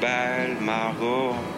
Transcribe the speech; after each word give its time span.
belle 0.00 0.60
Margot. 0.60 1.57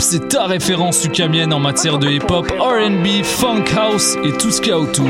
C'est 0.00 0.28
ta 0.28 0.46
référence 0.46 1.04
ukamienne 1.04 1.52
en 1.52 1.60
matière 1.60 1.98
de 1.98 2.08
hip-hop, 2.08 2.50
RB, 2.58 3.22
funk 3.22 3.64
house 3.76 4.16
et 4.24 4.32
tout 4.32 4.50
ce 4.50 4.60
qu'il 4.60 4.70
y 4.70 4.72
a 4.72 4.78
autour. 4.78 5.06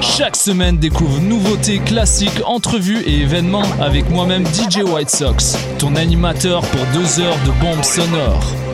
Chaque 0.00 0.36
semaine, 0.36 0.78
découvre 0.78 1.20
nouveautés, 1.20 1.78
classiques, 1.78 2.40
entrevues 2.44 3.02
et 3.02 3.20
événements 3.20 3.64
avec 3.80 4.08
moi-même 4.10 4.44
DJ 4.46 4.82
White 4.82 5.10
Sox, 5.10 5.56
ton 5.78 5.96
animateur 5.96 6.62
pour 6.62 6.80
deux 6.94 7.20
heures 7.20 7.38
de 7.46 7.60
bombes 7.60 7.84
sonores. 7.84 8.73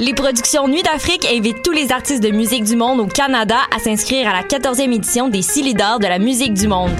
Les 0.00 0.14
productions 0.14 0.66
Nuit 0.66 0.82
d'Afrique 0.82 1.28
invitent 1.30 1.62
tous 1.62 1.72
les 1.72 1.92
artistes 1.92 2.22
de 2.22 2.30
musique 2.30 2.64
du 2.64 2.74
monde 2.74 3.00
au 3.00 3.06
Canada 3.06 3.58
à 3.70 3.78
s'inscrire 3.78 4.26
à 4.26 4.32
la 4.32 4.42
14e 4.42 4.94
édition 4.94 5.28
des 5.28 5.42
Silidors 5.42 5.98
de 5.98 6.06
la 6.06 6.18
musique 6.18 6.54
du 6.54 6.68
monde. 6.68 6.92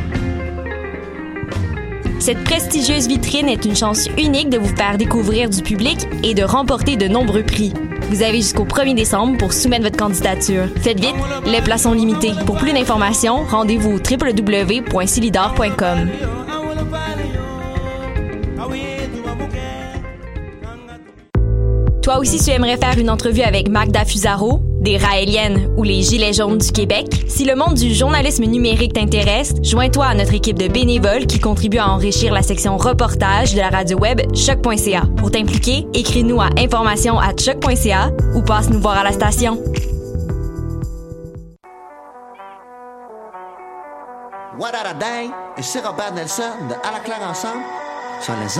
Cette 2.18 2.44
prestigieuse 2.44 3.08
vitrine 3.08 3.48
est 3.48 3.64
une 3.64 3.74
chance 3.74 4.06
unique 4.18 4.50
de 4.50 4.58
vous 4.58 4.76
faire 4.76 4.98
découvrir 4.98 5.48
du 5.48 5.62
public 5.62 6.06
et 6.22 6.34
de 6.34 6.42
remporter 6.42 6.96
de 6.96 7.08
nombreux 7.08 7.42
prix. 7.42 7.72
Vous 8.10 8.22
avez 8.22 8.42
jusqu'au 8.42 8.66
1er 8.66 8.94
décembre 8.94 9.38
pour 9.38 9.54
soumettre 9.54 9.84
votre 9.84 9.96
candidature. 9.96 10.68
Faites 10.82 11.00
vite, 11.00 11.16
les 11.46 11.62
places 11.62 11.84
sont 11.84 11.94
limitées. 11.94 12.34
Pour 12.44 12.58
plus 12.58 12.74
d'informations, 12.74 13.44
rendez-vous 13.44 13.92
au 13.92 13.98
www.silidor.com. 13.98 16.10
Toi 22.02 22.18
aussi, 22.18 22.38
tu 22.42 22.50
aimerais 22.50 22.78
faire 22.78 22.98
une 22.98 23.10
entrevue 23.10 23.42
avec 23.42 23.68
Magda 23.68 24.06
Fusaro, 24.06 24.60
des 24.80 24.96
Raéliennes 24.96 25.70
ou 25.76 25.82
les 25.82 26.00
Gilets 26.00 26.32
jaunes 26.32 26.56
du 26.56 26.72
Québec? 26.72 27.24
Si 27.28 27.44
le 27.44 27.54
monde 27.54 27.74
du 27.74 27.94
journalisme 27.94 28.44
numérique 28.44 28.94
t'intéresse, 28.94 29.52
joins-toi 29.62 30.06
à 30.06 30.14
notre 30.14 30.32
équipe 30.32 30.58
de 30.58 30.68
bénévoles 30.68 31.26
qui 31.26 31.38
contribue 31.38 31.76
à 31.76 31.90
enrichir 31.90 32.32
la 32.32 32.42
section 32.42 32.78
reportage 32.78 33.52
de 33.52 33.58
la 33.58 33.68
radio 33.68 33.98
web 33.98 34.22
choc.ca. 34.34 35.02
Pour 35.18 35.30
t'impliquer, 35.30 35.86
écris-nous 35.92 36.40
à 36.40 36.48
information 36.56 37.18
à 37.18 37.36
choc.ca 37.36 38.10
ou 38.34 38.40
passe 38.40 38.70
nous 38.70 38.80
voir 38.80 38.96
à 38.96 39.04
la 39.04 39.12
station. 39.12 39.62
Sur 48.20 48.34
les. 48.34 48.50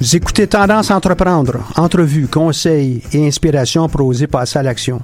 Vous 0.00 0.16
écoutez 0.16 0.46
Tendance 0.46 0.90
Entreprendre, 0.90 1.60
entrevues, 1.76 2.26
conseils 2.26 3.02
et 3.12 3.26
inspirations 3.26 3.88
pour 3.88 4.06
oser 4.06 4.26
passer 4.26 4.58
à 4.58 4.62
l'action. 4.62 5.00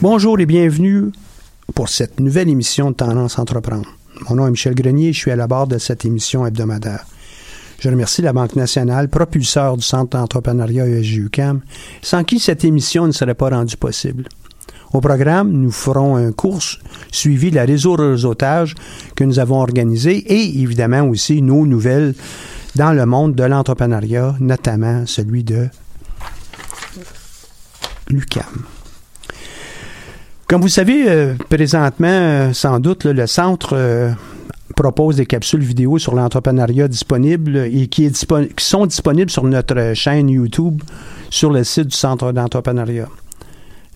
Bonjour 0.00 0.38
et 0.38 0.46
bienvenue 0.46 1.10
pour 1.74 1.88
cette 1.88 2.20
nouvelle 2.20 2.48
émission 2.48 2.92
de 2.92 2.96
Tendance 2.96 3.38
Entreprendre. 3.38 3.88
Mon 4.28 4.36
nom 4.36 4.46
est 4.46 4.50
Michel 4.50 4.74
Grenier 4.74 5.08
et 5.08 5.12
je 5.12 5.18
suis 5.18 5.30
à 5.30 5.36
la 5.36 5.46
barre 5.46 5.66
de 5.66 5.78
cette 5.78 6.04
émission 6.04 6.46
hebdomadaire. 6.46 7.04
Je 7.80 7.88
remercie 7.88 8.22
la 8.22 8.32
Banque 8.32 8.56
nationale, 8.56 9.08
propulseur 9.08 9.76
du 9.76 9.82
Centre 9.82 10.16
d'entrepreneuriat 10.16 10.86
ESG-UQAM, 10.86 11.60
sans 12.02 12.24
qui 12.24 12.38
cette 12.38 12.64
émission 12.64 13.06
ne 13.06 13.12
serait 13.12 13.34
pas 13.34 13.50
rendue 13.50 13.76
possible. 13.76 14.28
Au 14.92 15.00
programme, 15.00 15.52
nous 15.52 15.70
ferons 15.70 16.16
un 16.16 16.32
cours 16.32 16.62
suivi 17.12 17.50
de 17.50 17.56
la 17.56 17.64
réseau 17.64 17.94
réseautage 17.94 18.74
que 19.14 19.24
nous 19.24 19.38
avons 19.38 19.60
organisé 19.60 20.16
et 20.16 20.60
évidemment 20.60 21.02
aussi 21.02 21.42
nos 21.42 21.66
nouvelles 21.66 22.14
dans 22.74 22.92
le 22.92 23.04
monde 23.04 23.34
de 23.34 23.44
l'entrepreneuriat, 23.44 24.36
notamment 24.40 25.04
celui 25.06 25.44
de 25.44 25.68
l'UQAM. 28.08 28.64
Comme 30.46 30.62
vous 30.62 30.68
savez, 30.68 31.04
euh, 31.06 31.34
présentement, 31.50 32.08
euh, 32.08 32.52
sans 32.54 32.80
doute, 32.80 33.04
le 33.04 33.26
centre 33.26 33.74
euh, 33.74 34.10
propose 34.74 35.16
des 35.16 35.26
capsules 35.26 35.60
vidéo 35.60 35.98
sur 35.98 36.14
l'entrepreneuriat 36.14 36.88
disponibles 36.88 37.68
et 37.70 37.88
qui, 37.88 38.10
sont 38.58 38.86
disponibles 38.86 39.30
sur 39.30 39.44
notre 39.44 39.92
chaîne 39.94 40.30
YouTube 40.30 40.82
sur 41.28 41.50
le 41.50 41.64
site 41.64 41.88
du 41.88 41.96
centre 41.96 42.32
d'entrepreneuriat. 42.32 43.08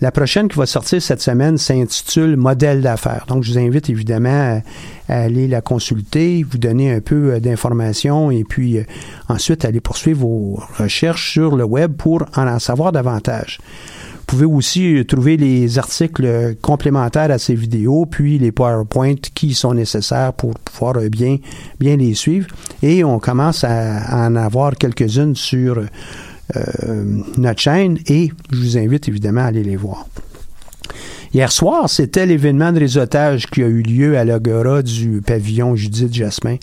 La 0.02 0.10
prochaine 0.10 0.48
qui 0.48 0.58
va 0.58 0.66
sortir 0.66 1.00
cette 1.00 1.22
semaine 1.22 1.58
s'intitule 1.58 2.36
Modèle 2.36 2.82
d'affaires. 2.82 3.24
Donc, 3.28 3.44
je 3.44 3.52
vous 3.52 3.58
invite 3.60 3.88
évidemment 3.88 4.60
à, 5.08 5.14
aller 5.14 5.46
la 5.46 5.60
consulter, 5.60 6.42
vous 6.42 6.58
donner 6.58 6.92
un 6.92 7.00
peu 7.00 7.38
d'informations 7.38 8.32
et 8.32 8.42
puis 8.42 8.78
ensuite 9.28 9.64
aller 9.64 9.78
poursuivre 9.80 10.22
vos 10.22 10.60
recherches 10.76 11.30
sur 11.30 11.54
le 11.54 11.62
web 11.62 11.92
pour 11.92 12.24
en 12.34 12.58
savoir 12.58 12.90
davantage. 12.90 13.60
Vous 14.16 14.24
pouvez 14.26 14.44
aussi 14.44 15.04
trouver 15.06 15.36
les 15.36 15.78
articles 15.78 16.56
complémentaires 16.60 17.30
à 17.30 17.38
ces 17.38 17.54
vidéos, 17.54 18.04
puis 18.04 18.40
les 18.40 18.50
PowerPoint 18.50 19.14
qui 19.34 19.54
sont 19.54 19.74
nécessaires 19.74 20.32
pour 20.32 20.54
pouvoir 20.54 20.94
bien, 21.12 21.36
bien 21.78 21.96
les 21.96 22.14
suivre. 22.14 22.48
Et 22.82 23.04
on 23.04 23.20
commence 23.20 23.62
à, 23.62 24.26
en 24.26 24.34
avoir 24.34 24.74
quelques-unes 24.74 25.36
sur 25.36 25.78
euh, 25.78 25.86
notre 27.36 27.60
chaîne 27.60 27.98
et 28.06 28.30
je 28.50 28.56
vous 28.56 28.78
invite 28.78 29.08
évidemment 29.08 29.42
à 29.42 29.44
aller 29.44 29.62
les 29.62 29.76
voir. 29.76 30.06
Hier 31.34 31.50
soir, 31.50 31.88
c'était 31.88 32.26
l'événement 32.26 32.72
de 32.72 32.80
réseautage 32.80 33.46
qui 33.46 33.62
a 33.62 33.66
eu 33.66 33.80
lieu 33.80 34.18
à 34.18 34.24
l'Agora 34.24 34.82
du 34.82 35.22
pavillon 35.22 35.74
Judith 35.74 36.12
Jasmin. 36.12 36.56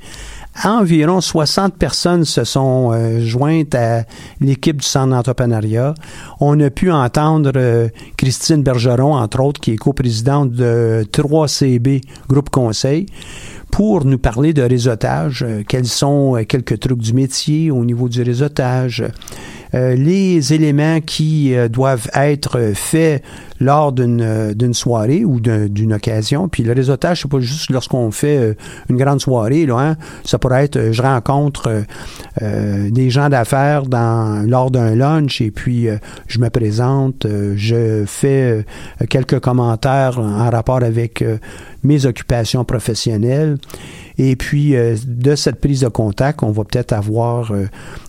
Environ 0.63 1.21
60 1.21 1.75
personnes 1.75 2.23
se 2.23 2.43
sont 2.43 2.91
euh, 2.93 3.19
jointes 3.21 3.73
à 3.73 4.03
l'équipe 4.41 4.77
du 4.77 4.85
Centre 4.85 5.09
d'entrepreneuriat. 5.09 5.95
On 6.39 6.59
a 6.59 6.69
pu 6.69 6.91
entendre 6.91 7.53
euh, 7.55 7.87
Christine 8.15 8.61
Bergeron, 8.61 9.15
entre 9.15 9.39
autres, 9.39 9.59
qui 9.59 9.71
est 9.71 9.77
coprésidente 9.77 10.51
de 10.51 11.03
3CB 11.13 12.03
Groupe 12.27 12.51
Conseil, 12.51 13.07
pour 13.71 14.05
nous 14.05 14.19
parler 14.19 14.53
de 14.53 14.61
réseautage, 14.61 15.43
euh, 15.47 15.63
quels 15.67 15.87
sont 15.87 16.43
quelques 16.47 16.79
trucs 16.79 16.99
du 16.99 17.13
métier 17.13 17.71
au 17.71 17.83
niveau 17.85 18.07
du 18.07 18.21
réseautage, 18.21 19.03
les 19.73 20.53
éléments 20.53 20.99
qui 21.01 21.53
doivent 21.69 22.09
être 22.13 22.73
faits 22.73 23.23
lors 23.59 23.91
d'une 23.91 24.21
euh, 24.21 24.73
soirée 24.73 25.25
ou 25.25 25.39
d'une 25.39 25.93
occasion. 25.93 26.47
Puis 26.47 26.63
le 26.63 26.73
réseautage, 26.73 27.21
c'est 27.21 27.31
pas 27.31 27.39
juste 27.39 27.69
lorsqu'on 27.71 28.11
fait 28.11 28.37
euh, 28.37 28.53
une 28.89 28.97
grande 28.97 29.19
soirée. 29.19 29.65
Là, 29.65 29.79
hein. 29.79 29.97
Ça 30.23 30.37
pourrait 30.39 30.65
être, 30.65 30.77
euh, 30.77 30.91
je 30.93 31.01
rencontre 31.01 31.83
des 32.39 33.09
gens 33.09 33.29
d'affaires 33.29 33.83
lors 33.85 34.71
d'un 34.71 34.95
lunch 34.95 35.41
et 35.41 35.51
puis 35.51 35.87
je 36.27 36.39
me 36.39 36.49
présente, 36.49 37.25
je 37.55 38.03
fais 38.05 38.65
quelques 39.09 39.39
commentaires 39.39 40.19
en 40.19 40.49
rapport 40.49 40.81
avec 40.83 41.23
mes 41.83 42.05
occupations 42.05 42.63
professionnelles. 42.63 43.57
Et 44.17 44.35
puis, 44.35 44.73
de 44.73 45.35
cette 45.35 45.59
prise 45.59 45.81
de 45.81 45.89
contact, 45.89 46.43
on 46.43 46.51
va 46.51 46.63
peut-être 46.63 46.93
avoir 46.93 47.51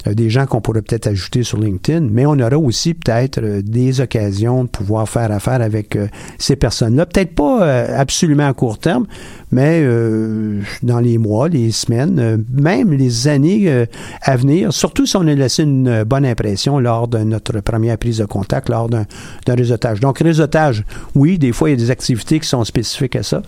des 0.07 0.31
gens 0.31 0.47
qu'on 0.47 0.61
pourrait 0.61 0.83
peut-être 0.83 1.09
ajouter 1.09 1.43
LinkedIn, 1.59 2.09
mais 2.11 2.27
on 2.27 2.39
aura 2.39 2.57
aussi 2.57 2.95
peut-être 2.95 3.41
des 3.63 4.01
occasions 4.01 4.65
de 4.65 4.69
pouvoir 4.69 5.09
faire 5.09 5.31
faire 5.41 5.61
avec 5.61 5.97
euh, 5.97 6.07
ces 6.39 6.57
personnes-là. 6.57 7.07
Peut-être 7.07 7.35
pas 7.35 7.63
euh, 7.63 8.01
absolument 8.01 8.49
à 8.49 8.53
court 8.53 8.79
terme, 8.79 9.07
mais 9.51 9.81
euh, 9.83 10.61
dans 10.83 11.01
les 11.01 11.19
mois, 11.19 11.49
les 11.49 11.71
semaines, 11.71 12.45
même 12.53 12.93
les 12.93 13.29
années 13.29 13.87
à 14.23 14.37
venir, 14.37 14.73
surtout 14.73 15.07
si 15.07 15.17
on 15.17 15.27
a 15.27 15.35
laissé 15.35 15.63
une 15.63 16.05
bonne 16.05 16.25
impression 16.25 16.79
lors 16.79 17.09
de 17.09 17.19
notre 17.19 17.61
première 17.61 17.99
prise 17.99 18.19
de 18.19 18.25
contact, 18.25 18.69
lors 18.69 18.89
d'un 18.89 19.07
réseautage. 19.49 20.01
Donc, 20.01 20.19
réseautage, 20.19 20.85
oui, 21.15 21.39
des 21.39 21.53
fois, 21.53 21.71
il 21.71 21.73
y 21.73 21.75
a 21.75 21.85
des 21.85 21.91
activités 21.91 22.41
qui 22.41 22.49
sont 22.49 22.65
spécifiques 22.65 23.17
à 23.17 23.23
ça, 23.23 23.43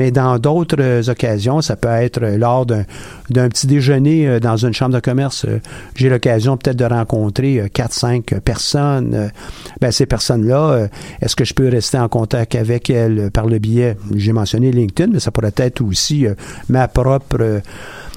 mais 0.00 0.10
dans 0.10 0.38
d'autres 0.38 1.10
occasions, 1.10 1.60
ça 1.60 1.76
peut 1.76 1.88
être 1.88 2.20
lors 2.20 2.64
d'un 2.64 2.84
petit 3.48 3.66
déjeuner 3.66 4.40
dans 4.40 4.56
une 4.56 4.72
chambre 4.72 4.94
de 4.94 5.00
commerce. 5.00 5.44
J'ai 5.94 6.08
l'occasion 6.08 6.56
peut-être 6.56 6.78
de 6.78 6.84
rencontrer 6.84 7.70
quatre, 7.72 7.92
cinq 7.92 8.34
personnes. 8.44 9.30
Ben, 9.80 9.92
ces 9.92 10.06
personnes-là, 10.06 10.88
est-ce 11.20 11.36
que 11.36 11.44
je 11.44 11.54
peux 11.54 11.68
rester 11.68 11.98
en 11.98 12.08
contact 12.08 12.54
avec 12.54 12.88
elle 12.90 13.30
par 13.30 13.46
le 13.46 13.58
biais, 13.58 13.96
j'ai 14.16 14.32
mentionné 14.32 14.72
LinkedIn, 14.72 15.12
mais 15.12 15.20
ça 15.20 15.30
pourrait 15.30 15.52
être 15.56 15.82
aussi 15.82 16.26
euh, 16.26 16.34
ma 16.68 16.88
propre 16.88 17.36
euh, 17.40 17.60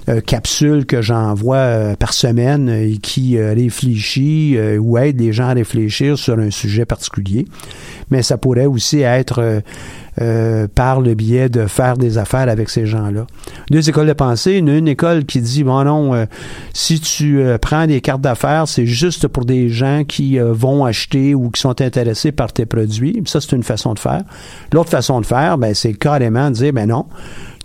euh, 0.10 0.22
capsule 0.22 0.86
que 0.86 1.02
j'envoie 1.02 1.96
par 1.98 2.14
semaine 2.14 2.70
et 2.70 2.98
qui 2.98 3.40
réfléchit 3.40 4.58
ou 4.78 4.98
aide 4.98 5.20
les 5.22 5.32
gens 5.32 5.48
à 5.48 5.54
réfléchir 5.54 6.18
sur 6.18 6.38
un 6.38 6.52
sujet 6.52 6.86
particulier. 6.86 7.46
Mais 8.12 8.22
ça 8.22 8.38
pourrait 8.38 8.66
aussi 8.66 9.00
être 9.00 9.62
euh, 10.22 10.68
par 10.74 11.02
le 11.02 11.16
biais 11.16 11.50
de 11.50 11.66
faire 11.66 11.98
des 11.98 12.20
affaires 12.20 12.48
avec 12.48 12.70
ces 12.70 12.86
gens-là. 12.86 13.26
Deux 13.72 13.90
écoles 13.90 14.06
de 14.06 14.14
pensée. 14.14 14.54
Une, 14.54 14.70
une 14.70 14.88
école 14.88 15.26
qui 15.26 15.42
dit, 15.42 15.64
bon 15.64 15.84
non, 15.84 16.14
euh, 16.14 16.26
si 16.74 17.00
tu 17.00 17.42
euh, 17.42 17.58
prends 17.58 17.88
des 17.88 18.00
cartes 18.00 18.22
d'affaires, 18.22 18.68
c'est 18.68 18.86
juste 18.86 19.28
pour 19.28 19.46
des 19.46 19.70
gens 19.70 20.04
qui 20.08 20.38
vont 20.38 20.86
acheter 20.86 21.34
ou 21.34 21.50
qui 21.50 21.60
sont 21.60 21.82
intéressés 21.82 22.32
par 22.32 22.54
tes 22.54 22.68
produits. 22.68 23.24
Ça, 23.26 23.42
c'est 23.42 23.56
une 23.56 23.64
façon 23.64 23.94
de 23.96 24.00
faire. 24.00 24.22
L'autre 24.72 24.92
façon 24.92 25.20
de 25.20 25.26
faire, 25.26 25.58
ben, 25.58 25.74
c'est 25.74 25.94
carrément 25.94 26.50
de 26.50 26.56
dire, 26.56 26.74
ben 26.74 26.90
non, 26.90 27.06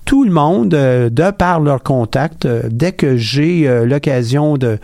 tout 0.04 0.24
le 0.24 0.30
monde, 0.30 0.70
de 0.70 1.30
par 1.32 1.60
leur 1.60 1.82
contact, 1.82 2.46
dès 2.46 2.92
que 2.92 3.18
j'ai 3.18 3.68
l'occasion 3.84 4.56
de 4.56 4.78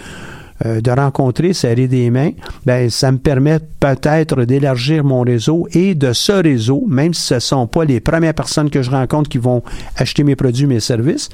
euh, 0.64 0.80
de 0.80 0.90
rencontrer, 0.90 1.52
serrer 1.52 1.88
des 1.88 2.10
mains, 2.10 2.30
ben 2.66 2.88
ça 2.90 3.12
me 3.12 3.18
permet 3.18 3.58
peut-être 3.80 4.44
d'élargir 4.44 5.04
mon 5.04 5.20
réseau 5.20 5.66
et 5.72 5.94
de 5.94 6.12
ce 6.12 6.32
réseau, 6.32 6.84
même 6.88 7.14
si 7.14 7.22
ce 7.22 7.34
ne 7.34 7.40
sont 7.40 7.66
pas 7.66 7.84
les 7.84 8.00
premières 8.00 8.34
personnes 8.34 8.70
que 8.70 8.82
je 8.82 8.90
rencontre 8.90 9.28
qui 9.28 9.38
vont 9.38 9.62
acheter 9.96 10.24
mes 10.24 10.36
produits, 10.36 10.66
mes 10.66 10.80
services, 10.80 11.28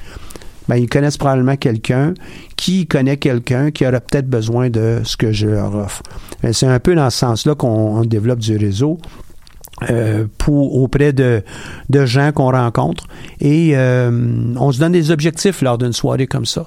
ben, 0.67 0.75
ils 0.75 0.89
connaissent 0.89 1.17
probablement 1.17 1.55
quelqu'un 1.55 2.13
qui 2.55 2.87
connaît 2.87 3.17
quelqu'un 3.17 3.71
qui 3.71 3.85
aurait 3.85 4.01
peut-être 4.01 4.29
besoin 4.29 4.69
de 4.69 5.01
ce 5.03 5.17
que 5.17 5.31
je 5.31 5.47
leur 5.47 5.75
offre. 5.75 6.03
Ben, 6.43 6.53
c'est 6.53 6.67
un 6.67 6.79
peu 6.79 6.95
dans 6.95 7.09
ce 7.09 7.17
sens-là 7.19 7.55
qu'on 7.55 8.03
développe 8.05 8.39
du 8.39 8.57
réseau. 8.57 8.99
Euh, 9.89 10.25
pour 10.37 10.75
auprès 10.79 11.11
de, 11.11 11.41
de 11.89 12.05
gens 12.05 12.31
qu'on 12.31 12.51
rencontre 12.51 13.07
et 13.39 13.71
euh, 13.73 14.11
on 14.55 14.71
se 14.71 14.77
donne 14.77 14.91
des 14.91 15.09
objectifs 15.09 15.63
lors 15.63 15.79
d'une 15.79 15.93
soirée 15.93 16.27
comme 16.27 16.45
ça 16.45 16.65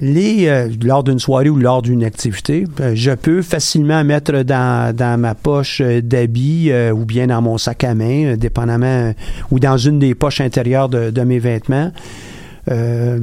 euh, 0.00 0.68
lors 0.82 1.02
d'une 1.02 1.18
soirée 1.18 1.50
ou 1.50 1.56
lors 1.56 1.82
d'une 1.82 2.04
activité, 2.04 2.64
euh, 2.80 2.92
je 2.94 3.10
peux 3.10 3.42
facilement 3.42 4.04
mettre 4.04 4.42
dans, 4.42 4.94
dans 4.94 5.18
ma 5.18 5.34
poche 5.34 5.80
euh, 5.80 6.00
d'habits 6.00 6.70
ou 6.92 7.04
bien 7.04 7.26
dans 7.26 7.42
mon 7.42 7.58
sac 7.58 7.84
à 7.84 7.94
main, 7.94 8.36
dépendamment, 8.36 9.12
ou 9.50 9.58
dans 9.58 9.76
une 9.76 9.98
des 9.98 10.14
poches 10.14 10.40
intérieures 10.40 10.88
de, 10.88 11.10
de 11.10 11.22
mes 11.22 11.38
vêtements, 11.38 11.92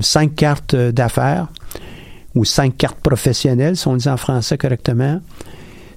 cinq 0.02 0.36
cartes 0.36 0.76
d'affaires 0.76 1.48
ou 2.34 2.44
cinq 2.44 2.78
cartes 2.78 3.00
professionnelles, 3.00 3.78
si 3.78 3.88
on 3.88 3.96
dit 3.96 4.10
en 4.10 4.18
français 4.18 4.58
correctement. 4.58 5.22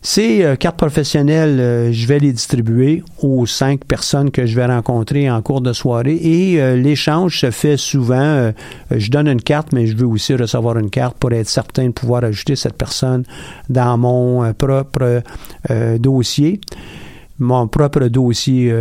Ces 0.03 0.45
euh, 0.45 0.57
cartes 0.57 0.77
professionnelles, 0.77 1.59
euh, 1.59 1.93
je 1.93 2.07
vais 2.07 2.19
les 2.19 2.33
distribuer 2.33 3.03
aux 3.21 3.47
cinq 3.47 3.85
personnes 3.85 4.31
que 4.31 4.47
je 4.47 4.55
vais 4.55 4.67
rencontrer 4.67 5.31
en 5.31 5.43
cours 5.43 5.61
de 5.61 5.73
soirée 5.73 6.15
et 6.15 6.61
euh, 6.61 6.77
l'échange 6.77 7.41
se 7.41 7.51
fait 7.51 7.77
souvent. 7.77 8.53
je 8.91 9.11
donne 9.11 9.29
une 9.29 9.43
carte, 9.43 9.73
mais 9.73 9.87
je 9.87 9.97
veux 9.97 10.07
aussi 10.07 10.35
recevoir 10.35 10.79
une 10.79 10.91
carte 10.91 11.17
pour 11.19 11.33
être 11.33 11.49
certain 11.49 11.87
de 11.87 11.93
pouvoir 11.93 12.25
ajouter 12.25 12.57
cette 12.57 12.77
personne 12.77 13.25
dans 13.69 13.99
mon 13.99 14.53
propre 14.55 15.23
dossier, 15.99 16.61
mon 17.39 17.67
propre 17.69 18.07
dossier 18.09 18.73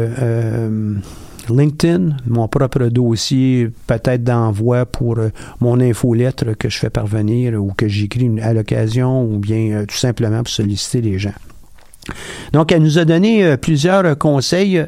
LinkedIn, 1.50 2.18
mon 2.26 2.48
propre 2.48 2.86
dossier 2.86 3.70
peut-être 3.88 4.24
d'envoi 4.24 4.86
pour 4.86 5.18
euh, 5.18 5.30
mon 5.60 5.80
infolettre 5.80 6.58
que 6.58 6.70
je 6.70 6.78
fais 6.78 6.90
parvenir 6.90 7.62
ou 7.62 7.74
que 7.76 7.88
j'écris 7.88 8.32
à 8.42 8.54
l'occasion 8.54 9.24
ou 9.24 9.38
bien 9.38 9.72
euh, 9.72 9.86
tout 9.86 9.96
simplement 9.96 10.38
pour 10.38 10.50
solliciter 10.50 11.02
les 11.02 11.20
gens. 11.20 11.34
Donc, 12.54 12.72
elle 12.72 12.82
nous 12.82 12.98
a 12.98 13.06
donné 13.06 13.44
euh, 13.44 13.58
plusieurs 13.58 14.18
conseils, 14.18 14.86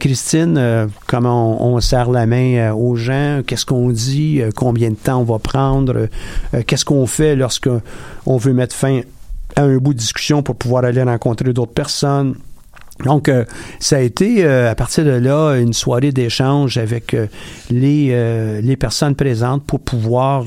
Christine, 0.00 0.88
comment 1.06 1.64
on, 1.64 1.78
serre 1.80 2.10
la 2.10 2.26
main 2.26 2.72
aux 2.72 2.96
gens, 2.96 3.42
qu'est-ce 3.46 3.64
qu'on 3.64 3.90
dit, 3.90 4.40
combien 4.56 4.90
de 4.90 4.96
temps 4.96 5.20
on 5.20 5.24
va 5.24 5.38
prendre, 5.38 6.08
qu'est-ce 6.66 6.84
qu'on 6.84 7.06
fait 7.06 7.36
lorsqu'on 7.36 8.36
veut 8.38 8.52
mettre 8.52 8.74
fin 8.74 9.02
à 9.54 9.62
un 9.62 9.76
bout 9.76 9.94
de 9.94 9.98
discussion 9.98 10.42
pour 10.42 10.56
pouvoir 10.56 10.84
aller 10.84 11.02
rencontrer 11.02 11.52
d'autres 11.52 11.72
personnes. 11.72 12.34
Donc, 13.04 13.28
euh, 13.28 13.44
ça 13.78 13.96
a 13.96 14.00
été, 14.00 14.44
euh, 14.44 14.70
à 14.70 14.74
partir 14.74 15.04
de 15.04 15.10
là, 15.10 15.54
une 15.54 15.72
soirée 15.72 16.12
d'échange 16.12 16.78
avec 16.78 17.14
euh, 17.14 17.26
les, 17.70 18.60
les 18.62 18.76
personnes 18.76 19.14
présentes 19.14 19.64
pour 19.64 19.80
pouvoir 19.80 20.46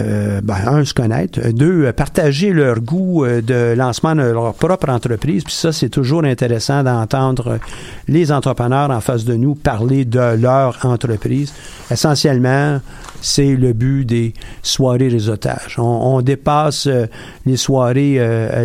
euh, 0.00 0.40
ben, 0.42 0.56
un, 0.66 0.84
se 0.84 0.92
connaître. 0.92 1.40
Deux, 1.52 1.92
partager 1.92 2.52
leur 2.52 2.80
goût 2.80 3.24
euh, 3.24 3.40
de 3.40 3.72
lancement 3.76 4.16
de 4.16 4.22
leur 4.22 4.52
propre 4.54 4.88
entreprise. 4.88 5.44
Puis 5.44 5.54
ça, 5.54 5.72
c'est 5.72 5.88
toujours 5.88 6.24
intéressant 6.24 6.82
d'entendre 6.82 7.60
les 8.08 8.32
entrepreneurs 8.32 8.90
en 8.90 9.00
face 9.00 9.24
de 9.24 9.34
nous 9.34 9.54
parler 9.54 10.04
de 10.04 10.34
leur 10.40 10.84
entreprise. 10.84 11.54
Essentiellement, 11.88 12.80
c'est 13.26 13.56
le 13.56 13.72
but 13.72 14.04
des 14.04 14.34
soirées 14.62 15.08
réseautage. 15.08 15.76
On, 15.78 16.20
dépasse 16.22 16.86
euh, 16.86 17.06
les 17.44 17.56
soirées 17.56 18.20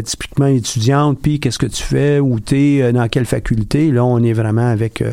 typiquement 0.05 0.47
étudiantes, 0.47 1.19
puis 1.21 1.39
qu'est-ce 1.39 1.59
que 1.59 1.65
tu 1.65 1.83
fais, 1.83 2.19
où 2.19 2.39
tu 2.39 2.79
es, 2.79 2.93
dans 2.93 3.07
quelle 3.07 3.25
faculté. 3.25 3.91
Là, 3.91 4.05
on 4.05 4.21
est 4.23 4.33
vraiment 4.33 4.67
avec 4.67 5.03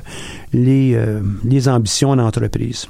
les, 0.53 0.99
les 1.45 1.69
ambitions 1.69 2.17
d'entreprise. 2.17 2.89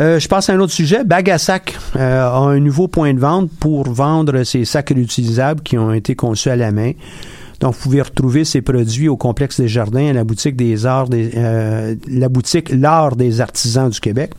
Euh, 0.00 0.18
je 0.18 0.28
passe 0.28 0.50
à 0.50 0.54
un 0.54 0.60
autre 0.60 0.72
sujet. 0.72 1.04
Bagasac 1.04 1.76
euh, 1.96 2.26
a 2.26 2.38
un 2.38 2.58
nouveau 2.58 2.88
point 2.88 3.14
de 3.14 3.20
vente 3.20 3.50
pour 3.60 3.88
vendre 3.90 4.42
ses 4.42 4.64
sacs 4.64 4.90
réutilisables 4.90 5.62
qui 5.62 5.78
ont 5.78 5.92
été 5.92 6.16
conçus 6.16 6.50
à 6.50 6.56
la 6.56 6.72
main. 6.72 6.92
Donc, 7.60 7.74
vous 7.74 7.80
pouvez 7.80 8.02
retrouver 8.02 8.44
ces 8.44 8.62
produits 8.62 9.08
au 9.08 9.16
complexe 9.16 9.60
des 9.60 9.68
jardins 9.68 10.08
à 10.08 10.12
la 10.12 10.24
boutique 10.24 10.56
des 10.56 10.86
arts 10.86 11.08
des, 11.08 11.30
euh, 11.36 11.94
la 12.08 12.28
boutique 12.28 12.70
L'Art 12.70 13.16
des 13.16 13.40
artisans 13.40 13.88
du 13.88 14.00
Québec. 14.00 14.32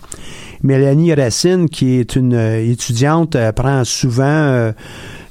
Mélanie 0.63 1.13
Racine, 1.13 1.69
qui 1.69 1.99
est 1.99 2.15
une 2.15 2.33
étudiante, 2.33 3.37
prend 3.55 3.83
souvent 3.83 4.71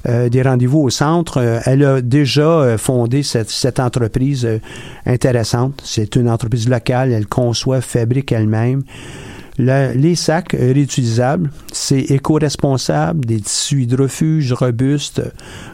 des 0.05 0.41
rendez-vous 0.41 0.79
au 0.79 0.89
centre. 0.89 1.61
elle 1.65 1.83
a 1.83 2.01
déjà 2.01 2.77
fondé 2.77 3.21
cette, 3.21 3.49
cette 3.49 3.79
entreprise 3.81 4.47
intéressante. 5.05 5.81
C'est 5.83 6.15
une 6.15 6.29
entreprise 6.29 6.69
locale. 6.69 7.11
Elle 7.11 7.27
conçoit, 7.27 7.81
fabrique 7.81 8.31
elle-même. 8.31 8.83
Les 9.57 10.15
sacs 10.15 10.51
réutilisables, 10.53 11.49
c'est 11.71 11.99
éco-responsable, 11.99 13.25
des 13.25 13.39
tissus 13.39 13.83
hydrofuges 13.83 14.53
robustes. 14.53 15.21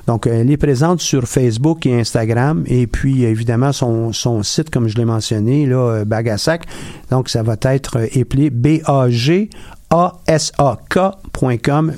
Donc, 0.08 0.28
elle 0.28 0.52
est 0.52 0.58
présente 0.58 1.02
sur 1.02 1.28
Facebook 1.28 1.86
et 1.86 2.00
Instagram. 2.00 2.64
Et 2.68 2.88
puis, 2.88 3.24
évidemment, 3.24 3.72
son, 3.72 4.14
son 4.14 4.44
site, 4.44 4.70
comme 4.70 4.88
je 4.88 4.98
l'ai 4.98 5.06
mentionné, 5.06 5.66
là, 5.66 6.06
Bag 6.06 6.30
à 6.30 6.38
sac. 6.38 6.66
Donc, 7.10 7.30
ça 7.30 7.44
va 7.44 7.56
être 7.64 8.08
appelé 8.20 8.50
B-A-G-A-S-A-K.com, 8.50 9.52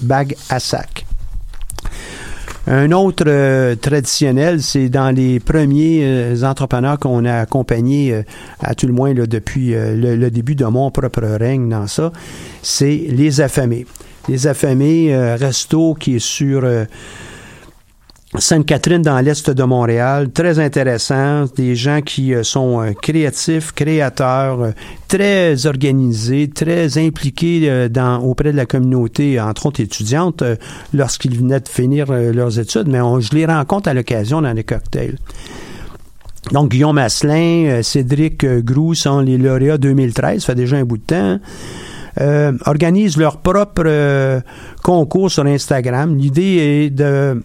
bag 0.02 0.36
à 0.50 0.60
sac. 0.60 1.06
Un 2.66 2.94
autre 2.94 3.26
euh, 3.28 3.76
traditionnel, 3.76 4.62
c'est 4.62 4.88
dans 4.88 5.12
les 5.12 5.42
premiers 5.42 6.00
euh, 6.04 6.44
entrepreneurs 6.44 6.98
qu'on 6.98 7.26
a 7.26 7.40
accompagnés, 7.40 8.14
euh, 8.14 8.24
à 8.62 8.74
tout 8.74 8.88
le 8.88 8.94
moins 8.94 9.14
là, 9.14 9.26
depuis 9.26 9.74
le, 9.76 10.30
début 10.30 10.56
de 10.56 10.64
mon 10.66 10.90
propre 10.90 11.24
règne 11.24 11.68
dans 11.68 11.88
ça, 11.88 12.14
c'est 12.62 13.06
les 13.10 13.42
affamés. 13.42 13.86
Les 14.30 14.48
affamés, 14.48 15.14
resto 15.36 15.94
qui 15.96 16.16
est 16.16 16.20
sur 16.20 16.66
Sainte-Catherine 18.40 19.04
dans 19.04 19.20
l'est 19.20 19.48
de 19.52 19.64
Montréal, 19.64 20.32
très 20.32 20.58
intéressant, 20.58 21.46
des 21.56 21.76
gens 21.76 22.02
qui 22.02 22.34
euh, 22.34 22.42
sont 22.42 22.82
euh, 22.82 22.92
créatifs, 23.00 23.74
créateurs, 23.74 24.62
euh, 24.62 24.72
très 25.08 25.68
organisés, 25.68 26.50
très 26.50 26.98
impliqués 26.98 27.90
dans, 27.90 28.18
auprès 28.24 28.52
de 28.52 28.58
la 28.58 28.66
communauté, 28.66 29.40
entre 29.40 29.68
autres 29.68 29.82
étudiantes, 29.82 30.44
lorsqu'ils 30.92 31.38
venaient 31.38 31.60
de 31.60 31.68
finir 31.68 32.12
leurs 32.12 32.58
études, 32.58 32.88
mais 32.88 33.00
on, 33.00 33.20
je 33.20 33.32
les 33.36 33.46
rencontre 33.46 33.90
à 33.90 33.94
l'occasion 33.94 34.42
dans 34.42 34.54
les 34.54 34.64
cocktails. 34.64 35.18
Donc, 36.52 36.72
Guillaume 36.72 36.98
Asselin, 36.98 37.84
Cédric 37.84 38.44
Groux 38.44 38.96
sont 38.96 39.20
les 39.20 39.38
lauréats 39.38 39.78
2013, 39.78 40.42
ça 40.42 40.48
fait 40.48 40.56
déjà 40.56 40.78
un 40.78 40.84
bout 40.84 40.98
de 40.98 41.04
temps. 41.04 41.40
organisent 42.66 43.18
leur 43.18 43.38
propre 43.38 44.42
concours 44.82 45.30
sur 45.30 45.46
Instagram. 45.46 46.18
L'idée 46.18 46.88
est 46.88 46.90
de 46.90 47.40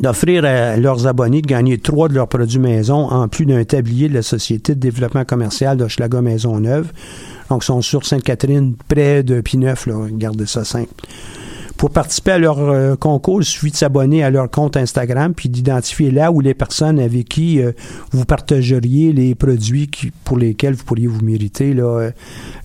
d'offrir 0.00 0.44
à 0.44 0.76
leurs 0.76 1.06
abonnés 1.06 1.42
de 1.42 1.46
gagner 1.46 1.78
trois 1.78 2.08
de 2.08 2.14
leurs 2.14 2.28
produits 2.28 2.58
maison 2.58 3.10
en 3.10 3.28
plus 3.28 3.46
d'un 3.46 3.64
tablier 3.64 4.08
de 4.08 4.14
la 4.14 4.22
Société 4.22 4.74
de 4.74 4.80
développement 4.80 5.24
commercial 5.24 5.76
d'Hochelaga 5.76 6.20
Maisonneuve. 6.20 6.92
Donc, 7.48 7.62
ils 7.64 7.66
sont 7.66 7.80
sur 7.80 8.04
Sainte-Catherine, 8.04 8.74
près 8.88 9.22
de 9.22 9.40
Pineuf, 9.40 9.86
là, 9.86 9.94
gardez 10.10 10.46
ça 10.46 10.64
simple. 10.64 10.92
Pour 11.78 11.90
participer 11.90 12.32
à 12.32 12.38
leur 12.38 12.58
euh, 12.58 12.96
concours, 12.96 13.40
il 13.40 13.44
suffit 13.44 13.70
de 13.70 13.76
s'abonner 13.76 14.24
à 14.24 14.30
leur 14.30 14.50
compte 14.50 14.76
Instagram 14.76 15.32
puis 15.32 15.48
d'identifier 15.48 16.10
là 16.10 16.32
où 16.32 16.40
les 16.40 16.52
personnes 16.52 16.98
avec 16.98 17.28
qui 17.28 17.62
euh, 17.62 17.70
vous 18.10 18.24
partageriez 18.24 19.12
les 19.12 19.36
produits 19.36 19.88
pour 20.24 20.38
lesquels 20.38 20.74
vous 20.74 20.82
pourriez 20.82 21.06
vous 21.06 21.24
mériter 21.24 21.74
là, 21.74 22.10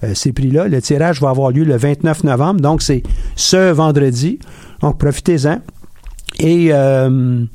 euh, 0.03 0.15
ces 0.15 0.33
prix-là. 0.33 0.67
Le 0.67 0.81
tirage 0.81 1.21
va 1.21 1.29
avoir 1.29 1.51
lieu 1.51 1.63
le 1.63 1.77
29 1.77 2.23
novembre, 2.23 2.59
donc 2.59 2.81
c'est 2.81 3.03
ce 3.35 3.71
vendredi. 3.71 4.39
Donc 4.81 4.97
profitez-en. 4.97 5.59
Et 6.39 6.69
euh, 6.71 7.45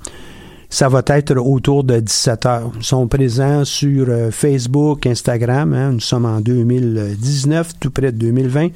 ça 0.70 0.88
va 0.88 1.02
être 1.06 1.37
autour 1.37 1.85
de 1.85 1.99
17 1.99 2.47
heures. 2.47 2.73
Ils 2.76 2.85
sont 2.85 3.06
présents 3.08 3.64
sur 3.64 4.06
euh, 4.08 4.30
Facebook, 4.30 5.06
Instagram. 5.06 5.73
Hein. 5.73 5.92
nous 5.92 6.00
sommes 6.00 6.26
en 6.26 6.40
2019, 6.40 7.78
tout 7.80 7.90
près 7.90 8.12
de 8.12 8.18
2020. 8.18 8.68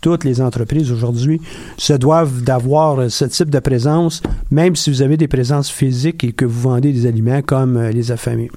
Toutes 0.00 0.24
les 0.24 0.40
entreprises 0.40 0.92
aujourd'hui 0.92 1.40
se 1.78 1.94
doivent 1.94 2.42
d'avoir 2.42 3.10
ce 3.10 3.24
type 3.24 3.48
de 3.48 3.58
présence, 3.58 4.22
même 4.50 4.76
si 4.76 4.90
vous 4.90 5.00
avez 5.00 5.16
des 5.16 5.28
présences 5.28 5.70
physiques 5.70 6.24
et 6.24 6.32
que 6.32 6.44
vous 6.44 6.60
vendez 6.60 6.92
des 6.92 7.06
aliments 7.06 7.40
comme 7.40 7.78
euh, 7.78 7.90
les 7.90 8.12
affamés. 8.12 8.50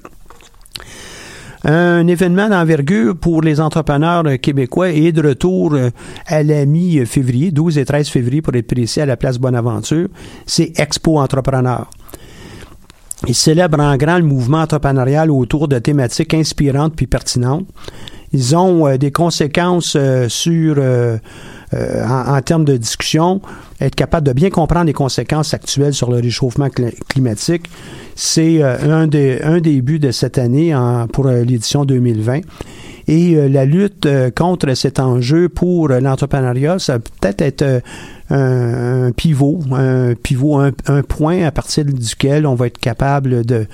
Un 1.64 2.06
événement 2.06 2.48
d'envergure 2.48 3.16
pour 3.16 3.42
les 3.42 3.60
entrepreneurs 3.60 4.24
québécois 4.40 4.90
est 4.90 5.12
de 5.12 5.26
retour 5.26 5.74
euh, 5.74 5.90
à 6.26 6.42
la 6.42 6.64
mi-février, 6.66 7.50
12 7.50 7.78
et 7.78 7.84
13 7.84 8.08
février 8.08 8.42
pour 8.42 8.54
être 8.54 8.66
précis, 8.66 9.00
à 9.00 9.06
la 9.06 9.16
place 9.16 9.38
Bonaventure. 9.38 10.08
C'est 10.46 10.78
Expo 10.78 11.18
Entrepreneur. 11.18 11.90
Ils 13.26 13.34
célèbrent 13.34 13.80
en 13.80 13.96
grand 13.96 14.18
le 14.18 14.24
mouvement 14.24 14.60
entrepreneurial 14.60 15.30
autour 15.30 15.66
de 15.66 15.78
thématiques 15.78 16.34
inspirantes 16.34 16.94
puis 16.94 17.06
pertinentes. 17.06 17.66
Ils 18.32 18.56
ont 18.56 18.86
euh, 18.86 18.96
des 18.96 19.10
conséquences 19.10 19.96
euh, 19.96 20.28
sur 20.28 20.76
euh, 20.78 21.18
en, 21.72 22.40
termes 22.42 22.64
de 22.64 22.76
discussion, 22.76 23.40
être 23.80 23.94
capable 23.94 24.26
de 24.26 24.32
bien 24.32 24.50
comprendre 24.50 24.86
les 24.86 24.92
conséquences 24.92 25.54
actuelles 25.54 25.94
sur 25.94 26.10
le 26.10 26.18
réchauffement 26.18 26.68
climatique, 27.08 27.70
c'est 28.14 28.62
euh, 28.62 28.76
un, 28.90 29.06
des, 29.06 29.40
un 29.42 29.60
des 29.60 29.80
buts 29.82 29.98
de 29.98 30.10
cette 30.10 30.38
année 30.38 30.74
pour 31.12 31.26
euh, 31.26 31.44
l'édition 31.44 31.84
2020. 31.84 32.40
Et 33.10 33.48
la 33.48 33.64
lutte 33.64 34.06
contre 34.36 34.74
cet 34.74 35.00
enjeu 35.00 35.48
pour 35.48 35.88
l'entrepreneuriat, 35.88 36.78
ça 36.78 36.98
peut 36.98 37.10
peut-être 37.22 37.40
être 37.40 37.82
un, 38.28 39.12
pivot, 39.12 39.60
un 39.72 40.14
pivot, 40.14 40.58
un, 40.58 41.02
point 41.08 41.42
à 41.42 41.50
partir 41.50 41.86
duquel 41.86 42.46
on 42.46 42.54
va 42.54 42.66
être 42.66 42.76
capable 42.76 43.46
de 43.46 43.66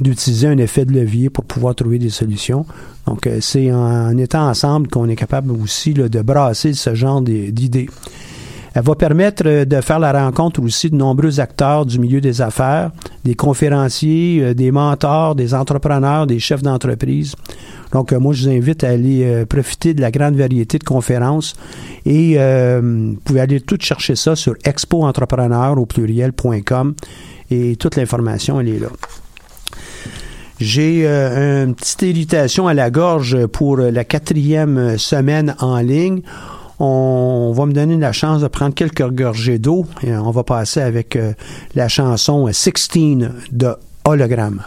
d'utiliser 0.00 0.46
un 0.46 0.58
effet 0.58 0.84
de 0.84 0.92
levier 0.92 1.28
pour 1.28 1.44
pouvoir 1.44 1.74
trouver 1.74 1.98
des 1.98 2.10
solutions. 2.10 2.66
Donc, 3.06 3.26
euh, 3.26 3.38
c'est 3.40 3.72
en, 3.72 4.16
étant 4.16 4.48
ensemble 4.48 4.88
qu'on 4.88 5.08
est 5.08 5.16
capable 5.16 5.50
aussi 5.52 5.92
de 5.92 6.22
brasser 6.22 6.72
ce 6.72 6.94
genre 6.94 7.20
d'idées. 7.20 7.88
Elle 8.74 8.82
va 8.82 8.94
permettre 8.94 9.44
euh, 9.46 9.64
de 9.64 9.80
faire 9.80 9.98
la 9.98 10.12
rencontre 10.12 10.60
aussi 10.60 10.90
de 10.90 10.96
nombreux 10.96 11.40
acteurs 11.40 11.86
du 11.86 11.98
milieu 11.98 12.20
des 12.20 12.42
affaires, 12.42 12.90
des 13.24 13.34
conférenciers, 13.34 14.40
euh, 14.42 14.54
des 14.54 14.70
mentors, 14.70 15.34
des 15.34 15.54
entrepreneurs, 15.54 16.26
des 16.26 16.40
chefs 16.40 16.62
d'entreprise. 16.62 17.34
Donc, 17.92 18.12
moi, 18.12 18.32
je 18.32 18.44
vous 18.44 18.50
invite 18.50 18.82
à 18.82 18.88
aller 18.88 19.44
profiter 19.46 19.94
de 19.94 20.00
la 20.00 20.10
grande 20.10 20.34
variété 20.34 20.78
de 20.78 20.84
conférences 20.84 21.54
et 22.04 22.36
vous 22.36 23.16
pouvez 23.24 23.38
aller 23.38 23.60
tout 23.60 23.76
chercher 23.78 24.16
ça 24.16 24.34
sur 24.34 24.54
expoentrepreneur 24.64 25.78
au 25.78 25.86
pluriel.com 25.86 26.94
et 27.52 27.76
toute 27.76 27.94
l'information, 27.94 28.58
elle 28.58 28.68
est 28.68 28.80
là. 28.80 28.88
J'ai 30.60 31.02
euh, 31.06 31.64
une 31.64 31.74
petite 31.74 32.02
irritation 32.02 32.68
à 32.68 32.74
la 32.74 32.90
gorge 32.90 33.46
pour 33.46 33.76
la 33.76 34.04
quatrième 34.04 34.96
semaine 34.98 35.56
en 35.58 35.78
ligne. 35.78 36.22
On, 36.78 37.52
va 37.54 37.66
me 37.66 37.72
donner 37.72 37.96
la 37.96 38.12
chance 38.12 38.42
de 38.42 38.48
prendre 38.48 38.74
quelques 38.74 39.08
gorgées 39.10 39.58
d'eau 39.58 39.86
et 40.02 40.14
on 40.16 40.30
va 40.30 40.42
passer 40.42 40.80
avec 40.80 41.16
euh, 41.16 41.32
la 41.74 41.88
chanson 41.88 42.48
16 42.50 42.88
de 43.52 43.74
Hologramme. 44.04 44.62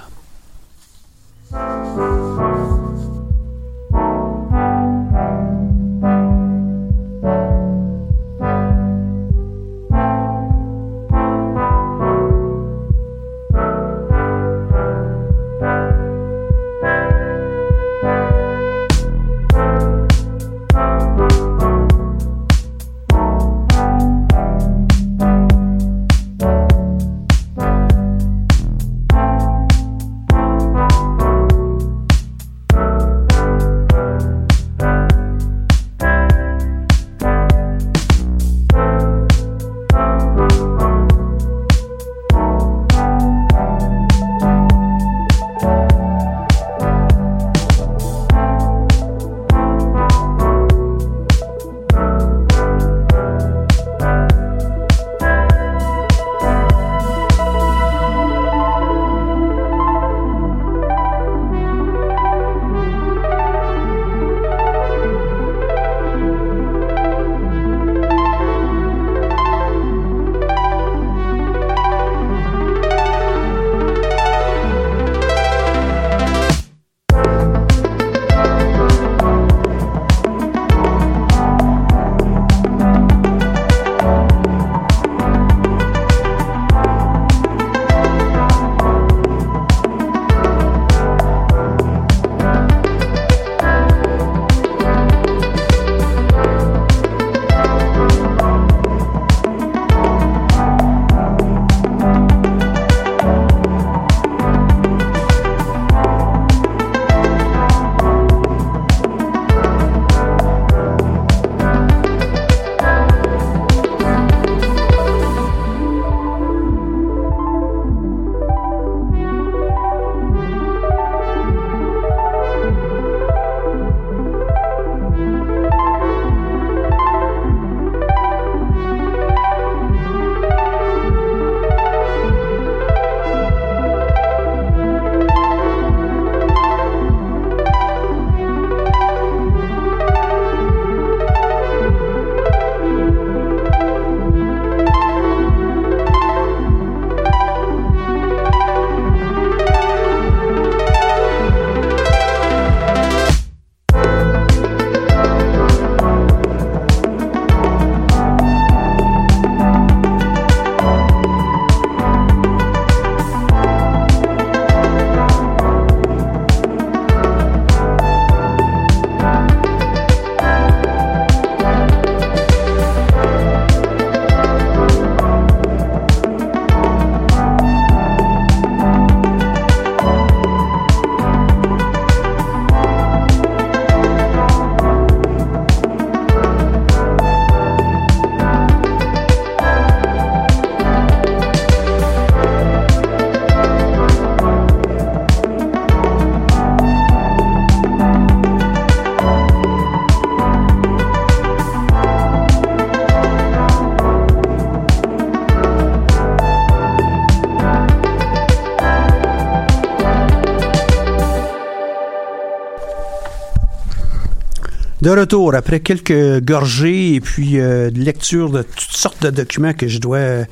De 215.08 215.12
retour 215.12 215.56
après 215.56 215.80
quelques 215.80 216.44
gorgées 216.44 217.14
et 217.14 217.22
puis 217.22 217.62
euh, 217.62 217.90
lecture 217.92 218.50
de 218.50 218.64
toutes 218.64 218.98
sortes 218.98 219.24
de 219.24 219.30
documents 219.30 219.72
que 219.72 219.88
je 219.88 220.00
dois, 220.00 220.44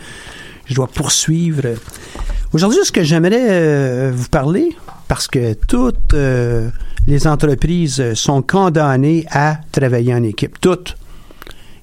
je 0.66 0.74
dois 0.74 0.88
poursuivre. 0.88 1.76
Aujourd'hui, 2.54 2.80
ce 2.86 2.94
que 2.94 3.04
j'aimerais 3.04 3.48
euh, 3.50 4.14
vous 4.16 4.30
parler, 4.30 4.74
parce 5.10 5.28
que 5.28 5.56
toutes 5.68 6.14
euh, 6.14 6.70
les 7.06 7.28
entreprises 7.28 8.14
sont 8.14 8.42
condamnées 8.42 9.26
à 9.30 9.58
travailler 9.74 10.14
en 10.14 10.24
équipe, 10.24 10.62
toutes. 10.62 10.96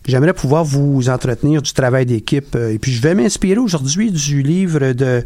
J'aimerais 0.05 0.33
pouvoir 0.33 0.65
vous 0.65 1.09
entretenir 1.09 1.63
du 1.63 1.73
travail 1.73 2.07
d'équipe. 2.07 2.57
euh, 2.57 2.73
Et 2.73 2.79
puis, 2.79 2.91
je 2.93 3.01
vais 3.01 3.15
m'inspirer 3.15 3.59
aujourd'hui 3.59 4.11
du 4.11 4.43
livre 4.43 4.93
de 4.93 5.23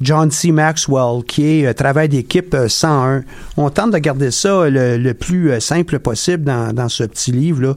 John 0.00 0.30
C. 0.30 0.52
Maxwell, 0.52 1.24
qui 1.26 1.46
est 1.46 1.66
euh, 1.66 1.72
Travail 1.72 2.08
d'équipe 2.08 2.54
euh, 2.54 2.68
101. 2.68 3.24
On 3.56 3.70
tente 3.70 3.90
de 3.92 3.98
garder 3.98 4.30
ça 4.30 4.70
le, 4.70 4.98
le 4.98 5.14
plus 5.14 5.50
euh, 5.50 5.58
simple 5.58 5.98
possible 5.98 6.44
dans, 6.44 6.72
dans 6.72 6.88
ce 6.88 7.02
petit 7.02 7.32
livre-là. 7.32 7.74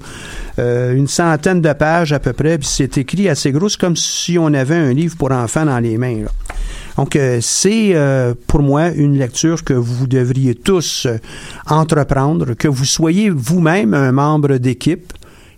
Euh, 0.60 0.94
une 0.94 1.08
centaine 1.08 1.60
de 1.60 1.74
pages 1.74 2.14
à 2.14 2.20
peu 2.20 2.34
près, 2.34 2.60
puis 2.60 2.68
c'est 2.68 3.00
écrit 3.00 3.28
assez 3.30 3.52
gros. 3.52 3.68
C'est 3.68 3.80
comme 3.80 3.96
si 3.96 4.38
on 4.38 4.54
avait 4.54 4.76
un 4.76 4.94
livre 4.94 5.18
pour 5.18 5.32
enfants 5.32 5.66
dans 5.66 5.80
les 5.80 5.98
mains. 5.98 6.26
Donc, 6.98 7.16
euh, 7.16 7.40
c'est 7.42 7.96
euh, 7.96 8.36
pour 8.46 8.62
moi 8.62 8.90
une 8.90 9.18
lecture 9.18 9.64
que 9.64 9.74
vous 9.74 10.06
devriez 10.06 10.54
tous 10.54 11.08
euh, 11.08 11.18
entreprendre, 11.68 12.54
que 12.54 12.68
vous 12.68 12.86
soyez 12.86 13.32
vous-même 13.32 13.96
un 13.96 14.12
membre 14.12 14.58
d'équipe, 14.58 15.12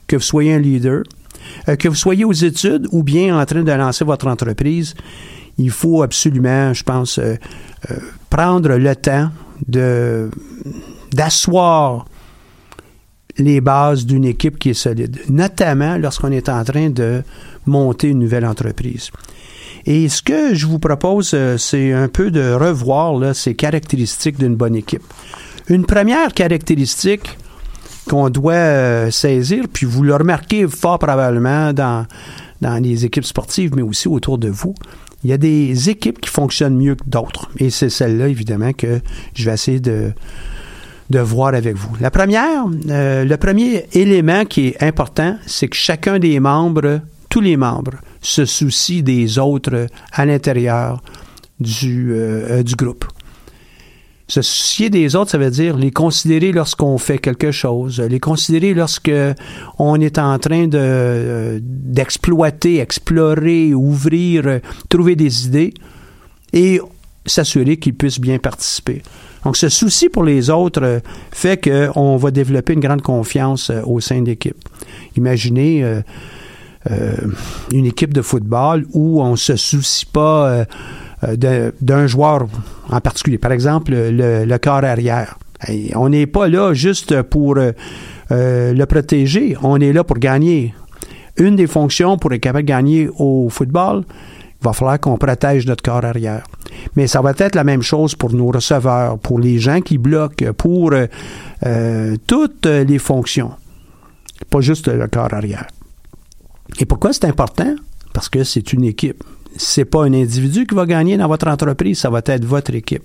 que 0.07 0.15
vous 0.15 0.21
soyez 0.21 0.53
un 0.53 0.59
leader, 0.59 1.03
euh, 1.69 1.75
que 1.75 1.87
vous 1.87 1.95
soyez 1.95 2.25
aux 2.25 2.33
études 2.33 2.87
ou 2.91 3.03
bien 3.03 3.39
en 3.39 3.45
train 3.45 3.63
de 3.63 3.71
lancer 3.71 4.05
votre 4.05 4.27
entreprise. 4.27 4.95
Il 5.57 5.71
faut 5.71 6.03
absolument, 6.03 6.73
je 6.73 6.83
pense, 6.83 7.17
euh, 7.17 7.35
euh, 7.91 7.97
prendre 8.29 8.75
le 8.75 8.95
temps 8.95 9.29
de 9.67 10.29
d'asseoir 11.13 12.05
les 13.37 13.61
bases 13.61 14.05
d'une 14.05 14.25
équipe 14.25 14.59
qui 14.59 14.71
est 14.71 14.73
solide, 14.73 15.19
notamment 15.29 15.97
lorsqu'on 15.97 16.31
est 16.31 16.49
en 16.49 16.63
train 16.63 16.89
de 16.89 17.23
monter 17.65 18.09
une 18.09 18.19
nouvelle 18.19 18.45
entreprise. 18.45 19.11
Et 19.85 20.09
ce 20.09 20.21
que 20.21 20.55
je 20.55 20.65
vous 20.65 20.79
propose, 20.79 21.35
c'est 21.57 21.93
un 21.93 22.07
peu 22.07 22.31
de 22.31 22.53
revoir 22.53 23.17
là, 23.17 23.33
ces 23.33 23.53
caractéristiques 23.53 24.37
d'une 24.37 24.55
bonne 24.55 24.75
équipe. 24.75 25.03
Une 25.67 25.85
première 25.85 26.33
caractéristique 26.33 27.37
qu'on 28.07 28.29
doit 28.29 28.53
euh, 28.53 29.11
saisir, 29.11 29.65
puis 29.71 29.85
vous 29.85 30.03
le 30.03 30.15
remarquez 30.15 30.67
fort 30.67 30.99
probablement 30.99 31.73
dans, 31.73 32.05
dans 32.61 32.81
les 32.81 33.05
équipes 33.05 33.25
sportives, 33.25 33.75
mais 33.75 33.81
aussi 33.81 34.07
autour 34.07 34.37
de 34.37 34.49
vous, 34.49 34.75
il 35.23 35.29
y 35.29 35.33
a 35.33 35.37
des 35.37 35.89
équipes 35.89 36.21
qui 36.21 36.29
fonctionnent 36.29 36.77
mieux 36.77 36.95
que 36.95 37.03
d'autres. 37.07 37.49
Et 37.57 37.71
c'est 37.71 37.89
celle-là, 37.89 38.27
évidemment, 38.27 38.73
que 38.73 39.01
je 39.33 39.45
vais 39.45 39.53
essayer 39.53 39.79
de, 39.79 40.13
de 41.09 41.19
voir 41.19 41.53
avec 41.53 41.75
vous. 41.75 41.95
La 41.99 42.11
première, 42.11 42.65
euh, 42.89 43.25
le 43.25 43.37
premier 43.37 43.85
élément 43.93 44.45
qui 44.45 44.67
est 44.67 44.83
important, 44.83 45.37
c'est 45.45 45.67
que 45.67 45.75
chacun 45.75 46.19
des 46.19 46.39
membres, 46.39 47.01
tous 47.29 47.41
les 47.41 47.57
membres, 47.57 47.95
se 48.21 48.45
soucient 48.45 49.03
des 49.03 49.39
autres 49.39 49.87
à 50.11 50.25
l'intérieur 50.25 51.01
du, 51.59 52.11
euh, 52.11 52.59
euh, 52.59 52.63
du 52.63 52.75
groupe. 52.75 53.05
Se 54.27 54.41
soucier 54.41 54.89
des 54.89 55.15
autres, 55.15 55.31
ça 55.31 55.37
veut 55.37 55.51
dire 55.51 55.77
les 55.77 55.91
considérer 55.91 56.51
lorsqu'on 56.51 56.97
fait 56.97 57.19
quelque 57.19 57.51
chose, 57.51 57.99
les 57.99 58.19
considérer 58.19 58.73
lorsque 58.73 59.11
on 59.77 59.99
est 60.01 60.17
en 60.17 60.39
train 60.39 60.67
euh, 60.73 61.59
d'exploiter, 61.61 62.79
explorer, 62.79 63.75
ouvrir, 63.75 64.47
euh, 64.47 64.59
trouver 64.89 65.15
des 65.15 65.45
idées 65.45 65.75
et 66.53 66.81
s'assurer 67.27 67.77
qu'ils 67.77 67.93
puissent 67.93 68.19
bien 68.19 68.39
participer. 68.39 69.03
Donc, 69.43 69.57
ce 69.57 69.69
souci 69.69 70.09
pour 70.09 70.23
les 70.23 70.49
autres 70.49 70.83
euh, 70.83 70.99
fait 71.31 71.63
qu'on 71.63 72.17
va 72.17 72.31
développer 72.31 72.73
une 72.73 72.79
grande 72.79 73.03
confiance 73.03 73.71
au 73.85 73.99
sein 73.99 74.23
de. 74.23 74.35
Imaginez 75.15 76.01
une 77.71 77.85
équipe 77.85 78.13
de 78.13 78.21
football 78.21 78.85
où 78.91 79.21
on 79.21 79.35
se 79.35 79.55
soucie 79.55 80.05
pas 80.05 80.65
d'un 81.37 82.07
joueur 82.07 82.47
en 82.89 83.01
particulier. 83.01 83.37
Par 83.37 83.51
exemple, 83.51 83.93
le, 83.93 84.57
corps 84.57 84.83
arrière. 84.83 85.37
On 85.95 86.09
n'est 86.09 86.27
pas 86.27 86.47
là 86.47 86.73
juste 86.73 87.21
pour 87.23 87.57
euh, 87.57 87.71
euh, 88.31 88.73
le 88.73 88.85
protéger, 88.85 89.55
on 89.61 89.79
est 89.79 89.93
là 89.93 90.03
pour 90.03 90.17
gagner. 90.17 90.73
Une 91.37 91.55
des 91.55 91.67
fonctions 91.67 92.17
pour 92.17 92.33
être 92.33 92.41
capable 92.41 92.63
de 92.63 92.69
gagner 92.69 93.09
au 93.17 93.49
football, 93.49 94.03
il 94.61 94.63
va 94.63 94.73
falloir 94.73 94.99
qu'on 94.99 95.17
protège 95.17 95.67
notre 95.67 95.83
corps 95.83 96.05
arrière. 96.05 96.43
Mais 96.95 97.07
ça 97.07 97.21
va 97.21 97.33
être 97.37 97.55
la 97.55 97.63
même 97.63 97.81
chose 97.81 98.15
pour 98.15 98.33
nos 98.33 98.51
receveurs, 98.51 99.19
pour 99.19 99.39
les 99.39 99.59
gens 99.59 99.81
qui 99.81 99.97
bloquent, 99.97 100.53
pour 100.53 100.93
euh, 100.93 101.07
euh, 101.65 102.15
toutes 102.25 102.65
les 102.65 102.97
fonctions. 102.97 103.51
Pas 104.49 104.61
juste 104.61 104.87
le 104.87 105.07
corps 105.07 105.33
arrière. 105.33 105.67
Et 106.79 106.85
pourquoi 106.85 107.13
c'est 107.13 107.25
important? 107.25 107.75
Parce 108.13 108.29
que 108.29 108.43
c'est 108.43 108.73
une 108.73 108.85
équipe. 108.85 109.23
C'est 109.55 109.85
pas 109.85 110.03
un 110.03 110.13
individu 110.13 110.65
qui 110.65 110.75
va 110.75 110.85
gagner 110.85 111.17
dans 111.17 111.27
votre 111.27 111.47
entreprise, 111.47 111.99
ça 111.99 112.09
va 112.09 112.21
être 112.25 112.45
votre 112.45 112.73
équipe. 112.73 113.03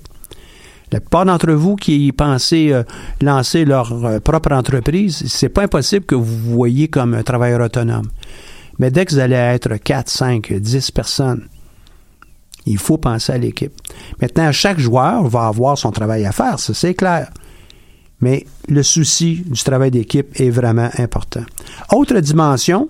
La 0.92 0.98
plupart 0.98 1.24
d'entre 1.24 1.52
vous 1.52 1.76
qui 1.76 2.10
pensez 2.10 2.72
euh, 2.72 2.82
lancer 3.20 3.64
leur 3.64 3.92
euh, 4.04 4.18
propre 4.18 4.52
entreprise, 4.52 5.22
c'est 5.28 5.48
pas 5.48 5.62
impossible 5.62 6.04
que 6.04 6.16
vous 6.16 6.52
voyez 6.54 6.88
comme 6.88 7.14
un 7.14 7.22
travailleur 7.22 7.60
autonome. 7.60 8.08
Mais 8.78 8.90
dès 8.90 9.04
que 9.04 9.12
vous 9.12 9.20
allez 9.20 9.36
être 9.36 9.76
4, 9.76 10.08
5, 10.08 10.52
10 10.54 10.90
personnes, 10.90 11.48
il 12.66 12.78
faut 12.78 12.98
penser 12.98 13.32
à 13.32 13.38
l'équipe. 13.38 13.72
Maintenant, 14.20 14.50
chaque 14.52 14.80
joueur 14.80 15.28
va 15.28 15.46
avoir 15.46 15.78
son 15.78 15.92
travail 15.92 16.24
à 16.26 16.32
faire, 16.32 16.58
ça 16.58 16.74
c'est 16.74 16.94
clair. 16.94 17.30
Mais 18.20 18.46
le 18.68 18.82
souci 18.82 19.44
du 19.46 19.62
travail 19.62 19.90
d'équipe 19.90 20.38
est 20.40 20.50
vraiment 20.50 20.90
important. 20.98 21.44
Autre 21.92 22.18
dimension, 22.20 22.88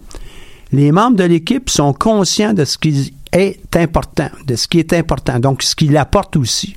les 0.73 0.91
membres 0.91 1.17
de 1.17 1.25
l'équipe 1.25 1.69
sont 1.71 1.93
conscients 1.93 2.53
de 2.53 2.65
ce 2.65 2.79
qui 2.79 3.15
est 3.33 3.77
important, 3.77 4.29
de 4.47 4.57
ce 4.57 4.67
qui 4.67 4.79
est 4.79 4.93
important, 4.93 5.39
donc 5.39 5.63
ce 5.63 5.75
qu'il 5.75 5.97
apporte 5.97 6.37
aussi. 6.37 6.75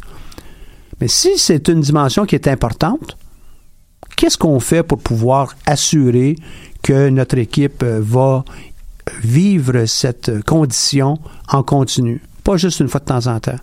Mais 1.02 1.08
si 1.08 1.38
c'est 1.38 1.68
une 1.70 1.82
dimension 1.82 2.26
qui 2.26 2.36
est 2.36 2.48
importante, 2.48 3.18
qu'est-ce 4.16 4.38
qu'on 4.38 4.60
fait 4.60 4.84
pour 4.84 5.00
pouvoir 5.00 5.54
assurer 5.66 6.36
que 6.82 7.10
notre 7.10 7.38
équipe 7.38 7.84
euh, 7.84 8.00
va 8.02 8.44
vivre 9.22 9.86
cette 9.86 10.44
condition 10.46 11.18
en 11.50 11.64
continu, 11.64 12.22
pas 12.44 12.58
juste 12.58 12.80
une 12.80 12.88
fois 12.88 13.00
de 13.00 13.06
temps 13.06 13.28
en 13.28 13.40
temps? 13.40 13.60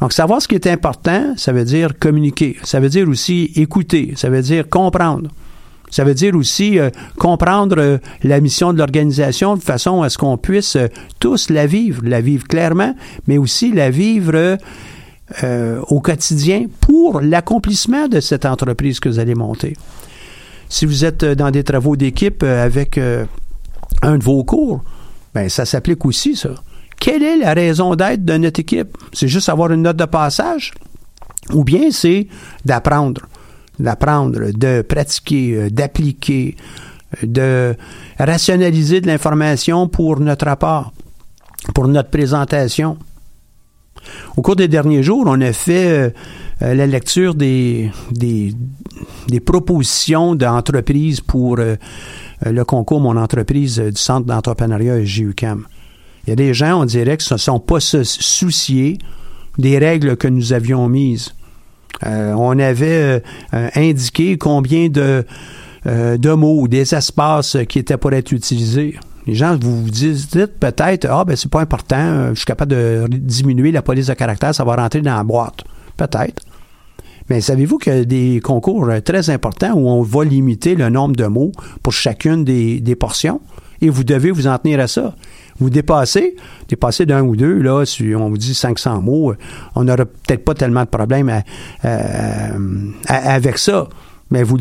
Donc, 0.00 0.14
savoir 0.14 0.40
ce 0.40 0.48
qui 0.48 0.54
est 0.54 0.66
important, 0.66 1.34
ça 1.36 1.52
veut 1.52 1.64
dire 1.64 1.98
communiquer. 1.98 2.56
Ça 2.62 2.80
veut 2.80 2.88
dire 2.88 3.06
aussi 3.06 3.52
écouter. 3.54 4.14
Ça 4.16 4.30
veut 4.30 4.40
dire 4.40 4.68
comprendre. 4.68 5.30
Ça 5.90 6.04
veut 6.04 6.14
dire 6.14 6.34
aussi 6.34 6.78
euh, 6.78 6.90
comprendre 7.18 7.76
euh, 7.78 7.98
la 8.22 8.40
mission 8.40 8.72
de 8.72 8.78
l'organisation 8.78 9.56
de 9.56 9.62
façon 9.62 10.02
à 10.02 10.08
ce 10.08 10.18
qu'on 10.18 10.36
puisse 10.36 10.76
euh, 10.76 10.86
tous 11.18 11.50
la 11.50 11.66
vivre, 11.66 12.02
la 12.04 12.20
vivre 12.20 12.46
clairement, 12.46 12.94
mais 13.26 13.38
aussi 13.38 13.72
la 13.72 13.90
vivre 13.90 14.58
au 15.88 16.00
quotidien 16.00 16.66
pour 16.80 17.20
l'accomplissement 17.20 18.08
de 18.08 18.18
cette 18.18 18.44
entreprise 18.44 18.98
que 18.98 19.08
vous 19.08 19.20
allez 19.20 19.36
monter. 19.36 19.76
Si 20.68 20.86
vous 20.86 21.04
êtes 21.04 21.24
dans 21.24 21.52
des 21.52 21.62
travaux 21.62 21.94
d'équipe 21.94 22.42
avec 22.42 22.98
un 22.98 24.18
de 24.18 24.24
vos 24.24 24.42
cours, 24.42 24.82
ben 25.32 25.48
ça 25.48 25.64
s'applique 25.64 26.04
aussi 26.04 26.34
ça. 26.34 26.50
Quelle 26.98 27.22
est 27.22 27.36
la 27.36 27.54
raison 27.54 27.94
d'être 27.94 28.24
de 28.24 28.38
notre 28.38 28.58
équipe? 28.58 28.98
C'est 29.12 29.28
juste 29.28 29.48
avoir 29.48 29.70
une 29.70 29.82
note 29.82 29.96
de 29.96 30.04
passage 30.04 30.72
ou 31.52 31.62
bien 31.62 31.90
c'est 31.90 32.26
d'apprendre, 32.64 33.22
d'apprendre, 33.80 34.52
de 34.52 34.82
pratiquer, 34.82 35.54
euh, 35.54 35.70
d'appliquer, 35.70 36.56
euh, 37.22 37.26
de 37.26 37.76
rationaliser 38.18 39.00
de 39.00 39.06
l'information 39.06 39.88
pour 39.88 40.20
notre 40.20 40.46
rapport, 40.46 40.92
pour 41.74 41.88
notre 41.88 42.10
présentation. 42.10 42.98
Au 44.36 44.42
cours 44.42 44.56
des 44.56 44.68
derniers 44.68 45.02
jours, 45.02 45.24
on 45.26 45.40
a 45.40 45.52
fait 45.52 46.12
euh, 46.62 46.74
la 46.74 46.86
lecture 46.86 47.34
des, 47.34 47.90
des, 48.12 48.54
propositions 49.44 50.34
d'entreprises 50.34 51.20
pour 51.20 51.56
le 51.56 52.64
concours 52.64 53.00
Mon 53.00 53.16
entreprise 53.16 53.78
du 53.78 54.00
Centre 54.00 54.26
d'entrepreneuriat 54.26 55.02
JUCAM. 55.04 55.66
Il 56.26 56.30
y 56.30 56.32
a 56.32 56.36
des 56.36 56.52
gens, 56.52 56.82
on 56.82 56.84
dirait, 56.84 57.16
qui 57.16 57.32
ne 57.32 57.38
se 57.38 57.44
sont 57.44 57.60
pas 57.60 57.80
souciés 57.80 58.98
des 59.58 59.78
règles 59.78 60.16
que 60.16 60.28
nous 60.28 60.52
avions 60.52 60.88
mises. 60.88 61.34
Euh, 62.06 62.32
on 62.32 62.58
avait 62.58 63.22
euh, 63.54 63.68
indiqué 63.74 64.38
combien 64.38 64.88
de, 64.88 65.24
euh, 65.86 66.16
de 66.16 66.32
mots, 66.32 66.66
des 66.68 66.94
espaces 66.94 67.56
qui 67.68 67.78
étaient 67.78 67.98
pour 67.98 68.12
être 68.12 68.32
utilisés. 68.32 68.94
Les 69.26 69.34
gens 69.34 69.56
vous 69.60 69.90
dites 69.90 70.58
peut-être, 70.58 71.06
ah 71.10 71.24
ben 71.24 71.36
c'est 71.36 71.50
pas 71.50 71.60
important, 71.60 72.30
je 72.30 72.36
suis 72.36 72.46
capable 72.46 72.72
de 72.72 73.06
diminuer 73.10 73.70
la 73.70 73.82
police 73.82 74.06
de 74.06 74.14
caractère, 74.14 74.54
ça 74.54 74.64
va 74.64 74.76
rentrer 74.76 75.02
dans 75.02 75.14
la 75.14 75.24
boîte. 75.24 75.62
Peut-être. 75.96 76.42
Mais 77.28 77.40
savez-vous 77.40 77.78
qu'il 77.78 77.94
y 77.94 77.96
a 77.96 78.04
des 78.04 78.40
concours 78.42 78.90
très 79.04 79.28
importants 79.28 79.74
où 79.74 79.88
on 79.88 80.02
va 80.02 80.24
limiter 80.24 80.74
le 80.74 80.88
nombre 80.88 81.14
de 81.14 81.26
mots 81.26 81.52
pour 81.82 81.92
chacune 81.92 82.44
des, 82.44 82.80
des 82.80 82.96
portions? 82.96 83.40
Et 83.82 83.88
vous 83.88 84.04
devez 84.04 84.30
vous 84.30 84.46
en 84.46 84.58
tenir 84.58 84.80
à 84.80 84.88
ça. 84.88 85.14
Vous 85.60 85.70
dépassez, 85.70 86.36
dépassez 86.68 87.04
d'un 87.06 87.22
ou 87.22 87.36
deux, 87.36 87.60
là, 87.60 87.84
si 87.84 88.14
on 88.16 88.30
vous 88.30 88.38
dit 88.38 88.54
500 88.54 89.02
mots, 89.02 89.34
on 89.74 89.84
n'aura 89.84 90.06
peut-être 90.06 90.44
pas 90.44 90.54
tellement 90.54 90.84
de 90.84 90.88
problème 90.88 91.28
à- 91.28 91.42
à- 91.82 92.52
à- 93.06 93.32
avec 93.34 93.58
ça. 93.58 93.88
mais 94.30 94.42
vous, 94.44 94.58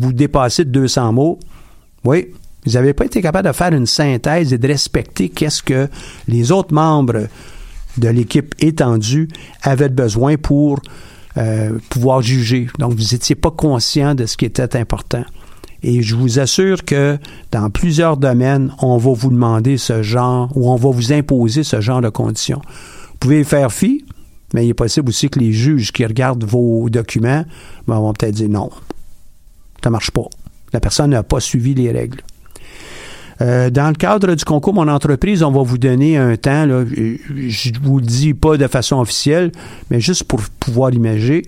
vous 0.00 0.12
dépassez 0.12 0.64
de 0.64 0.70
200 0.70 1.12
mots. 1.12 1.38
Oui, 2.04 2.26
vous 2.66 2.72
n'avez 2.72 2.92
pas 2.92 3.04
été 3.04 3.22
capable 3.22 3.46
de 3.48 3.52
faire 3.52 3.72
une 3.72 3.86
synthèse 3.86 4.52
et 4.52 4.58
de 4.58 4.66
respecter 4.66 5.28
qu'est-ce 5.28 5.62
que 5.62 5.88
les 6.28 6.50
autres 6.52 6.74
membres 6.74 7.28
de 7.98 8.08
l'équipe 8.08 8.54
étendue 8.58 9.28
avaient 9.62 9.88
besoin 9.88 10.36
pour 10.36 10.80
euh, 11.38 11.78
pouvoir 11.88 12.20
juger. 12.20 12.66
Donc, 12.78 12.92
vous 12.92 13.12
n'étiez 13.12 13.36
pas 13.36 13.50
conscient 13.50 14.14
de 14.14 14.26
ce 14.26 14.36
qui 14.36 14.44
était 14.44 14.76
important. 14.76 15.24
Et 15.82 16.02
je 16.02 16.14
vous 16.14 16.38
assure 16.38 16.84
que 16.84 17.18
dans 17.50 17.68
plusieurs 17.70 18.16
domaines, 18.16 18.72
on 18.80 18.96
va 18.98 19.12
vous 19.12 19.30
demander 19.30 19.78
ce 19.78 20.02
genre 20.02 20.50
ou 20.54 20.70
on 20.70 20.76
va 20.76 20.90
vous 20.90 21.12
imposer 21.12 21.64
ce 21.64 21.80
genre 21.80 22.00
de 22.00 22.08
conditions. 22.08 22.62
Vous 22.64 23.18
pouvez 23.18 23.44
faire 23.44 23.72
fi, 23.72 24.04
mais 24.54 24.66
il 24.66 24.70
est 24.70 24.74
possible 24.74 25.08
aussi 25.08 25.28
que 25.28 25.38
les 25.38 25.52
juges 25.52 25.92
qui 25.92 26.04
regardent 26.04 26.44
vos 26.44 26.88
documents 26.88 27.44
ben, 27.86 27.96
vont 27.96 28.12
peut-être 28.12 28.34
dire 28.34 28.48
non, 28.48 28.70
ça 29.82 29.90
ne 29.90 29.92
marche 29.92 30.10
pas. 30.10 30.28
La 30.72 30.80
personne 30.80 31.10
n'a 31.10 31.22
pas 31.22 31.40
suivi 31.40 31.74
les 31.74 31.90
règles. 31.90 32.20
Euh, 33.40 33.70
dans 33.70 33.88
le 33.88 33.94
cadre 33.94 34.34
du 34.34 34.44
concours 34.44 34.74
Mon 34.74 34.86
entreprise, 34.88 35.42
on 35.42 35.50
va 35.50 35.62
vous 35.62 35.78
donner 35.78 36.16
un 36.16 36.36
temps, 36.36 36.64
je 36.66 37.70
ne 37.70 37.78
vous 37.82 37.98
le 37.98 38.06
dis 38.06 38.34
pas 38.34 38.56
de 38.56 38.66
façon 38.68 39.00
officielle, 39.00 39.50
mais 39.90 40.00
juste 40.00 40.24
pour 40.24 40.40
pouvoir 40.60 40.90
l'imager, 40.90 41.42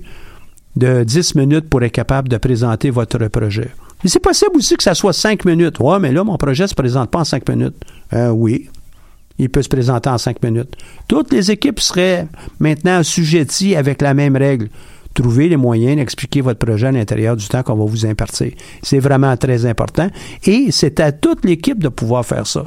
de 0.76 1.04
10 1.04 1.36
minutes 1.36 1.68
pour 1.68 1.82
être 1.84 1.92
capable 1.92 2.28
de 2.28 2.36
présenter 2.36 2.90
votre 2.90 3.28
projet. 3.28 3.70
Et 4.04 4.08
c'est 4.08 4.20
possible 4.20 4.56
aussi 4.56 4.76
que 4.76 4.82
ça 4.82 4.94
soit 4.94 5.12
5 5.12 5.44
minutes. 5.44 5.78
Ouais, 5.80 5.98
mais 5.98 6.12
là, 6.12 6.24
mon 6.24 6.36
projet 6.36 6.64
ne 6.64 6.68
se 6.68 6.74
présente 6.74 7.10
pas 7.10 7.20
en 7.20 7.24
5 7.24 7.48
minutes. 7.48 7.76
Euh, 8.12 8.28
oui, 8.28 8.68
il 9.38 9.48
peut 9.48 9.62
se 9.62 9.68
présenter 9.68 10.10
en 10.10 10.18
5 10.18 10.42
minutes. 10.42 10.74
Toutes 11.08 11.32
les 11.32 11.50
équipes 11.50 11.80
seraient 11.80 12.28
maintenant 12.58 12.98
assujetties 12.98 13.76
avec 13.76 14.02
la 14.02 14.14
même 14.14 14.36
règle 14.36 14.68
trouver 15.14 15.48
les 15.48 15.56
moyens 15.56 15.96
d'expliquer 15.96 16.40
votre 16.40 16.58
projet 16.58 16.88
à 16.88 16.92
l'intérieur 16.92 17.36
du 17.36 17.46
temps 17.46 17.62
qu'on 17.62 17.76
va 17.76 17.84
vous 17.84 18.04
impartir. 18.04 18.52
C'est 18.82 18.98
vraiment 18.98 19.36
très 19.36 19.64
important 19.64 20.08
et 20.44 20.70
c'est 20.70 21.00
à 21.00 21.12
toute 21.12 21.44
l'équipe 21.44 21.78
de 21.78 21.88
pouvoir 21.88 22.26
faire 22.26 22.46
ça. 22.46 22.64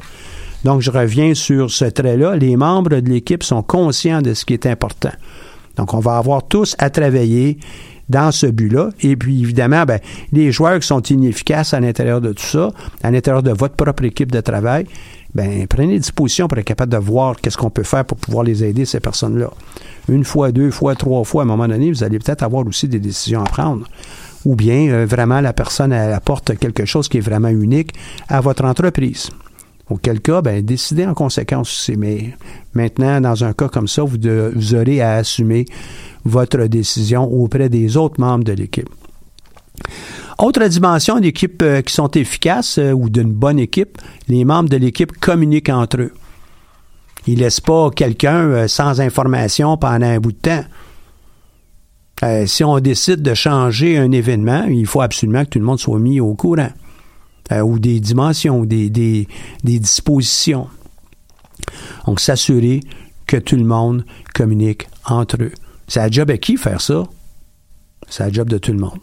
Donc, 0.64 0.80
je 0.80 0.90
reviens 0.90 1.34
sur 1.34 1.70
ce 1.70 1.84
trait-là. 1.84 2.34
Les 2.34 2.56
membres 2.56 3.00
de 3.00 3.08
l'équipe 3.08 3.44
sont 3.44 3.62
conscients 3.62 4.22
de 4.22 4.34
ce 4.34 4.44
qui 4.44 4.54
est 4.54 4.66
important. 4.66 5.12
Donc, 5.76 5.94
on 5.94 6.00
va 6.00 6.16
avoir 6.16 6.48
tous 6.48 6.74
à 6.78 6.90
travailler 6.90 7.58
dans 8.08 8.32
ce 8.32 8.46
but-là. 8.46 8.90
Et 9.02 9.16
puis, 9.16 9.42
évidemment, 9.42 9.84
ben, 9.84 10.00
les 10.32 10.52
joueurs 10.52 10.78
qui 10.80 10.86
sont 10.86 11.02
inefficaces 11.02 11.74
à 11.74 11.80
l'intérieur 11.80 12.20
de 12.20 12.32
tout 12.32 12.44
ça, 12.44 12.70
à 13.02 13.10
l'intérieur 13.10 13.42
de 13.42 13.50
votre 13.50 13.74
propre 13.74 14.04
équipe 14.04 14.32
de 14.32 14.40
travail, 14.40 14.86
ben, 15.34 15.66
prenez 15.66 15.98
disposition 15.98 16.48
pour 16.48 16.58
être 16.58 16.64
capable 16.64 16.92
de 16.92 16.98
voir 16.98 17.36
qu'est-ce 17.36 17.56
qu'on 17.56 17.70
peut 17.70 17.82
faire 17.82 18.04
pour 18.04 18.18
pouvoir 18.18 18.44
les 18.44 18.64
aider, 18.64 18.84
ces 18.84 19.00
personnes-là 19.00 19.50
une 20.08 20.24
fois, 20.24 20.52
deux 20.52 20.70
fois, 20.70 20.94
trois 20.94 21.24
fois, 21.24 21.42
à 21.42 21.44
un 21.44 21.48
moment 21.48 21.68
donné, 21.68 21.90
vous 21.90 22.02
allez 22.02 22.18
peut-être 22.18 22.42
avoir 22.42 22.66
aussi 22.66 22.88
des 22.88 22.98
décisions 22.98 23.42
à 23.42 23.44
prendre. 23.44 23.86
Ou 24.44 24.54
bien 24.54 24.88
euh, 24.88 25.06
vraiment 25.06 25.40
la 25.40 25.52
personne 25.52 25.92
apporte 25.92 26.56
quelque 26.58 26.84
chose 26.84 27.08
qui 27.08 27.18
est 27.18 27.22
vraiment 27.22 27.48
unique 27.48 27.92
à 28.28 28.40
votre 28.40 28.64
entreprise. 28.64 29.30
Auquel 29.90 30.20
cas, 30.20 30.42
ben, 30.42 30.62
décidez 30.62 31.06
en 31.06 31.14
conséquence. 31.14 31.90
Mais 31.96 32.34
maintenant, 32.74 33.20
dans 33.20 33.44
un 33.44 33.52
cas 33.52 33.68
comme 33.68 33.88
ça, 33.88 34.02
vous, 34.02 34.74
aurez 34.74 35.00
à 35.00 35.14
assumer 35.14 35.64
votre 36.24 36.66
décision 36.66 37.24
auprès 37.24 37.68
des 37.68 37.96
autres 37.96 38.20
membres 38.20 38.44
de 38.44 38.52
l'équipe. 38.52 38.88
Autre 40.38 40.64
dimension 40.66 41.18
d'équipes 41.18 41.62
euh, 41.62 41.82
qui 41.82 41.92
sont 41.92 42.10
efficaces 42.12 42.78
euh, 42.78 42.92
ou 42.92 43.10
d'une 43.10 43.32
bonne 43.32 43.58
équipe, 43.58 43.98
les 44.28 44.44
membres 44.44 44.68
de 44.68 44.76
l'équipe 44.76 45.10
communiquent 45.18 45.68
entre 45.68 46.00
eux. 46.00 46.12
Il 47.26 47.40
laisse 47.40 47.60
pas 47.60 47.90
quelqu'un 47.90 48.44
euh, 48.44 48.68
sans 48.68 49.00
information 49.00 49.76
pendant 49.76 50.06
un 50.06 50.20
bout 50.20 50.32
de 50.32 50.38
temps. 50.38 50.64
Si 52.46 52.64
on 52.64 52.80
décide 52.80 53.22
de 53.22 53.32
changer 53.32 53.96
un 53.96 54.10
événement, 54.10 54.64
il 54.64 54.86
faut 54.86 55.02
absolument 55.02 55.44
que 55.44 55.50
tout 55.50 55.58
le 55.60 55.64
monde 55.64 55.78
soit 55.78 56.00
mis 56.00 56.18
au 56.18 56.34
courant. 56.34 56.70
Euh, 57.50 57.60
ou 57.60 57.78
des 57.78 58.00
dimensions, 58.00 58.64
des, 58.64 58.90
des, 58.90 59.26
des 59.64 59.78
dispositions. 59.78 60.68
Donc, 62.06 62.20
s'assurer 62.20 62.80
que 63.26 63.36
tout 63.36 63.56
le 63.56 63.64
monde 63.64 64.04
communique 64.34 64.88
entre 65.06 65.42
eux. 65.42 65.52
C'est 65.86 66.00
la 66.00 66.10
job 66.10 66.30
à 66.30 66.36
qui 66.36 66.56
faire 66.56 66.80
ça? 66.80 67.04
C'est 68.08 68.24
la 68.24 68.32
job 68.32 68.48
de 68.48 68.58
tout 68.58 68.72
le 68.72 68.78
monde. 68.78 68.98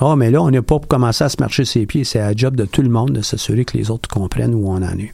oh, 0.00 0.16
mais 0.16 0.30
là, 0.30 0.42
on 0.42 0.50
n'est 0.50 0.60
pas 0.60 0.78
pour 0.78 0.88
commencer 0.88 1.24
à 1.24 1.28
se 1.28 1.36
marcher 1.40 1.64
ses 1.64 1.86
pieds. 1.86 2.04
C'est 2.04 2.18
la 2.18 2.34
job 2.34 2.56
de 2.56 2.64
tout 2.64 2.82
le 2.82 2.90
monde 2.90 3.12
de 3.12 3.22
s'assurer 3.22 3.64
que 3.64 3.76
les 3.76 3.90
autres 3.90 4.08
comprennent 4.08 4.54
où 4.54 4.68
on 4.68 4.76
en 4.76 4.98
est. 4.98 5.12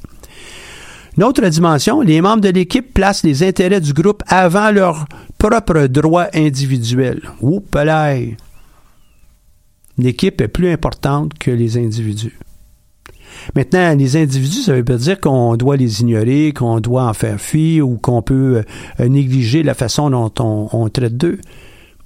Une 1.16 1.24
autre 1.24 1.46
dimension, 1.46 2.00
les 2.00 2.20
membres 2.20 2.40
de 2.40 2.48
l'équipe 2.48 2.94
placent 2.94 3.22
les 3.22 3.42
intérêts 3.42 3.80
du 3.80 3.92
groupe 3.92 4.22
avant 4.28 4.70
leurs 4.70 5.06
propres 5.38 5.86
droits 5.86 6.28
individuels. 6.34 7.20
Oups, 7.40 7.68
L'équipe 10.02 10.40
est 10.40 10.48
plus 10.48 10.68
importante 10.68 11.34
que 11.38 11.52
les 11.52 11.78
individus. 11.78 12.36
Maintenant, 13.54 13.94
les 13.96 14.16
individus, 14.16 14.62
ça 14.62 14.74
veut 14.74 14.84
pas 14.84 14.96
dire 14.96 15.20
qu'on 15.20 15.56
doit 15.56 15.76
les 15.76 16.00
ignorer, 16.00 16.52
qu'on 16.52 16.80
doit 16.80 17.04
en 17.04 17.14
faire 17.14 17.40
fi 17.40 17.80
ou 17.80 17.98
qu'on 17.98 18.20
peut 18.20 18.64
euh, 18.98 19.08
négliger 19.08 19.62
la 19.62 19.74
façon 19.74 20.10
dont 20.10 20.32
on, 20.72 20.88
traite 20.88 21.16
d'eux. 21.16 21.38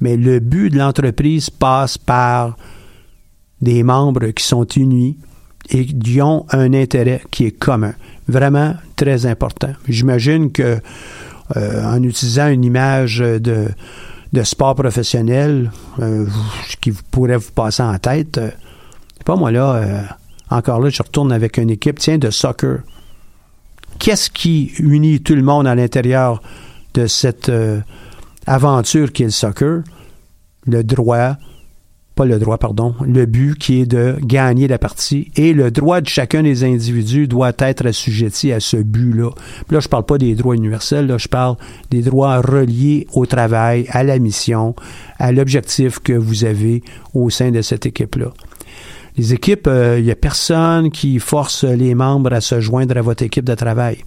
Mais 0.01 0.19
le 0.19 0.41
but 0.41 0.69
de 0.69 0.77
l'entreprise 0.77 1.49
passe 1.49 1.97
par 1.97 2.59
des 3.63 3.83
membres 3.83 4.27
qui 4.27 4.45
sont 4.45 4.67
unis 4.67 5.17
et 5.71 5.87
qui 5.87 6.21
ont 6.21 6.45
un 6.51 6.75
intérêt 6.75 7.23
qui 7.31 7.47
est 7.47 7.59
commun 7.59 7.95
vraiment 8.29 8.75
très 8.95 9.25
important. 9.25 9.73
J'imagine 9.89 10.53
que 10.53 10.81
euh, 11.57 11.85
en 11.85 12.03
utilisant 12.03 12.49
une 12.49 12.65
image 12.65 13.21
de, 13.21 13.69
de 14.37 14.43
sport 14.43 14.75
professionnel 14.75 15.71
euh, 15.99 16.27
qui 16.81 16.93
pourrait 16.93 17.39
vous 17.39 17.53
passer 17.53 17.83
en 17.83 17.99
tête, 17.99 18.37
euh, 18.37 18.51
pas 19.25 19.35
moi 19.35 19.51
là, 19.51 20.07
encore 20.51 20.79
là, 20.79 20.91
je 20.91 21.03
retourne 21.03 21.33
avec 21.33 21.57
une 21.57 21.71
équipe, 21.71 21.99
tiens, 21.99 22.19
de 22.19 22.31
soccer. 22.31 22.81
Qu'est-ce 23.99 24.31
qui 24.31 24.67
unit 24.79 25.21
tout 25.21 25.35
le 25.35 25.43
monde 25.43 25.67
à 25.67 25.75
l'intérieur 25.75 26.43
de 26.95 27.07
cette 27.07 27.51
aventure 28.47 29.13
qui 29.13 29.23
est 29.23 29.27
le 29.27 29.33
soccer? 29.33 29.83
Le 30.67 30.85
droit 30.85 31.37
pas 32.17 32.25
le 32.25 32.39
droit, 32.39 32.57
pardon, 32.57 32.95
le 33.07 33.27
but 33.27 33.59
qui 33.59 33.83
est 33.83 33.87
de 33.87 34.17
gagner 34.23 34.69
la 34.69 34.79
partie 34.79 35.31
et 35.37 35.53
le 35.53 35.71
droit 35.71 36.01
de 36.01 36.09
chacun 36.09 36.43
des 36.43 36.65
individus 36.65 37.29
doit 37.29 37.53
être 37.59 37.87
assujetti 37.87 38.53
à 38.53 38.59
ce 38.59 38.79
but-là. 38.79 39.31
Là, 39.71 39.81
je 39.81 39.89
parle 39.89 40.07
pas 40.07 40.17
des 40.17 40.35
droits 40.35 40.57
universels, 40.57 41.07
là, 41.07 41.19
je 41.19 41.29
parle 41.29 41.57
des 41.91 42.01
droits 42.01 42.41
reliés 42.41 43.07
au 43.13 43.27
travail, 43.27 43.87
à 43.91 44.03
la 44.03 44.19
mission, 44.19 44.75
à 45.19 45.31
l'objectif 45.31 45.99
que 45.99 46.15
vous 46.15 46.45
avez 46.45 46.83
au 47.13 47.29
sein 47.29 47.51
de 47.51 47.61
cette 47.61 47.85
équipe-là. 47.85 48.33
Les 49.19 49.35
équipes, 49.35 49.67
il 49.67 49.73
euh, 49.73 50.01
n'y 50.01 50.11
a 50.11 50.17
personne 50.17 50.91
qui 50.91 51.19
force 51.19 51.65
les 51.65 51.95
membres 51.95 52.33
à 52.33 52.41
se 52.41 52.61
joindre 52.61 52.97
à 52.97 53.03
votre 53.03 53.25
équipe 53.25 53.45
de 53.45 53.55
travail. 53.55 53.99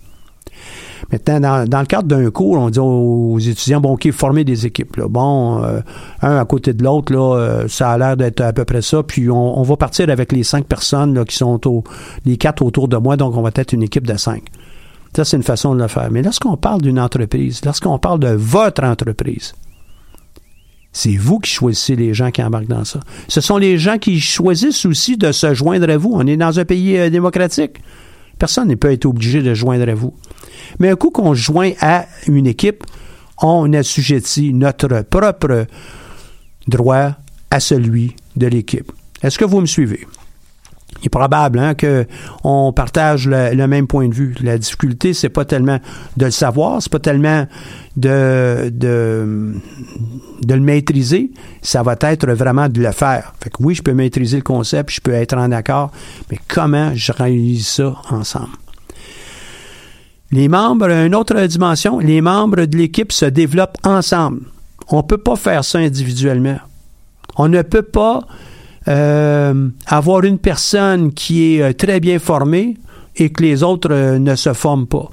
Maintenant, 1.11 1.65
dans, 1.65 1.79
le 1.79 1.85
cadre 1.85 2.07
d'un 2.07 2.29
cours, 2.29 2.57
on 2.57 2.69
dit 2.69 2.79
aux 2.79 3.39
étudiants, 3.39 3.81
bon, 3.81 3.93
OK, 3.93 4.11
former 4.11 4.43
des 4.43 4.65
équipes. 4.65 4.99
Bon, 5.01 5.63
euh, 5.63 5.79
un 6.21 6.37
à 6.37 6.45
côté 6.45 6.73
de 6.73 6.83
l'autre, 6.83 7.13
là, 7.13 7.37
euh, 7.37 7.67
ça 7.67 7.91
a 7.91 7.97
l'air 7.97 8.17
d'être 8.17 8.41
à 8.41 8.53
peu 8.53 8.65
près 8.65 8.81
ça. 8.81 9.03
Puis 9.03 9.29
on, 9.29 9.61
va 9.63 9.77
partir 9.77 10.09
avec 10.09 10.31
les 10.31 10.43
cinq 10.43 10.65
personnes 10.65 11.13
là, 11.13 11.25
qui 11.25 11.35
sont 11.35 11.59
les 12.25 12.37
quatre 12.37 12.61
autour 12.63 12.87
de 12.87 12.97
moi, 12.97 13.17
donc 13.17 13.35
on 13.35 13.41
va 13.41 13.51
être 13.55 13.73
une 13.73 13.83
équipe 13.83 14.07
de 14.07 14.17
cinq. 14.17 14.43
Ça, 15.15 15.25
c'est 15.25 15.37
une 15.37 15.43
façon 15.43 15.73
de 15.73 15.81
le 15.81 15.87
faire. 15.87 16.09
Mais 16.11 16.21
lorsqu'on 16.21 16.55
parle 16.55 16.81
d'une 16.81 16.99
entreprise, 16.99 17.61
lorsqu'on 17.65 17.97
parle 17.97 18.19
de 18.19 18.29
votre 18.29 18.83
entreprise, 18.83 19.53
c'est 20.91 21.15
vous 21.15 21.39
qui 21.39 21.51
choisissez 21.51 21.95
les 21.95 22.13
gens 22.13 22.31
qui 22.31 22.41
embarquent 22.43 22.67
dans 22.67 22.85
ça. 22.85 22.99
Ce 23.27 23.41
sont 23.41 23.57
les 23.57 23.77
gens 23.77 23.97
qui 23.97 24.19
choisissent 24.19 24.85
aussi 24.85 25.17
de 25.17 25.31
se 25.31 25.53
joindre 25.53 25.89
à 25.89 25.97
vous. 25.97 26.11
On 26.13 26.25
est 26.25 26.37
dans 26.37 26.59
un 26.59 26.65
pays 26.65 26.97
euh, 26.97 27.09
démocratique. 27.09 27.81
Personne 28.39 28.69
ne 28.69 28.75
peut 28.75 28.91
être 28.91 29.05
obligé 29.05 29.41
de 29.41 29.53
joindre 29.53 29.89
à 29.89 29.93
vous. 29.93 30.15
Mais 30.79 30.89
un 30.89 30.95
coup 30.95 31.11
qu'on 31.11 31.33
joint 31.33 31.71
à 31.81 32.05
une 32.25 32.47
équipe, 32.47 32.83
on 33.41 33.71
assujettit 33.73 34.53
notre 34.53 35.01
propre 35.03 35.67
droit 36.67 37.15
à 37.51 37.59
celui 37.59 38.15
de 38.35 38.47
l'équipe. 38.47 38.91
Est-ce 39.21 39.37
que 39.37 39.45
vous 39.45 39.61
me 39.61 39.65
suivez? 39.65 40.07
Il 41.01 41.05
est 41.05 41.09
probable 41.09 41.59
hein, 41.59 41.73
qu'on 41.75 42.73
partage 42.73 43.27
le, 43.27 43.67
même 43.67 43.87
point 43.87 44.09
de 44.09 44.13
vue. 44.13 44.35
La 44.41 44.57
difficulté, 44.57 45.13
c'est 45.13 45.29
pas 45.29 45.45
tellement 45.45 45.79
de 46.17 46.25
le 46.25 46.31
savoir, 46.31 46.81
c'est 46.81 46.91
pas 46.91 46.99
tellement 46.99 47.47
de, 47.95 48.69
de, 48.73 49.53
de, 50.41 50.53
le 50.53 50.59
maîtriser, 50.59 51.31
ça 51.61 51.83
va 51.83 51.95
être 52.01 52.29
vraiment 52.31 52.67
de 52.67 52.81
le 52.81 52.91
faire. 52.91 53.33
Fait 53.41 53.49
que 53.49 53.57
oui, 53.61 53.75
je 53.75 53.81
peux 53.81 53.93
maîtriser 53.93 54.37
le 54.37 54.43
concept, 54.43 54.91
je 54.91 55.01
peux 55.01 55.13
être 55.13 55.37
en 55.37 55.51
accord, 55.51 55.91
mais 56.29 56.39
comment 56.47 56.91
je 56.95 57.11
réalise 57.13 57.67
ça 57.67 57.95
ensemble? 58.09 58.49
Les 60.31 60.47
membres, 60.47 60.89
une 60.89 61.15
autre 61.15 61.39
dimension, 61.45 61.99
les 61.99 62.21
membres 62.21 62.65
de 62.65 62.77
l'équipe 62.77 63.11
se 63.11 63.25
développent 63.25 63.77
ensemble. 63.83 64.41
On 64.89 64.97
ne 64.97 65.01
peut 65.01 65.17
pas 65.17 65.35
faire 65.35 65.63
ça 65.63 65.79
individuellement. 65.79 66.59
On 67.35 67.47
ne 67.47 67.61
peut 67.61 67.83
pas 67.83 68.21
euh, 68.89 69.69
avoir 69.85 70.23
une 70.23 70.39
personne 70.39 71.13
qui 71.13 71.55
est 71.55 71.61
euh, 71.61 71.73
très 71.73 71.99
bien 71.99 72.17
formée 72.17 72.75
et 73.15 73.29
que 73.29 73.43
les 73.43 73.61
autres 73.61 73.91
euh, 73.91 74.17
ne 74.17 74.35
se 74.35 74.53
forment 74.53 74.87
pas 74.87 75.09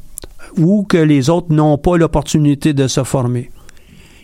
ou 0.57 0.85
que 0.85 0.97
les 0.97 1.29
autres 1.29 1.53
n'ont 1.53 1.77
pas 1.77 1.99
l'opportunité 1.99 2.73
de 2.73 2.89
se 2.89 3.05
former. 3.05 3.51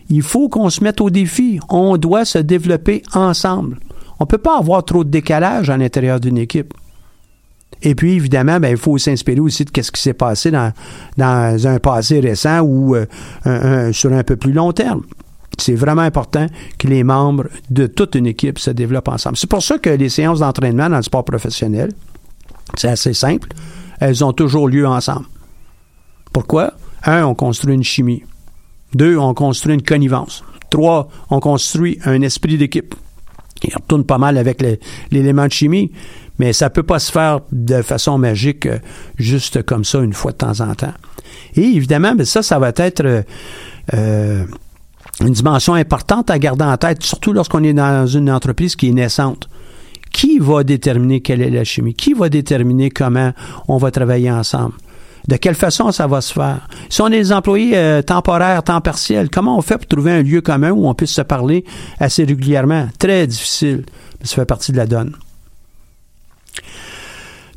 Il 0.08 0.22
faut 0.22 0.48
qu'on 0.48 0.70
se 0.70 0.82
mette 0.82 1.02
au 1.02 1.10
défi. 1.10 1.60
On 1.68 1.98
doit 1.98 2.24
se 2.24 2.38
développer 2.38 3.02
ensemble. 3.12 3.78
On 4.18 4.24
ne 4.24 4.26
peut 4.26 4.38
pas 4.38 4.58
avoir 4.58 4.84
trop 4.84 5.04
de 5.04 5.10
décalage 5.10 5.68
à 5.68 5.76
l'intérieur 5.76 6.20
d'une 6.20 6.38
équipe. 6.38 6.72
Et 7.82 7.94
puis, 7.94 8.12
évidemment, 8.12 8.58
ben, 8.60 8.68
il 8.68 8.76
faut 8.76 8.96
s'inspirer 8.96 9.40
aussi 9.40 9.64
de 9.64 9.70
ce 9.82 9.90
qui 9.90 10.00
s'est 10.00 10.14
passé 10.14 10.50
dans, 10.50 10.72
dans 11.18 11.66
un 11.66 11.78
passé 11.78 12.20
récent 12.20 12.60
ou 12.60 12.94
sur 13.92 14.12
un 14.12 14.22
peu 14.22 14.36
plus 14.36 14.52
long 14.52 14.72
terme. 14.72 15.02
C'est 15.58 15.74
vraiment 15.74 16.02
important 16.02 16.46
que 16.78 16.88
les 16.88 17.04
membres 17.04 17.46
de 17.70 17.86
toute 17.86 18.14
une 18.14 18.26
équipe 18.26 18.58
se 18.58 18.70
développent 18.70 19.08
ensemble. 19.08 19.36
C'est 19.36 19.48
pour 19.50 19.62
ça 19.62 19.78
que 19.78 19.90
les 19.90 20.08
séances 20.08 20.40
d'entraînement 20.40 20.88
dans 20.88 20.96
le 20.96 21.02
sport 21.02 21.24
professionnel, 21.24 21.92
c'est 22.76 22.88
assez 22.88 23.12
simple, 23.12 23.48
elles 24.00 24.24
ont 24.24 24.32
toujours 24.32 24.68
lieu 24.68 24.86
ensemble. 24.86 25.26
Pourquoi? 26.32 26.72
Un, 27.04 27.24
on 27.24 27.34
construit 27.34 27.74
une 27.74 27.84
chimie. 27.84 28.24
Deux, 28.94 29.16
on 29.18 29.34
construit 29.34 29.74
une 29.74 29.82
connivence. 29.82 30.44
Trois, 30.70 31.08
on 31.30 31.40
construit 31.40 31.98
un 32.04 32.22
esprit 32.22 32.56
d'équipe. 32.56 32.94
Il 33.64 33.74
retourne 33.74 34.04
pas 34.04 34.18
mal 34.18 34.38
avec 34.38 34.64
l'élément 35.10 35.46
de 35.46 35.52
chimie, 35.52 35.92
mais 36.38 36.52
ça 36.52 36.70
peut 36.70 36.82
pas 36.82 36.98
se 36.98 37.12
faire 37.12 37.40
de 37.52 37.82
façon 37.82 38.18
magique, 38.18 38.66
euh, 38.66 38.78
juste 39.16 39.62
comme 39.62 39.84
ça, 39.84 40.00
une 40.00 40.12
fois 40.12 40.32
de 40.32 40.38
temps 40.38 40.60
en 40.60 40.74
temps. 40.74 40.94
Et 41.54 41.62
évidemment, 41.62 42.14
mais 42.16 42.24
ça, 42.24 42.42
ça 42.42 42.58
va 42.58 42.72
être 42.74 43.04
euh, 43.04 43.22
euh, 43.94 44.44
une 45.26 45.34
dimension 45.34 45.74
importante 45.74 46.30
à 46.30 46.38
garder 46.38 46.64
en 46.64 46.76
tête, 46.76 47.02
surtout 47.02 47.32
lorsqu'on 47.32 47.62
est 47.64 47.72
dans 47.72 48.06
une 48.06 48.30
entreprise 48.30 48.76
qui 48.76 48.88
est 48.88 48.92
naissante. 48.92 49.48
Qui 50.12 50.38
va 50.38 50.62
déterminer 50.62 51.20
quelle 51.20 51.40
est 51.40 51.50
la 51.50 51.64
chimie? 51.64 51.94
Qui 51.94 52.12
va 52.12 52.28
déterminer 52.28 52.90
comment 52.90 53.32
on 53.68 53.78
va 53.78 53.90
travailler 53.90 54.30
ensemble? 54.30 54.74
De 55.28 55.36
quelle 55.36 55.54
façon 55.54 55.92
ça 55.92 56.06
va 56.06 56.20
se 56.20 56.32
faire? 56.32 56.68
Si 56.88 57.00
on 57.00 57.06
est 57.06 57.10
des 57.10 57.32
employés 57.32 57.76
euh, 57.76 58.02
temporaires, 58.02 58.62
temps 58.62 58.80
partiel, 58.80 59.30
comment 59.30 59.56
on 59.56 59.62
fait 59.62 59.78
pour 59.78 59.86
trouver 59.86 60.12
un 60.12 60.22
lieu 60.22 60.40
commun 60.40 60.72
où 60.72 60.86
on 60.86 60.94
puisse 60.94 61.12
se 61.12 61.22
parler 61.22 61.64
assez 62.00 62.24
régulièrement? 62.24 62.88
Très 62.98 63.26
difficile. 63.26 63.84
Ça 64.22 64.34
fait 64.34 64.44
partie 64.44 64.72
de 64.72 64.76
la 64.76 64.86
donne. 64.86 65.14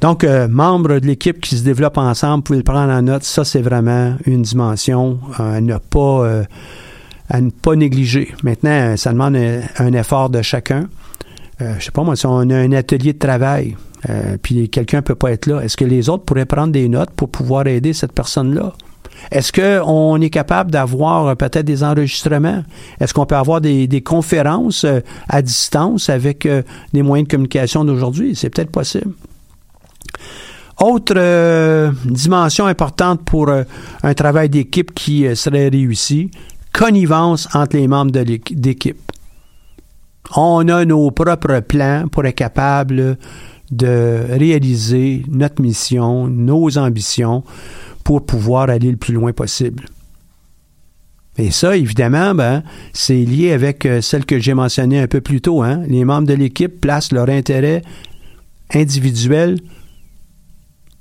Donc, 0.01 0.23
euh, 0.23 0.47
membres 0.47 0.99
de 0.99 1.07
l'équipe 1.07 1.41
qui 1.41 1.57
se 1.57 1.63
développent 1.63 1.97
ensemble, 1.97 2.37
vous 2.37 2.43
pouvez 2.43 2.57
le 2.59 2.63
prendre 2.63 2.91
en 2.91 3.01
note. 3.01 3.23
Ça, 3.23 3.43
c'est 3.43 3.61
vraiment 3.61 4.15
une 4.25 4.43
dimension 4.43 5.19
à 5.37 5.59
ne 5.59 5.77
pas, 5.77 6.43
à 7.29 7.41
ne 7.41 7.49
pas 7.49 7.75
négliger. 7.75 8.33
Maintenant, 8.43 8.95
ça 8.97 9.11
demande 9.11 9.35
un, 9.35 9.93
effort 9.93 10.29
de 10.29 10.41
chacun. 10.41 10.87
Euh, 11.61 11.75
je 11.79 11.85
sais 11.85 11.91
pas 11.91 12.03
moi, 12.03 12.15
si 12.15 12.25
on 12.25 12.49
a 12.49 12.55
un 12.55 12.71
atelier 12.71 13.13
de 13.13 13.19
travail, 13.19 13.75
euh, 14.09 14.37
puis 14.41 14.69
quelqu'un 14.69 15.01
peut 15.01 15.15
pas 15.15 15.31
être 15.31 15.47
là, 15.47 15.61
est-ce 15.61 15.77
que 15.77 15.85
les 15.85 16.09
autres 16.09 16.23
pourraient 16.23 16.45
prendre 16.45 16.71
des 16.71 16.87
notes 16.89 17.11
pour 17.11 17.29
pouvoir 17.29 17.67
aider 17.67 17.93
cette 17.93 18.11
personne-là? 18.11 18.73
Est-ce 19.31 19.51
qu'on 19.51 20.21
est 20.21 20.29
capable 20.29 20.71
d'avoir 20.71 21.27
euh, 21.27 21.35
peut-être 21.35 21.65
des 21.65 21.83
enregistrements? 21.83 22.63
Est-ce 22.99 23.13
qu'on 23.13 23.25
peut 23.25 23.35
avoir 23.35 23.61
des, 23.61 24.01
conférences 24.05 24.83
euh, 24.83 24.99
à 25.29 25.41
distance 25.41 26.09
avec 26.09 26.47
des 26.93 27.01
moyens 27.01 27.27
de 27.27 27.31
communication 27.31 27.85
d'aujourd'hui? 27.85 28.35
C'est 28.35 28.49
peut-être 28.49 28.71
possible. 28.71 29.13
Autre 30.81 31.93
dimension 32.03 32.65
importante 32.65 33.23
pour 33.23 33.49
un 33.49 34.13
travail 34.13 34.49
d'équipe 34.49 34.93
qui 34.93 35.25
serait 35.33 35.69
réussi, 35.69 36.31
connivence 36.75 37.47
entre 37.53 37.77
les 37.77 37.87
membres 37.87 38.11
d'équipe. 38.11 39.11
On 40.35 40.67
a 40.67 40.83
nos 40.83 41.09
propres 41.11 41.61
plans 41.61 42.07
pour 42.11 42.25
être 42.25 42.35
capable 42.35 43.17
de 43.71 44.25
réaliser 44.29 45.23
notre 45.29 45.61
mission, 45.61 46.27
nos 46.27 46.77
ambitions 46.77 47.43
pour 48.03 48.25
pouvoir 48.25 48.69
aller 48.69 48.91
le 48.91 48.97
plus 48.97 49.13
loin 49.13 49.31
possible. 49.31 49.85
Et 51.37 51.49
ça, 51.51 51.77
évidemment, 51.77 52.35
ben, 52.35 52.63
c'est 52.93 53.23
lié 53.23 53.51
avec 53.51 53.85
euh, 53.85 54.01
celle 54.01 54.25
que 54.25 54.39
j'ai 54.39 54.53
mentionnée 54.53 54.99
un 54.99 55.07
peu 55.07 55.19
plus 55.19 55.41
tôt. 55.41 55.63
Hein. 55.63 55.83
Les 55.87 56.05
membres 56.05 56.27
de 56.27 56.33
l'équipe 56.33 56.79
placent 56.79 57.11
leur 57.11 57.29
intérêt 57.29 57.81
individuel 58.73 59.59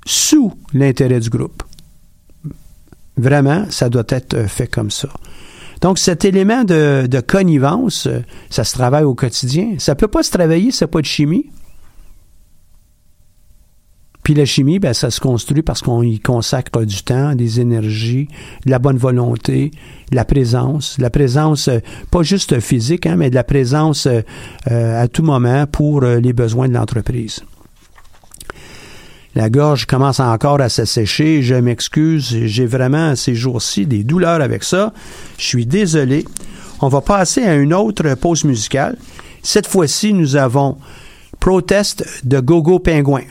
sous 0.05 0.53
l'intérêt 0.73 1.19
du 1.19 1.29
groupe. 1.29 1.63
Vraiment, 3.17 3.65
ça 3.69 3.87
doit 3.89 4.03
être 4.09 4.47
fait 4.49 4.67
comme 4.67 4.91
ça. 4.91 5.09
Donc, 5.85 5.99
cet 5.99 6.25
élément 6.25 6.63
de, 6.63 7.21
connivence, 7.21 8.07
euh, 8.07 8.21
ça 8.49 8.63
se 8.63 8.73
travaille 8.73 9.03
au 9.03 9.13
quotidien. 9.13 9.75
Ça 9.77 9.91
ne 9.91 9.97
peut 9.97 10.07
pas 10.07 10.23
se 10.23 10.31
travailler 10.31 10.71
si 10.71 10.83
pas 10.87 10.99
de 10.99 11.05
chimie. 11.05 11.51
Puis 14.23 14.33
la 14.33 14.45
chimie, 14.45 14.79
ben, 14.79 14.95
ça 14.95 15.11
se 15.11 15.19
construit 15.19 15.61
parce 15.61 15.83
qu'on 15.83 16.01
y 16.01 16.19
consacre 16.19 16.83
du 16.85 17.03
temps, 17.03 17.35
des 17.35 17.59
énergies, 17.59 18.29
de 18.65 18.71
la 18.71 18.79
bonne 18.79 18.97
volonté, 18.97 19.69
de 20.09 20.15
la 20.15 20.25
présence. 20.25 20.97
La 20.97 21.11
présence, 21.11 21.67
euh, 21.67 21.77
pas 22.09 22.23
juste 22.23 22.59
physique, 22.61 23.05
hein, 23.05 23.15
mais 23.15 23.29
de 23.29 23.35
la 23.35 23.43
présence 23.43 24.07
euh, 24.07 24.23
à 24.65 25.07
tout 25.07 25.21
moment 25.21 25.67
pour 25.67 26.01
les 26.01 26.33
besoins 26.33 26.67
de 26.67 26.73
l'entreprise. 26.73 27.43
La 29.35 29.49
gorge 29.49 29.85
commence 29.85 30.21
encore 30.21 30.61
à 30.61 30.69
s'assécher. 30.69 31.43
Je 31.43 31.55
m'excuse. 31.55 32.45
J'ai 32.45 32.65
vraiment 32.65 33.17
ces 33.17 33.35
jours-ci 33.35 33.85
des 33.85 34.05
douleurs 34.05 34.41
avec 34.41 34.63
ça. 34.63 34.93
Je 35.37 35.43
suis 35.43 35.65
désolé. 35.65 36.25
On 36.81 36.87
va 36.87 37.01
passer 37.01 37.43
à 37.43 37.55
une 37.55 37.73
autre 37.73 38.15
pause 38.15 38.45
musicale. 38.45 38.97
Cette 39.43 39.67
fois-ci, 39.67 40.13
nous 40.13 40.37
avons 40.37 40.77
Protest 41.41 42.05
de 42.23 42.39
Gogo 42.39 42.79
Pingouin. 42.79 43.23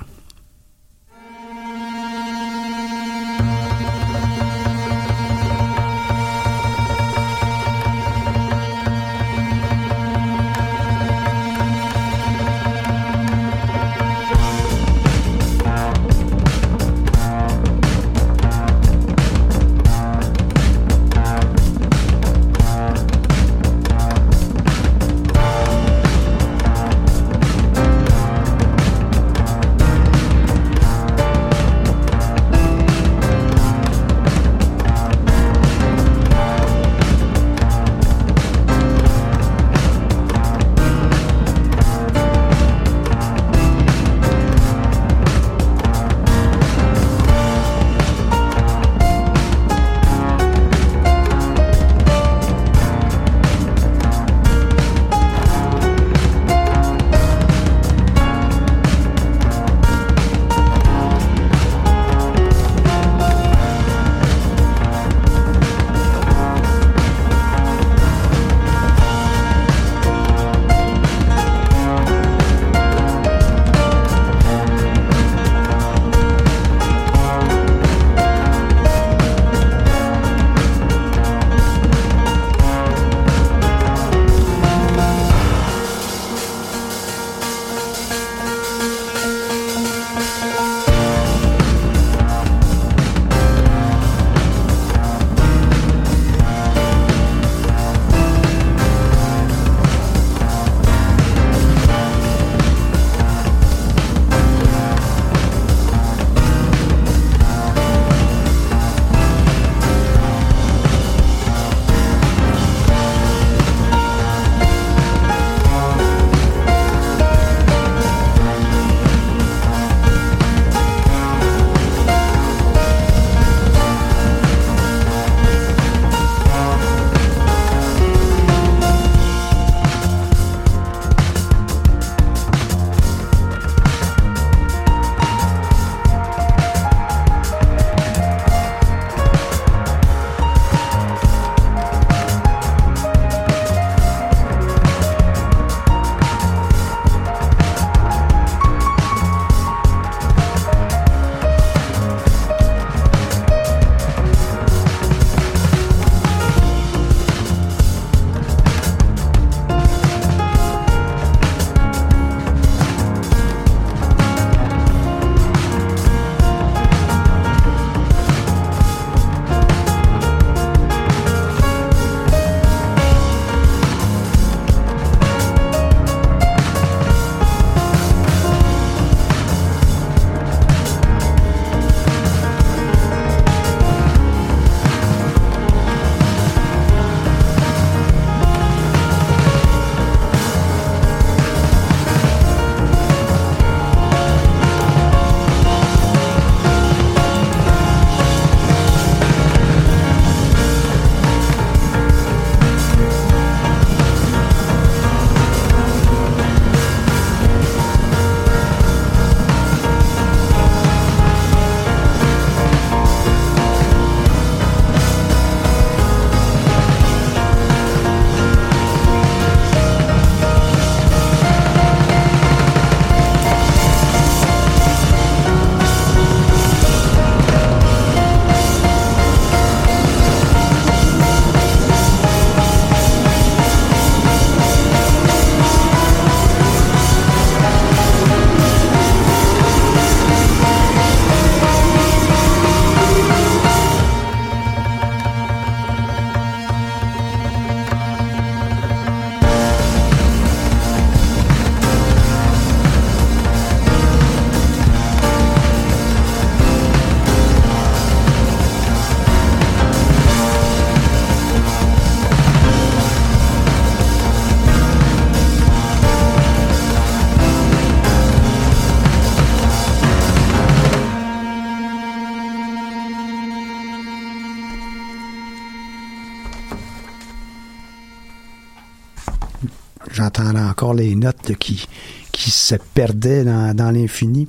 Qui, 281.32 281.86
qui 282.32 282.50
se 282.50 282.74
perdaient 282.94 283.44
dans, 283.44 283.74
dans 283.74 283.90
l'infini. 283.90 284.48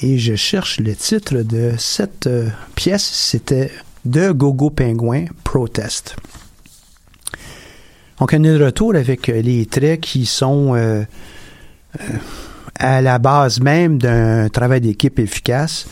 Et 0.00 0.18
je 0.18 0.34
cherche 0.34 0.80
le 0.80 0.94
titre 0.94 1.36
de 1.42 1.72
cette 1.78 2.26
euh, 2.26 2.48
pièce. 2.74 3.04
C'était 3.04 3.70
De 4.04 4.32
Gogo 4.32 4.70
Penguin 4.70 5.26
Protest. 5.44 6.16
Donc, 8.18 8.32
on 8.32 8.44
est 8.44 8.58
de 8.58 8.64
retour 8.64 8.94
avec 8.96 9.28
euh, 9.28 9.40
les 9.40 9.66
traits 9.66 10.00
qui 10.00 10.26
sont 10.26 10.74
euh, 10.74 11.04
à 12.74 13.00
la 13.00 13.18
base 13.18 13.60
même 13.60 13.98
d'un 13.98 14.48
travail 14.48 14.80
d'équipe 14.80 15.18
efficace, 15.18 15.86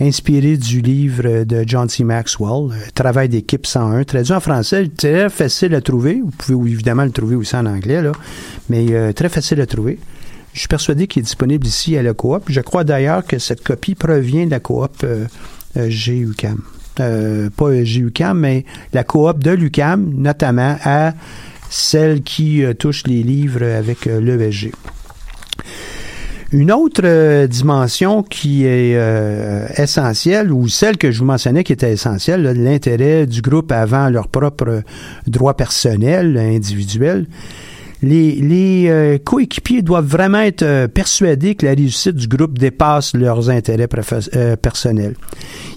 inspiré 0.00 0.56
du 0.56 0.80
livre 0.80 1.44
de 1.44 1.64
John 1.66 1.88
C. 1.88 2.04
Maxwell, 2.04 2.72
euh, 2.72 2.90
Travail 2.94 3.28
d'équipe 3.28 3.66
101, 3.66 4.04
traduit 4.04 4.32
en 4.32 4.40
français, 4.40 4.88
très 4.96 5.28
facile 5.28 5.74
à 5.74 5.80
trouver. 5.80 6.20
Vous 6.24 6.30
pouvez 6.30 6.72
évidemment 6.72 7.04
le 7.04 7.10
trouver 7.10 7.36
aussi 7.36 7.54
en 7.54 7.66
anglais, 7.66 8.02
mais 8.68 8.86
euh, 8.90 9.12
très 9.12 9.28
facile 9.28 9.60
à 9.60 9.66
trouver. 9.66 9.98
Je 10.52 10.60
suis 10.60 10.68
persuadé 10.68 11.06
qu'il 11.06 11.20
est 11.20 11.24
disponible 11.24 11.66
ici 11.66 11.96
à 11.96 12.02
la 12.02 12.12
coop. 12.12 12.44
Je 12.48 12.60
crois 12.60 12.84
d'ailleurs 12.84 13.24
que 13.24 13.38
cette 13.38 13.62
copie 13.62 13.94
provient 13.94 14.46
de 14.46 14.50
la 14.50 14.60
coop 14.60 14.96
euh, 15.04 15.26
euh, 15.76 15.88
GUCAM. 15.88 16.60
Euh, 16.98 17.50
pas 17.50 17.70
GUCAM, 17.70 18.38
mais 18.38 18.64
la 18.92 19.04
coop 19.04 19.38
de 19.38 19.52
l'UCAM, 19.52 20.12
notamment 20.16 20.76
à 20.84 21.12
celle 21.70 22.22
qui 22.22 22.64
touche 22.78 23.06
les 23.06 23.22
livres 23.22 23.62
avec 23.62 24.06
l'ESG. 24.06 24.72
Une 26.52 26.72
autre 26.72 27.02
euh, 27.04 27.46
dimension 27.46 28.24
qui 28.24 28.64
est 28.64 28.96
euh, 28.96 29.68
essentielle, 29.76 30.50
ou 30.50 30.66
celle 30.66 30.98
que 30.98 31.12
je 31.12 31.20
vous 31.20 31.24
mentionnais 31.24 31.62
qui 31.62 31.72
était 31.72 31.92
essentielle, 31.92 32.42
l'intérêt 32.42 33.24
du 33.26 33.40
groupe 33.40 33.70
avant 33.70 34.08
leur 34.08 34.26
propre 34.26 34.82
droit 35.28 35.54
personnel, 35.54 36.36
individuel, 36.36 37.26
les, 38.02 38.86
euh, 38.88 39.18
coéquipiers 39.22 39.82
doivent 39.82 40.06
vraiment 40.06 40.40
être 40.40 40.86
persuadés 40.86 41.54
que 41.54 41.66
la 41.66 41.72
réussite 41.74 42.16
du 42.16 42.26
groupe 42.26 42.58
dépasse 42.58 43.14
leurs 43.14 43.48
intérêts 43.48 43.86
personnels. 44.60 45.14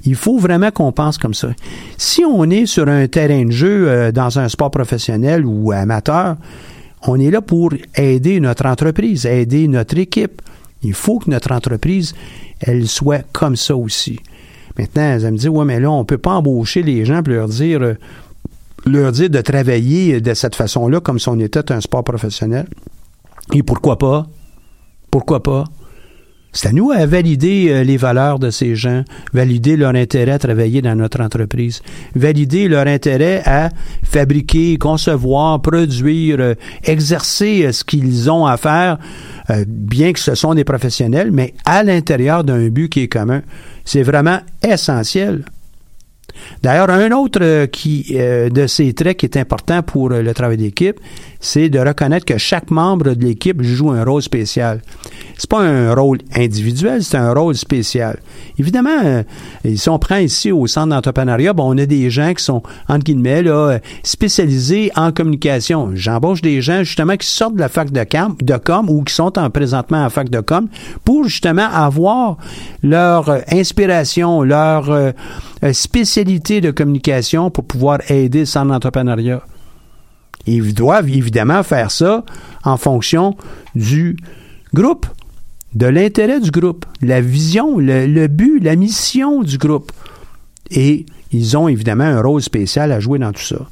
Il 0.05 0.15
faut 0.15 0.39
vraiment 0.39 0.71
qu'on 0.71 0.91
pense 0.91 1.19
comme 1.19 1.35
ça. 1.35 1.49
Si 1.97 2.23
on 2.25 2.49
est 2.49 2.65
sur 2.65 2.87
un 2.87 3.07
terrain 3.07 3.45
de 3.45 3.51
jeu 3.51 4.11
dans 4.11 4.39
un 4.39 4.47
sport 4.47 4.71
professionnel 4.71 5.45
ou 5.45 5.71
amateur, 5.71 6.37
on 7.05 7.19
est 7.19 7.29
là 7.29 7.41
pour 7.41 7.73
aider 7.95 8.39
notre 8.39 8.65
entreprise, 8.65 9.25
aider 9.25 9.67
notre 9.67 9.97
équipe. 9.97 10.41
Il 10.83 10.93
faut 10.93 11.19
que 11.19 11.29
notre 11.29 11.51
entreprise, 11.51 12.13
elle 12.59 12.87
soit 12.87 13.25
comme 13.31 13.55
ça 13.55 13.75
aussi. 13.75 14.19
Maintenant, 14.77 15.03
elle 15.03 15.31
me 15.31 15.37
dit, 15.37 15.49
ouais, 15.49 15.65
mais 15.65 15.79
là, 15.79 15.91
on 15.91 16.03
peut 16.03 16.17
pas 16.17 16.33
embaucher 16.33 16.83
les 16.83 17.05
gens 17.05 17.21
pour 17.21 17.33
leur 17.33 17.47
dire, 17.47 17.81
euh, 17.81 17.93
leur 18.85 19.11
dire 19.11 19.29
de 19.29 19.41
travailler 19.41 20.19
de 20.19 20.33
cette 20.33 20.55
façon-là, 20.55 20.99
comme 20.99 21.19
si 21.19 21.29
on 21.29 21.39
était 21.39 21.71
un 21.71 21.79
sport 21.79 22.03
professionnel. 22.03 22.67
Et 23.53 23.63
pourquoi 23.63 23.97
pas? 23.97 24.27
Pourquoi 25.11 25.43
pas? 25.43 25.65
C'est 26.55 26.67
à 26.67 26.71
nous 26.71 26.91
à 26.91 27.07
valider 27.07 27.69
euh, 27.69 27.83
les 27.83 27.97
valeurs 27.97 28.37
de 28.37 28.51
ces 28.51 28.75
gens, 28.75 29.03
valider 29.33 29.75
leur 29.75 29.95
intérêt 29.95 30.33
à 30.33 30.39
travailler 30.39 30.83
dans 30.83 30.95
notre 30.95 31.19
entreprise, 31.19 31.81
valider 32.15 32.67
leur 32.67 32.85
intérêt 32.85 33.41
à 33.43 33.71
fabriquer, 34.03 34.77
concevoir, 34.77 35.59
produire, 35.63 36.37
euh, 36.39 36.53
exercer 36.83 37.65
euh, 37.65 37.71
ce 37.71 37.83
qu'ils 37.83 38.29
ont 38.29 38.45
à 38.45 38.57
faire, 38.57 38.99
bien 39.67 40.13
que 40.13 40.19
ce 40.19 40.35
sont 40.35 40.53
des 40.53 40.63
professionnels, 40.63 41.31
mais 41.31 41.53
à 41.65 41.83
l'intérieur 41.83 42.45
d'un 42.45 42.69
but 42.69 42.87
qui 42.87 43.01
est 43.01 43.07
commun. 43.09 43.41
C'est 43.83 44.03
vraiment 44.03 44.39
essentiel. 44.65 45.43
D'ailleurs, 46.61 46.89
un 46.89 47.11
autre 47.11 47.65
qui, 47.65 48.15
de 48.15 48.67
ces 48.67 48.93
traits 48.93 49.17
qui 49.17 49.25
est 49.25 49.37
important 49.37 49.83
pour 49.83 50.09
le 50.09 50.33
travail 50.33 50.57
d'équipe, 50.57 50.97
c'est 51.43 51.67
de 51.67 51.77
reconnaître 51.77 52.25
que 52.25 52.37
chaque 52.37 52.71
membre 52.71 53.13
de 53.15 53.25
l'équipe 53.25 53.61
joue 53.61 53.91
un 53.91 54.03
rôle 54.05 54.21
spécial. 54.21 54.81
C'est 55.37 55.49
pas 55.49 55.61
un 55.61 55.93
rôle 55.93 56.19
individuel, 56.33 57.03
c'est 57.03 57.17
un 57.17 57.33
rôle 57.33 57.55
spécial. 57.55 58.19
Évidemment, 58.57 58.97
euh, 59.03 59.23
si 59.75 59.89
on 59.89 59.99
prend 59.99 60.17
ici 60.17 60.53
au 60.53 60.67
centre 60.67 60.87
d'entrepreneuriat, 60.89 61.51
bon, 61.51 61.75
on 61.75 61.77
a 61.77 61.85
des 61.85 62.09
gens 62.09 62.33
qui 62.33 62.43
sont, 62.43 62.63
entre 62.87 63.03
guillemets, 63.03 63.43
là, 63.43 63.79
spécialisés 64.03 64.89
en 64.95 65.11
communication. 65.11 65.91
J'embauche 65.95 66.41
des 66.41 66.61
gens, 66.61 66.83
justement, 66.83 67.17
qui 67.17 67.27
sortent 67.27 67.55
de 67.55 67.59
la 67.59 67.69
fac 67.69 67.91
de, 67.91 68.03
cam, 68.03 68.35
de 68.41 68.55
com 68.55 68.89
ou 68.89 69.03
qui 69.03 69.13
sont 69.13 69.37
en 69.37 69.49
présentement 69.49 69.99
à 69.99 70.03
la 70.03 70.09
fac 70.09 70.29
de 70.29 70.39
com 70.39 70.69
pour, 71.03 71.25
justement, 71.25 71.67
avoir 71.67 72.37
leur 72.81 73.27
euh, 73.27 73.39
inspiration, 73.51 74.43
leur 74.43 74.89
euh, 74.89 75.11
euh, 75.63 75.73
spécialité 75.73 76.61
de 76.61 76.71
communication 76.71 77.49
pour 77.49 77.65
pouvoir 77.65 77.99
aider 78.09 78.39
le 78.39 78.45
centre 78.45 78.67
d'entrepreneuriat. 78.67 79.41
Ils 80.45 80.73
doivent 80.73 81.09
évidemment 81.09 81.63
faire 81.63 81.91
ça 81.91 82.25
en 82.63 82.77
fonction 82.77 83.35
du 83.75 84.17
groupe, 84.73 85.05
de 85.73 85.85
l'intérêt 85.85 86.39
du 86.39 86.51
groupe, 86.51 86.85
la 87.01 87.21
vision, 87.21 87.77
le, 87.79 88.27
but, 88.27 88.59
la 88.59 88.75
mission 88.75 89.41
du 89.41 89.57
groupe. 89.57 89.91
Et 90.69 91.05
ils 91.31 91.57
ont 91.57 91.67
évidemment 91.67 92.03
un 92.03 92.21
rôle 92.21 92.41
spécial 92.41 92.91
à 92.91 92.99
jouer 92.99 93.19
dans 93.19 93.31
tout 93.31 93.41
ça. 93.41 93.67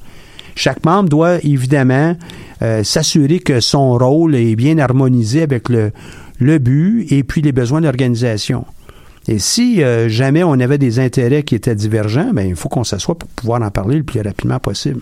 Chaque 0.55 0.83
membre 0.85 1.09
doit 1.09 1.43
évidemment 1.43 2.15
euh, 2.61 2.83
s'assurer 2.83 3.39
que 3.39 3.59
son 3.59 3.97
rôle 3.97 4.35
est 4.35 4.55
bien 4.55 4.77
harmonisé 4.77 5.41
avec 5.41 5.69
le, 5.69 5.91
le 6.39 6.57
but 6.57 7.11
et 7.11 7.23
puis 7.23 7.41
les 7.41 7.51
besoins 7.51 7.79
de 7.79 7.85
l'organisation. 7.85 8.65
Et 9.27 9.39
si 9.39 9.83
euh, 9.83 10.09
jamais 10.09 10.43
on 10.43 10.53
avait 10.53 10.79
des 10.79 10.99
intérêts 10.99 11.43
qui 11.43 11.55
étaient 11.55 11.75
divergents, 11.75 12.31
ben, 12.33 12.47
il 12.47 12.55
faut 12.55 12.69
qu'on 12.69 12.83
s'assoie 12.83 13.17
pour 13.17 13.29
pouvoir 13.29 13.61
en 13.61 13.69
parler 13.69 13.97
le 13.97 14.03
plus 14.03 14.19
rapidement 14.19 14.59
possible. 14.59 15.01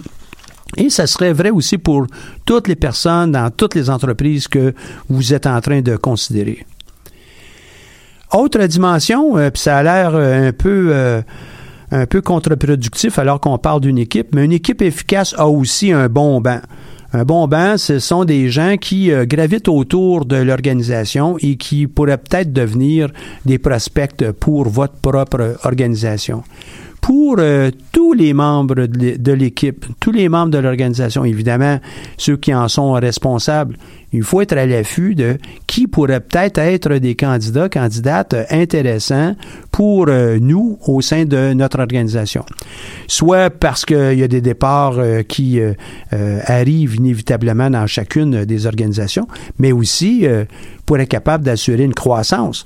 Et 0.77 0.89
ça 0.89 1.07
serait 1.07 1.33
vrai 1.33 1.49
aussi 1.49 1.77
pour 1.77 2.05
toutes 2.45 2.67
les 2.67 2.75
personnes 2.75 3.31
dans 3.31 3.49
toutes 3.49 3.75
les 3.75 3.89
entreprises 3.89 4.47
que 4.47 4.73
vous 5.09 5.33
êtes 5.33 5.47
en 5.47 5.59
train 5.61 5.81
de 5.81 5.95
considérer. 5.95 6.65
Autre 8.33 8.63
dimension, 8.65 9.37
euh, 9.37 9.49
puis 9.49 9.61
ça 9.61 9.77
a 9.77 9.83
l'air 9.83 10.11
euh, 10.13 10.49
un 10.49 10.51
peu 10.51 10.89
euh, 10.91 11.21
un 11.91 12.05
peu 12.05 12.21
contre-productif 12.21 13.17
alors 13.17 13.39
qu'on 13.39 13.57
parle 13.57 13.81
d'une 13.81 13.97
équipe, 13.97 14.35
mais 14.35 14.45
une 14.45 14.51
équipe 14.51 14.83
efficace 14.83 15.33
a 15.37 15.47
aussi 15.47 15.91
un 15.91 16.07
bon 16.07 16.39
banc. 16.39 16.59
Un 17.11 17.23
bon 17.23 17.47
banc, 17.47 17.79
ce 17.79 17.97
sont 17.97 18.25
des 18.25 18.49
gens 18.49 18.77
qui 18.77 19.09
gravitent 19.23 19.67
autour 19.67 20.25
de 20.25 20.35
l'organisation 20.35 21.37
et 21.39 21.55
qui 21.55 21.87
pourraient 21.87 22.19
peut-être 22.19 22.53
devenir 22.53 23.09
des 23.45 23.57
prospects 23.57 24.31
pour 24.33 24.69
votre 24.69 24.93
propre 24.93 25.55
organisation 25.63 26.43
pour 27.01 27.37
euh, 27.39 27.71
tous 27.91 28.13
les 28.13 28.33
membres 28.33 28.85
de 28.85 28.97
l'é- 28.99 29.17
de 29.17 29.31
l'équipe, 29.31 29.85
tous 29.99 30.11
les 30.11 30.29
membres 30.29 30.51
de 30.51 30.57
l'organisation, 30.57 31.23
évidemment, 31.25 31.79
ceux 32.17 32.37
qui 32.37 32.53
en 32.53 32.67
sont 32.67 32.91
responsables, 32.93 33.77
il 34.11 34.23
faut 34.23 34.41
être 34.41 34.57
à 34.57 34.65
l'affût 34.65 35.13
de 35.15 35.37
qui 35.67 35.87
pourrait 35.87 36.19
peut-être 36.19 36.57
être 36.57 36.93
des 36.95 37.15
candidats, 37.15 37.69
candidates 37.69 38.33
euh, 38.33 38.43
intéressants 38.49 39.35
pour 39.71 40.07
euh, 40.09 40.37
nous 40.41 40.77
au 40.87 41.01
sein 41.01 41.25
de 41.25 41.53
notre 41.53 41.79
organisation. 41.79 42.43
Soit 43.07 43.49
parce 43.49 43.85
qu'il 43.85 44.19
y 44.19 44.23
a 44.23 44.27
des 44.27 44.41
départs 44.41 44.97
qui 45.27 45.59
arrivent 46.45 46.95
inévitablement 46.95 47.69
dans 47.69 47.87
chacune 47.87 48.45
des 48.45 48.65
organisations, 48.65 49.27
mais 49.57 49.71
aussi 49.71 50.25
pour 50.85 50.99
être 50.99 51.09
capable 51.09 51.43
d'assurer 51.43 51.83
une 51.83 51.93
croissance. 51.93 52.65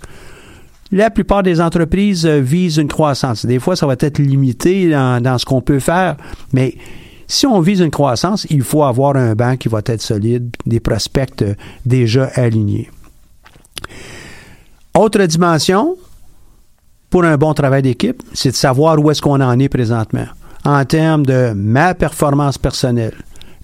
La 0.94 1.10
plupart 1.10 1.42
des 1.42 1.60
entreprises 1.60 2.24
euh, 2.28 2.40
visent 2.40 2.78
une 2.78 2.88
croissance. 2.88 3.48
Des 3.48 3.58
fois, 3.58 3.76
ça 3.76 3.88
va 3.88 3.96
être 4.00 4.20
limité 4.20 4.92
dans, 4.92 5.38
ce 5.40 5.44
qu'on 5.44 5.60
peut 5.60 5.80
faire, 5.80 6.18
mais 6.54 6.76
si 7.26 7.48
on 7.48 7.62
vise 7.62 7.80
une 7.80 7.90
croissance, 7.90 8.46
il 8.52 8.62
faut 8.62 8.84
avoir 8.84 9.16
un 9.16 9.34
banc 9.34 9.58
qui 9.58 9.70
va 9.70 9.82
être 9.84 10.04
solide, 10.04 10.56
des 10.68 10.80
prospects 10.80 11.42
euh, 11.42 11.56
déjà 11.84 12.26
alignés. 12.36 12.92
Autre 14.96 15.26
dimension 15.26 15.98
pour 17.10 17.24
un 17.24 17.38
bon 17.38 17.56
travail 17.56 17.82
d'équipe, 17.82 18.22
c'est 18.36 18.52
de 18.52 18.56
savoir 18.56 19.00
où 19.00 19.10
est-ce 19.10 19.22
qu'on 19.22 19.42
en 19.42 19.58
est 19.58 19.70
présentement 19.70 20.28
en 20.64 20.86
termes 20.86 21.26
de 21.26 21.54
ma 21.56 21.96
performance 21.96 22.60
personnelle, 22.60 23.16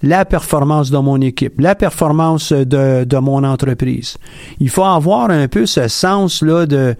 la 0.02 0.24
performance 0.24 0.90
de 0.90 0.96
mon 0.98 1.20
équipe, 1.20 1.60
la 1.60 1.74
performance 1.74 2.52
de, 2.52 3.04
de 3.04 3.16
mon 3.18 3.44
entreprise. 3.44 4.16
Il 4.58 4.70
faut 4.70 4.84
avoir 4.84 5.28
un 5.30 5.46
peu 5.46 5.66
ce 5.66 5.88
sens-là 5.88 6.64
de, 6.66 6.94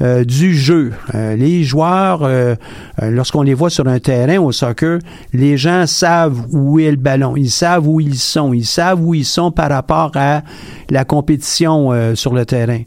euh, 0.00 0.24
du 0.24 0.54
jeu. 0.56 0.92
Euh, 1.14 1.36
les 1.36 1.64
joueurs, 1.64 2.22
euh, 2.22 2.54
euh, 3.02 3.10
lorsqu'on 3.10 3.42
les 3.42 3.52
voit 3.54 3.68
sur 3.68 3.86
un 3.86 3.98
terrain 3.98 4.38
au 4.38 4.52
soccer, 4.52 5.00
les 5.34 5.58
gens 5.58 5.86
savent 5.86 6.46
où 6.50 6.78
est 6.80 6.90
le 6.90 6.96
ballon, 6.96 7.36
ils 7.36 7.50
savent 7.50 7.86
où 7.86 8.00
ils 8.00 8.16
sont, 8.18 8.54
ils 8.54 8.64
savent 8.64 9.02
où 9.04 9.12
ils 9.14 9.26
sont 9.26 9.50
par 9.50 9.68
rapport 9.70 10.12
à 10.14 10.40
la 10.88 11.04
compétition 11.04 11.92
euh, 11.92 12.14
sur 12.14 12.32
le 12.32 12.46
terrain. 12.46 12.80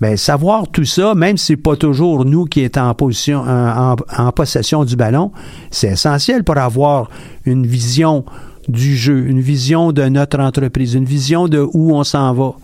Ben, 0.00 0.16
savoir 0.16 0.68
tout 0.68 0.84
ça, 0.84 1.14
même 1.14 1.36
si 1.36 1.46
c'est 1.46 1.56
pas 1.56 1.76
toujours 1.76 2.24
nous 2.24 2.44
qui 2.44 2.60
est 2.60 2.76
en- 2.78 2.90
en 2.96 4.32
possession 4.32 4.84
du 4.84 4.96
ballon, 4.96 5.30
c'est 5.70 5.88
essentiel 5.92 6.42
pour 6.44 6.58
avoir 6.58 7.08
une 7.44 7.66
vision 7.66 8.24
du 8.68 8.96
jeu, 8.96 9.26
une 9.26 9.40
vision 9.40 9.92
de 9.92 10.02
notre 10.04 10.38
entreprise, 10.40 10.94
une 10.94 11.04
vision 11.04 11.48
de 11.48 11.66
où 11.72 11.94
on 11.94 12.04
s'en 12.04 12.32
va. 12.32 12.54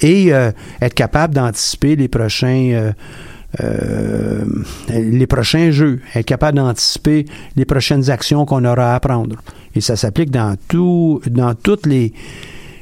Et 0.00 0.32
euh, 0.32 0.50
être 0.80 0.94
capable 0.94 1.34
d'anticiper 1.34 1.94
les 1.96 2.08
prochains, 2.08 2.70
euh, 2.72 2.92
euh, 3.60 4.44
les 4.88 5.26
prochains 5.26 5.70
jeux, 5.70 6.00
être 6.14 6.26
capable 6.26 6.56
d'anticiper 6.56 7.26
les 7.56 7.64
prochaines 7.64 8.10
actions 8.10 8.44
qu'on 8.44 8.64
aura 8.64 8.94
à 8.94 9.00
prendre. 9.00 9.36
Et 9.74 9.80
ça 9.80 9.96
s'applique 9.96 10.30
dans 10.30 10.56
tout, 10.68 11.20
dans 11.30 11.54
toutes 11.54 11.86
les, 11.86 12.12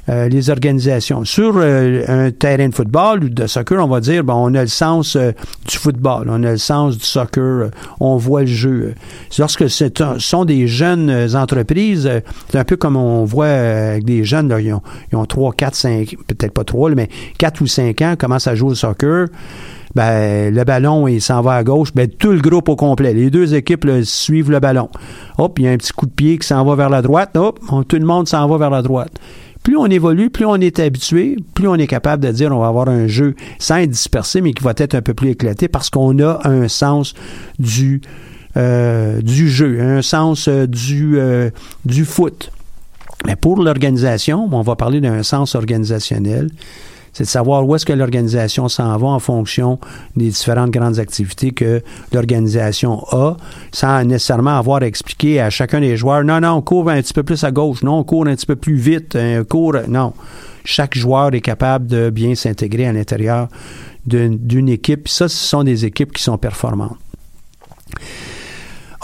euh, 0.09 0.29
les 0.29 0.51
organisations. 0.51 1.25
Sur 1.25 1.55
euh, 1.57 2.03
un 2.09 2.31
terrain 2.31 2.69
de 2.69 2.75
football 2.75 3.25
ou 3.25 3.29
de 3.29 3.47
soccer, 3.47 3.83
on 3.83 3.89
va 3.89 4.01
dire, 4.01 4.25
bon, 4.25 4.35
on 4.35 4.55
a 4.55 4.63
le 4.63 4.69
sens 4.69 5.17
du 5.17 5.77
football, 5.77 6.29
on 6.29 6.43
a 6.45 6.53
le 6.53 6.59
sens 6.59 6.97
du 6.97 7.05
soccer, 7.05 7.71
on 8.01 8.17
voit 8.17 8.43
le 8.43 8.47
jeu. 8.47 8.95
Lorsque 9.39 9.69
ce 9.69 9.87
sont 10.19 10.45
des 10.45 10.67
jeunes 10.67 11.37
entreprises, 11.37 12.11
c'est 12.49 12.59
un 12.59 12.65
peu 12.65 12.77
comme 12.77 12.97
on 12.97 13.25
voit 13.25 13.47
avec 13.47 14.05
des 14.05 14.25
jeunes, 14.25 14.49
là, 14.49 14.61
ils, 14.61 14.73
ont, 14.73 14.83
ils 15.13 15.17
ont 15.17 15.27
3, 15.27 15.53
4, 15.53 15.75
5, 15.75 16.17
peut-être 16.27 16.53
pas 16.53 16.65
3, 16.65 16.91
mais 16.91 17.09
4 17.39 17.61
ou 17.61 17.67
5 17.67 18.03
ans, 18.03 18.15
commencent 18.19 18.47
à 18.47 18.55
jouer 18.55 18.71
au 18.71 18.75
soccer 18.75 19.29
ben, 19.95 20.55
le 20.55 20.65
ballon, 20.65 21.09
il 21.09 21.21
s'en 21.21 21.41
va 21.43 21.55
à 21.55 21.65
gauche, 21.65 21.93
ben, 21.95 22.09
tout 22.09 22.31
le 22.31 22.41
groupe 22.41 22.69
au 22.69 22.77
complet. 22.77 23.13
Les 23.13 23.31
deux 23.31 23.55
équipes 23.55 23.87
suivent 24.05 24.51
le 24.51 24.61
ballon. 24.61 24.89
Hop, 25.39 25.59
il 25.59 25.65
y 25.65 25.69
a 25.69 25.73
un 25.73 25.77
petit 25.77 25.93
coup 25.93 26.07
de 26.07 26.13
pied 26.13 26.39
qui 26.39 26.47
s'en 26.47 26.65
va 26.65 26.77
vers 26.77 26.91
la 26.91 27.03
droite. 27.03 27.37
Hop, 27.37 27.59
tout 27.89 27.97
le 27.97 28.07
monde 28.07 28.29
s'en 28.29 28.47
va 28.47 28.57
vers 28.57 28.71
la 28.71 28.83
droite. 28.83 29.13
Plus 29.71 29.77
on 29.77 29.87
évolue, 29.87 30.31
plus 30.31 30.47
on 30.47 30.57
est 30.57 30.81
habitué, 30.81 31.37
plus 31.55 31.69
on 31.69 31.77
est 31.77 31.87
capable 31.87 32.25
de 32.27 32.33
dire 32.33 32.51
on 32.51 32.59
va 32.59 32.67
avoir 32.67 32.89
un 32.89 33.07
jeu 33.07 33.37
sans 33.61 33.77
être 33.77 33.91
dispersé, 33.91 34.41
mais 34.41 34.53
qui 34.53 34.65
va 34.65 34.73
être 34.77 34.97
un 34.97 35.01
peu 35.01 35.15
plus 35.15 35.29
éclaté 35.29 35.69
parce 35.69 35.91
qu'on 35.91 36.19
a 36.19 36.41
un 36.43 36.67
sens 36.67 37.15
du, 37.61 38.01
euh, 38.57 39.23
du 39.23 39.49
jeu, 39.49 39.81
un 39.81 40.03
sens 40.03 40.49
euh, 40.49 40.67
du, 40.67 41.21
euh, 41.21 41.51
du 41.85 42.05
foot. 42.05 42.51
Mais 43.29 43.37
pour 43.37 43.63
l'organisation, 43.63 44.49
on 44.51 44.63
va 44.63 44.75
parler 44.75 45.01
d'un 45.01 45.23
sens 45.23 45.55
organisationnel 45.55 46.51
c'est 47.13 47.25
de 47.25 47.29
savoir 47.29 47.67
où 47.67 47.75
est-ce 47.75 47.87
que 47.87 47.93
l'organisation 47.93 48.69
s'en 48.69 48.97
va 48.97 49.09
en 49.09 49.19
fonction 49.19 49.79
des 50.17 50.29
différentes 50.29 50.71
grandes 50.71 50.99
activités 50.99 51.51
que 51.53 51.83
l'organisation 52.13 53.05
a, 53.11 53.37
sans 53.73 54.05
nécessairement 54.05 54.59
avoir 54.59 54.83
expliqué 54.83 55.41
à 55.41 55.51
chacun 55.51 55.81
des 55.81 55.97
joueurs, 55.97 56.25
non, 56.25 56.41
non, 56.41 56.53
on 56.53 56.63
court 56.63 56.91
un 56.91 57.01
petit 57.01 57.13
peu 57.13 57.23
plus 57.23 57.43
à 57.45 57.51
gauche, 57.51 57.83
non, 57.83 57.99
on 57.99 58.05
court 58.05 58.27
un 58.27 58.35
petit 58.35 58.47
peu 58.47 58.57
plus 58.57 58.77
vite, 58.77 59.17
on 59.17 59.45
court, 59.45 59.77
non. 59.89 60.13
Chaque 60.65 60.97
joueur 60.97 61.35
est 61.35 61.41
capable 61.41 61.87
de 61.87 62.11
bien 62.11 62.35
s'intégrer 62.35 62.87
à 62.87 62.93
l'intérieur 62.93 63.49
d'une 64.05 64.69
équipe. 64.69 65.09
Ça, 65.09 65.29
ce 65.29 65.37
sont 65.37 65.65
des 65.65 65.85
équipes 65.85 66.13
qui 66.13 66.23
sont 66.23 66.39
performantes. 66.39 66.99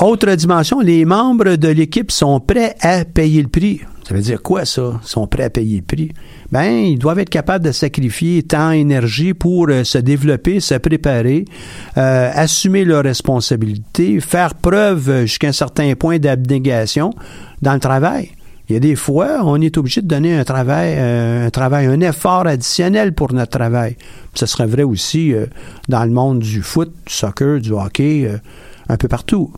Autre 0.01 0.35
dimension, 0.35 0.81
les 0.81 1.07
membres 1.07 1.57
de 1.57 1.69
l'équipe 1.69 2.11
sont 2.11 2.39
prêts 2.41 2.77
à 2.81 3.05
payer 3.07 3.43
le 3.43 3.49
prix. 3.49 3.81
Ça 4.07 4.15
veut 4.15 4.21
dire 4.21 4.41
quoi, 4.41 4.65
ça? 4.65 5.01
Ils 5.03 5.09
sont 5.09 5.27
prêts 5.27 5.43
à 5.43 5.51
payer 5.51 5.79
le 5.79 5.83
prix? 5.83 6.13
Ben, 6.53 6.71
ils 6.71 6.97
doivent 6.97 7.19
être 7.19 7.29
capables 7.29 7.65
de 7.65 7.73
sacrifier 7.73 8.45
temps, 8.45 8.71
énergie 8.71 9.35
pour 9.35 9.67
euh, 9.69 9.83
se 9.83 9.99
développer, 9.99 10.61
se 10.61 10.75
préparer, 10.75 11.45
euh, 11.99 12.31
assumer 12.33 12.85
leurs 12.85 13.03
responsabilités, 13.03 14.21
faire 14.21 14.55
preuve 14.55 15.23
jusqu'à 15.23 15.49
un 15.49 15.53
certain 15.53 15.93
point 15.97 16.21
d'abnégation 16.21 17.13
dans 17.63 17.75
le 17.75 17.81
travail. 17.81 18.31
Il 18.69 18.75
y 18.75 18.77
a 18.77 18.79
des 18.79 18.95
fois, 18.95 19.41
on 19.43 19.61
est 19.61 19.77
obligé 19.77 20.03
de 20.03 20.07
donner 20.07 20.39
un 20.39 20.45
travail, 20.45 20.95
euh, 20.99 21.49
un 21.49 21.51
travail, 21.51 21.87
un 21.87 22.01
effort 22.01 22.47
additionnel 22.47 23.13
pour 23.13 23.33
notre 23.33 23.59
travail. 23.59 23.97
Ce 24.35 24.47
serait 24.47 24.67
vrai 24.67 24.85
aussi 24.85 25.35
dans 25.89 26.05
le 26.05 26.13
monde 26.13 26.39
du 26.39 26.63
foot, 26.63 26.93
du 27.07 27.13
soccer, 27.13 27.59
du 27.59 27.73
hockey, 27.73 28.31
un 28.89 28.97
peu 28.97 29.09
partout. 29.09 29.53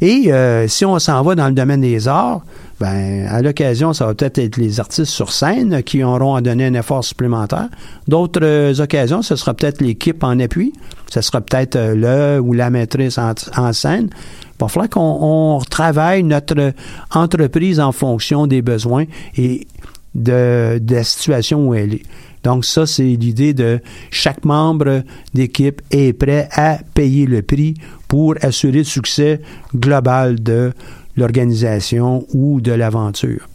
Et 0.00 0.30
si 0.68 0.84
on 0.84 0.98
s'en 0.98 1.22
va 1.22 1.34
dans 1.34 1.48
le 1.48 1.54
domaine 1.54 1.80
des 1.80 2.08
arts, 2.08 2.42
ben, 2.82 3.28
à 3.28 3.42
l'occasion, 3.42 3.92
ça 3.92 4.06
va 4.06 4.14
peut-être 4.16 4.38
être 4.38 4.56
les 4.56 4.80
artistes 4.80 5.12
sur 5.12 5.30
scène 5.30 5.84
qui 5.84 6.02
auront 6.02 6.34
à 6.34 6.40
donner 6.40 6.66
un 6.66 6.74
effort 6.74 7.04
supplémentaire. 7.04 7.68
D'autres 8.08 8.42
euh, 8.42 8.74
occasions, 8.80 9.22
ce 9.22 9.36
sera 9.36 9.54
peut-être 9.54 9.80
l'équipe 9.80 10.24
en 10.24 10.40
appui. 10.40 10.72
Ce 11.08 11.20
sera 11.20 11.40
peut-être 11.40 11.76
euh, 11.76 12.34
le 12.34 12.40
ou 12.40 12.54
la 12.54 12.70
maîtrise 12.70 13.20
en, 13.20 13.72
scène. 13.72 14.10
Il 14.10 14.58
va 14.58 14.66
falloir 14.66 14.90
qu'on 14.90 15.62
travaille 15.70 16.24
notre 16.24 16.72
entreprise 17.14 17.78
en 17.78 17.92
fonction 17.92 18.48
des 18.48 18.62
besoins 18.62 19.04
et 19.36 19.68
de, 20.16 20.80
de 20.80 20.94
la 20.96 21.04
situation 21.04 21.68
où 21.68 21.74
elle 21.74 21.94
est. 21.94 22.02
Donc 22.42 22.64
ça, 22.64 22.84
c'est 22.84 23.04
l'idée 23.04 23.54
de 23.54 23.78
chaque 24.10 24.44
membre 24.44 25.04
d'équipe 25.34 25.80
est 25.92 26.12
prêt 26.12 26.48
à 26.50 26.78
payer 26.94 27.26
le 27.26 27.42
prix 27.42 27.74
pour 28.08 28.34
assurer 28.42 28.78
le 28.78 28.84
succès 28.84 29.40
global 29.72 30.42
de 30.42 30.72
l'organisation 31.16 32.26
ou 32.32 32.60
de 32.60 32.72
l'aventure. 32.72 33.48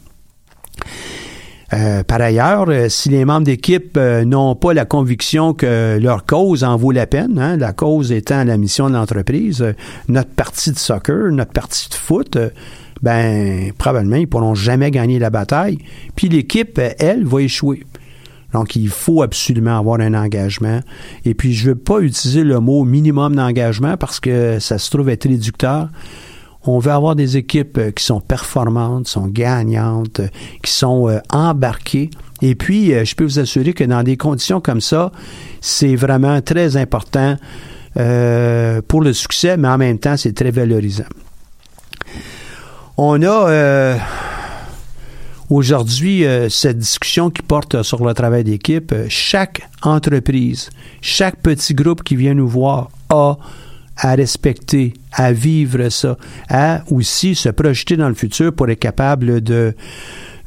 Euh, 1.74 2.02
par 2.02 2.20
ailleurs, 2.22 2.66
euh, 2.68 2.88
si 2.88 3.10
les 3.10 3.26
membres 3.26 3.44
d'équipe 3.44 3.96
euh, 3.98 4.24
n'ont 4.24 4.54
pas 4.54 4.72
la 4.72 4.86
conviction 4.86 5.52
que 5.52 5.98
leur 6.00 6.24
cause 6.24 6.64
en 6.64 6.76
vaut 6.76 6.92
la 6.92 7.06
peine, 7.06 7.38
hein, 7.38 7.58
la 7.58 7.74
cause 7.74 8.10
étant 8.10 8.42
la 8.44 8.56
mission 8.56 8.88
de 8.88 8.94
l'entreprise, 8.94 9.74
notre 10.08 10.30
partie 10.30 10.72
de 10.72 10.78
soccer, 10.78 11.30
notre 11.30 11.52
partie 11.52 11.90
de 11.90 11.94
foot, 11.94 12.38
ben 13.02 13.70
probablement 13.76 14.16
ils 14.16 14.26
pourront 14.26 14.54
jamais 14.54 14.90
gagner 14.90 15.18
la 15.18 15.28
bataille. 15.28 15.78
Puis 16.16 16.30
l'équipe, 16.30 16.80
elle, 16.98 17.24
va 17.26 17.42
échouer. 17.42 17.84
Donc, 18.54 18.76
il 18.76 18.88
faut 18.88 19.20
absolument 19.20 19.78
avoir 19.78 20.00
un 20.00 20.14
engagement. 20.14 20.80
Et 21.26 21.34
puis, 21.34 21.52
je 21.52 21.64
ne 21.64 21.74
veux 21.74 21.78
pas 21.78 22.00
utiliser 22.00 22.44
le 22.44 22.60
mot 22.60 22.82
minimum 22.84 23.36
d'engagement 23.36 23.98
parce 23.98 24.20
que 24.20 24.58
ça 24.58 24.78
se 24.78 24.90
trouve 24.90 25.10
être 25.10 25.28
réducteur 25.28 25.90
on 26.64 26.78
veut 26.78 26.92
avoir 26.92 27.16
des 27.16 27.36
équipes 27.36 27.78
euh, 27.78 27.90
qui 27.90 28.04
sont 28.04 28.20
performantes, 28.20 29.08
sont 29.08 29.26
gagnantes, 29.26 30.20
euh, 30.20 30.28
qui 30.62 30.72
sont 30.72 31.08
euh, 31.08 31.18
embarquées. 31.30 32.10
Et 32.42 32.54
puis, 32.54 32.92
je 33.04 33.14
peux 33.16 33.24
vous 33.24 33.40
assurer 33.40 33.72
que 33.72 33.82
dans 33.82 34.04
des 34.04 34.16
conditions 34.16 34.60
comme 34.60 34.80
ça, 34.80 35.10
c'est 35.60 35.96
vraiment 35.96 36.40
très 36.40 36.76
important 36.76 37.36
pour 37.96 39.00
le 39.00 39.12
succès, 39.12 39.56
mais 39.56 39.66
en 39.66 39.76
même 39.76 39.98
temps, 39.98 40.16
c'est 40.16 40.34
très 40.34 40.52
valorisant. 40.52 41.08
On 42.96 43.20
a 43.24 43.98
aujourd'hui 45.50 46.24
cette 46.48 46.78
discussion 46.78 47.30
qui 47.30 47.42
porte 47.42 47.82
sur 47.82 48.06
le 48.06 48.14
travail 48.14 48.44
d'équipe. 48.44 48.94
Chaque 49.08 49.68
entreprise, 49.82 50.70
chaque 51.00 51.42
petit 51.42 51.74
groupe 51.74 52.04
qui 52.04 52.14
vient 52.14 52.34
nous 52.34 52.46
voir 52.46 52.88
a 53.10 53.36
à 53.98 54.14
respecter, 54.14 54.94
à 55.12 55.32
vivre 55.32 55.88
ça, 55.88 56.16
à 56.48 56.82
aussi 56.90 57.34
se 57.34 57.48
projeter 57.48 57.96
dans 57.96 58.08
le 58.08 58.14
futur 58.14 58.52
pour 58.52 58.68
être 58.68 58.78
capable 58.78 59.40
de 59.40 59.74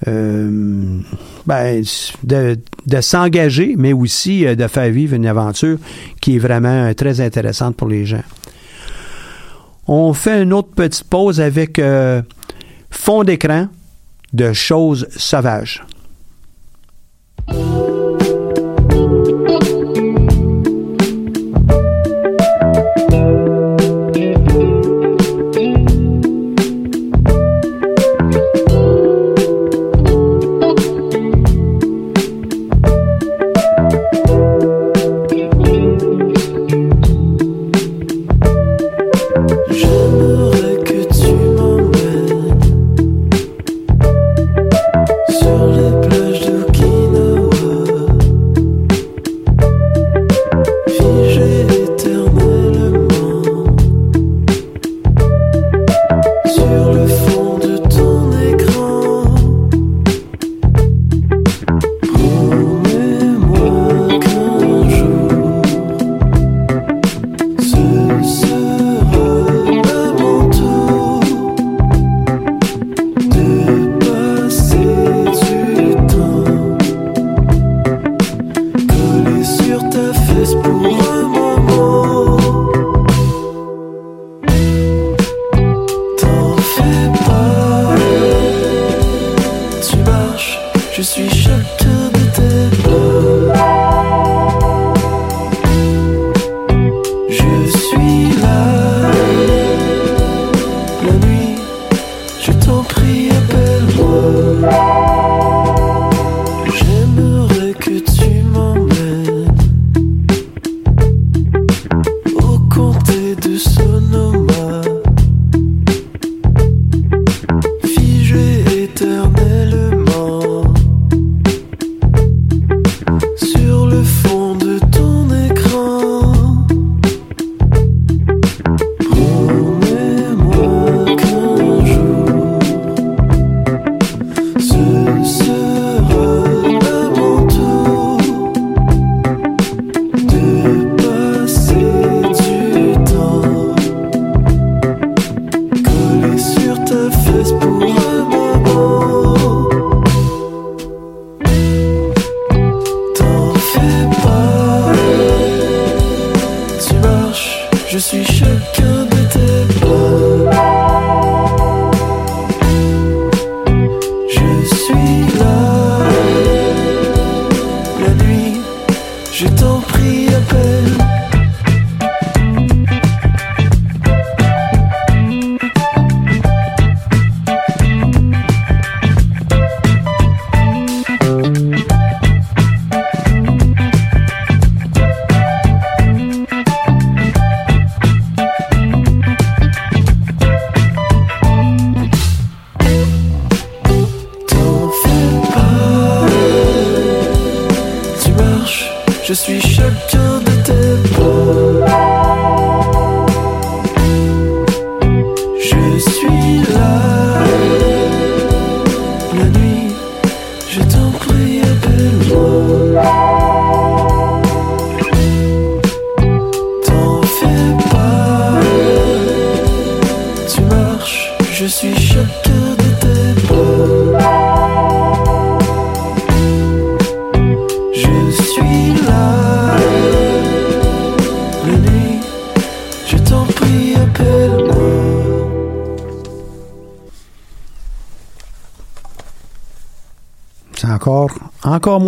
euh, 0.07 0.99
ben, 1.45 1.83
de, 2.23 3.01
s'engager, 3.01 3.75
mais 3.77 3.93
aussi 3.93 4.47
euh, 4.47 4.55
de 4.55 4.65
faire 4.65 4.89
vivre 4.89 5.13
une 5.15 5.27
aventure 5.27 5.77
qui 6.19 6.37
est 6.37 6.39
vraiment 6.39 6.85
euh, 6.85 6.93
très 6.93 7.21
intéressante 7.21 7.75
pour 7.75 7.87
les 7.87 8.05
gens. 8.05 8.23
On 9.87 10.13
fait 10.13 10.41
une 10.41 10.53
autre 10.53 10.71
petite 10.73 11.03
pause 11.03 11.39
avec 11.39 11.79
fond 12.89 13.23
d'écran 13.23 13.67
de 14.31 14.53
choses 14.53 15.07
sauvages. 15.11 15.83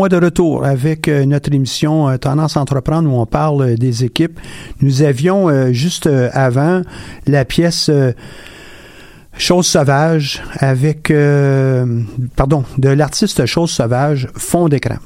De 0.09 0.17
retour 0.17 0.65
avec 0.65 1.07
euh, 1.07 1.25
notre 1.25 1.53
émission 1.53 2.09
euh, 2.09 2.17
Tendance 2.17 2.57
entreprendre 2.57 3.09
où 3.09 3.19
on 3.19 3.25
parle 3.25 3.61
euh, 3.61 3.75
des 3.75 4.03
équipes. 4.03 4.39
Nous 4.81 5.01
avions 5.01 5.71
juste 5.71 6.09
avant 6.33 6.81
la 7.27 7.45
pièce 7.45 7.89
Chose 9.37 9.65
sauvage 9.65 10.43
avec, 10.59 11.11
pardon, 12.35 12.63
de 12.77 12.89
l'artiste 12.89 13.45
Chose 13.45 13.71
sauvage, 13.71 14.27
fond 14.35 14.67
d'écran. 14.67 14.97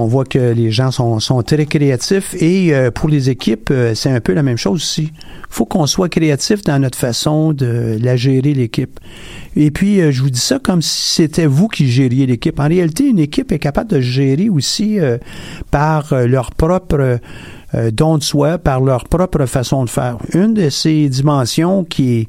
On 0.00 0.06
voit 0.06 0.24
que 0.24 0.38
les 0.38 0.70
gens 0.70 0.90
sont, 0.90 1.42
très 1.42 1.66
créatifs 1.66 2.34
et 2.40 2.74
euh, 2.74 2.90
pour 2.90 3.10
les 3.10 3.28
équipes, 3.28 3.68
euh, 3.70 3.94
c'est 3.94 4.10
un 4.10 4.20
peu 4.20 4.32
la 4.32 4.42
même 4.42 4.56
chose 4.56 4.76
aussi. 4.76 5.12
faut 5.50 5.66
qu'on 5.66 5.86
soit 5.86 6.08
créatif 6.08 6.62
dans 6.62 6.78
notre 6.78 6.96
façon 6.96 7.52
de 7.52 7.98
gérer, 8.16 8.54
l'équipe. 8.54 8.98
Et 9.56 9.70
puis, 9.70 10.00
euh, 10.00 10.10
je 10.10 10.22
vous 10.22 10.30
dis 10.30 10.40
ça 10.40 10.58
comme 10.58 10.80
si 10.80 11.16
c'était 11.16 11.44
vous 11.44 11.68
qui 11.68 11.86
gériez 11.86 12.24
l'équipe. 12.24 12.58
En 12.58 12.68
réalité, 12.68 13.08
une 13.08 13.18
équipe 13.18 13.52
est 13.52 13.58
capable 13.58 13.90
de 13.90 14.00
gérer 14.00 14.48
aussi 14.48 14.98
par 15.70 16.14
leur 16.14 16.52
propre 16.52 17.18
don 17.92 18.16
de 18.16 18.22
soi, 18.22 18.56
par 18.56 18.80
leur 18.80 19.04
propre 19.04 19.44
façon 19.44 19.84
de 19.84 19.90
faire. 19.90 20.16
Une 20.32 20.54
de 20.54 20.70
ces 20.70 21.10
dimensions 21.10 21.84
qui 21.84 22.20
est 22.20 22.28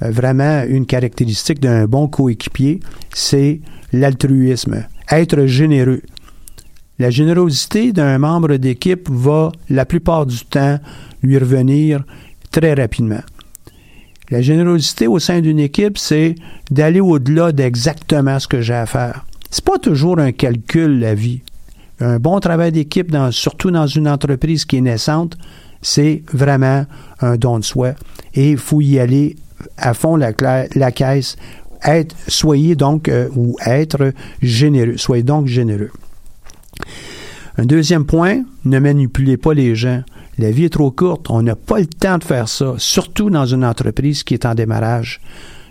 vraiment 0.00 0.64
une 0.68 0.86
caractéristique 0.86 1.60
d'un 1.60 1.84
bon 1.84 2.08
coéquipier, 2.08 2.80
c'est 3.14 3.60
l'altruisme, 3.92 4.86
être 5.08 5.46
généreux. 5.46 6.02
La 6.98 7.10
générosité 7.10 7.92
d'un 7.92 8.18
membre 8.18 8.56
d'équipe 8.56 9.08
va, 9.10 9.50
la 9.70 9.86
plupart 9.86 10.26
du 10.26 10.44
temps, 10.44 10.78
lui 11.22 11.38
revenir 11.38 12.04
très 12.50 12.74
rapidement. 12.74 13.22
La 14.30 14.40
générosité 14.40 15.06
au 15.06 15.18
sein 15.18 15.40
d'une 15.40 15.58
équipe, 15.58 15.98
c'est 15.98 16.34
d'aller 16.70 17.00
au-delà 17.00 17.52
d'exactement 17.52 18.38
ce 18.38 18.48
que 18.48 18.60
j'ai 18.60 18.74
à 18.74 18.86
faire. 18.86 19.24
C'est 19.50 19.64
pas 19.64 19.78
toujours 19.78 20.18
un 20.18 20.32
calcul, 20.32 21.00
la 21.00 21.14
vie. 21.14 21.42
Un 22.00 22.18
bon 22.18 22.40
travail 22.40 22.72
d'équipe, 22.72 23.14
surtout 23.30 23.70
dans 23.70 23.86
une 23.86 24.08
entreprise 24.08 24.64
qui 24.64 24.78
est 24.78 24.80
naissante, 24.80 25.36
c'est 25.82 26.22
vraiment 26.32 26.86
un 27.20 27.36
don 27.36 27.58
de 27.58 27.64
soi. 27.64 27.92
Et 28.34 28.52
il 28.52 28.58
faut 28.58 28.80
y 28.80 28.98
aller 28.98 29.36
à 29.76 29.94
fond 29.94 30.16
la, 30.16 30.32
caisse. 30.32 31.36
Soyez 32.28 32.76
donc, 32.76 33.08
euh, 33.08 33.28
ou 33.34 33.56
être 33.66 34.12
généreux. 34.40 34.96
Soyez 34.96 35.22
donc 35.22 35.46
généreux. 35.46 35.90
Un 37.58 37.66
deuxième 37.66 38.06
point, 38.06 38.42
ne 38.64 38.78
manipulez 38.78 39.36
pas 39.36 39.52
les 39.52 39.74
gens. 39.74 40.02
La 40.38 40.50
vie 40.50 40.64
est 40.64 40.72
trop 40.72 40.90
courte. 40.90 41.26
On 41.30 41.42
n'a 41.42 41.56
pas 41.56 41.80
le 41.80 41.86
temps 41.86 42.18
de 42.18 42.24
faire 42.24 42.48
ça, 42.48 42.74
surtout 42.78 43.28
dans 43.28 43.44
une 43.44 43.64
entreprise 43.64 44.24
qui 44.24 44.34
est 44.34 44.46
en 44.46 44.54
démarrage, 44.54 45.20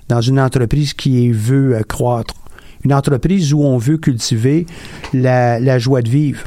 dans 0.08 0.22
une 0.22 0.40
entreprise 0.40 0.94
qui 0.94 1.32
veut 1.32 1.76
euh, 1.76 1.82
croître, 1.82 2.36
une 2.84 2.94
entreprise 2.94 3.54
où 3.54 3.62
on 3.62 3.78
veut 3.78 3.98
cultiver 3.98 4.66
la, 5.14 5.80
joie 5.80 6.02
de 6.02 6.10
vivre. 6.10 6.44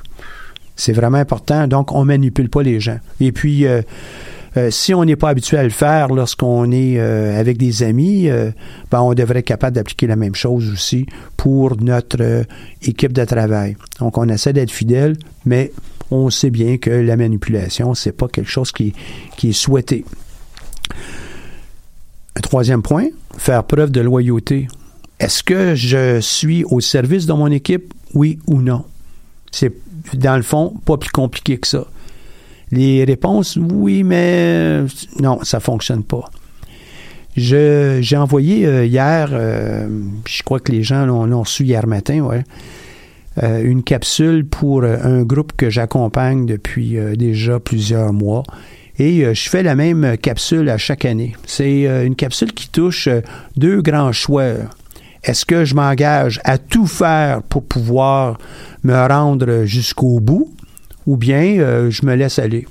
C'est 0.77 0.93
vraiment 0.93 1.19
important. 1.19 1.67
Donc, 1.67 1.93
on 1.93 2.05
manipule 2.05 2.49
pas 2.49 2.63
les 2.63 2.81
gens. 2.81 2.99
Et 3.21 3.33
puis, 3.33 3.67
euh, 3.67 3.83
euh, 4.57 4.71
si 4.71 4.95
on 4.95 5.05
n'est 5.05 5.17
pas 5.17 5.31
habitué 5.31 5.57
à 5.57 5.65
le 5.65 5.71
faire 5.71 6.09
lorsqu'on 6.09 6.71
est 6.71 6.99
euh, 6.99 7.39
avec 7.39 7.59
des 7.59 7.83
amis, 7.83 8.29
euh, 8.29 8.51
ben, 8.91 9.01
on 9.01 9.13
devrait 9.15 9.41
être 9.41 9.47
capable 9.47 9.75
d'appliquer 9.75 10.07
la 10.07 10.17
même 10.17 10.35
chose 10.35 10.71
aussi 10.73 11.07
pour 11.37 11.77
notre 11.81 12.45
équipe 12.83 13.13
de 13.13 13.25
travail. 13.25 13.77
Donc, 13.99 14.17
on 14.17 14.29
essaie 14.29 14.53
d'être 14.53 14.71
fidèle, 14.71 15.17
mais 15.45 15.73
on 16.11 16.31
sait 16.31 16.51
bien 16.51 16.79
que 16.79 16.91
la 16.91 17.17
manipulation, 17.17 17.95
c'est 17.95 18.13
pas 18.13 18.29
quelque 18.29 18.51
chose 18.51 18.71
qui, 18.71 18.93
qui 19.37 19.51
est 19.51 19.53
souhaité. 19.53 20.05
Un 22.37 22.41
troisième 22.41 22.83
point, 22.83 23.07
faire 23.37 23.65
preuve 23.65 23.91
de 23.91 24.01
loyauté. 24.01 24.69
Est-ce 25.19 25.43
que 25.43 25.75
je 25.75 26.21
suis 26.21 26.65
au 26.65 26.81
service 26.81 27.27
de 27.27 27.33
mon 27.33 27.51
équipe, 27.51 27.93
oui 28.13 28.39
ou 28.47 28.61
non? 28.61 28.85
C'est, 29.51 29.73
dans 30.15 30.37
le 30.37 30.43
fond, 30.43 30.75
pas 30.85 30.97
plus 30.97 31.11
compliqué 31.11 31.59
que 31.59 31.67
ça. 31.67 31.87
Les 32.75 33.05
réponses, 33.05 33.57
oui, 33.57 34.03
mais 34.03 34.81
non, 35.21 35.39
ça 35.45 35.61
fonctionne 35.61 36.03
pas. 36.03 36.29
J'ai 37.37 38.17
envoyé 38.17 38.67
euh, 38.67 38.85
hier, 38.85 39.31
euh, 39.33 39.89
je 40.27 40.43
crois 40.43 40.59
que 40.59 40.73
les 40.73 40.83
gens 40.83 41.07
l'ont, 41.07 41.41
reçu 41.41 41.63
hier 41.63 41.87
matin, 41.87 42.21
ouais, 42.21 42.43
euh, 43.45 43.63
une 43.65 43.85
capsule 43.85 44.45
pour 44.45 44.83
un 44.83 45.23
groupe 45.23 45.53
que 45.57 45.71
j'accompagne 45.71 46.47
depuis 46.47 46.97
déjà 47.17 47.61
plusieurs 47.61 48.13
mois. 48.13 48.43
Et 48.99 49.25
je 49.35 49.49
fais 49.49 49.63
la 49.63 49.77
même 49.77 50.17
capsule 50.19 50.69
à 50.69 50.79
chaque 50.79 51.05
année. 51.05 51.35
C'est 51.47 51.83
une 52.07 52.15
capsule 52.15 52.53
qui 52.53 52.69
touche 52.69 53.09
deux 53.57 53.83
grands 53.83 54.13
choix. 54.13 54.53
Est-ce 55.25 55.45
que 55.45 55.65
je 55.65 55.75
m'engage 55.75 56.41
à 56.45 56.59
tout 56.59 56.87
faire 56.87 57.43
pour 57.43 57.65
pouvoir 57.65 58.39
me 58.85 58.95
rendre 59.09 59.65
jusqu'au 59.65 60.21
bout? 60.21 60.54
Ou 61.07 61.17
bien 61.17 61.59
euh, 61.59 61.91
je 61.91 62.05
me 62.07 62.15
laisse 62.15 62.39
aller? 62.39 62.67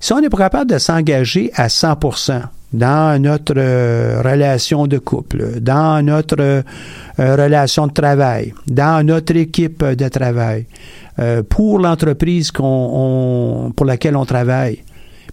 Si 0.00 0.12
on 0.12 0.20
n'est 0.20 0.28
pas 0.28 0.36
capable 0.36 0.70
de 0.70 0.78
s'engager 0.78 1.50
à 1.54 1.68
100 1.68 1.98
dans 2.74 3.22
notre 3.22 3.54
euh, 3.56 4.20
relation 4.22 4.86
de 4.86 4.98
couple, 4.98 5.60
dans 5.60 6.04
notre 6.04 6.36
euh, 6.40 6.62
relation 7.18 7.86
de 7.86 7.92
travail, 7.92 8.52
dans 8.66 9.06
notre 9.06 9.34
équipe 9.36 9.82
de 9.84 10.08
travail, 10.08 10.66
euh, 11.20 11.42
pour 11.42 11.78
l'entreprise 11.78 12.50
qu'on, 12.50 12.90
on- 13.66 13.70
pour 13.72 13.86
laquelle 13.86 14.16
on 14.16 14.26
travaille. 14.26 14.83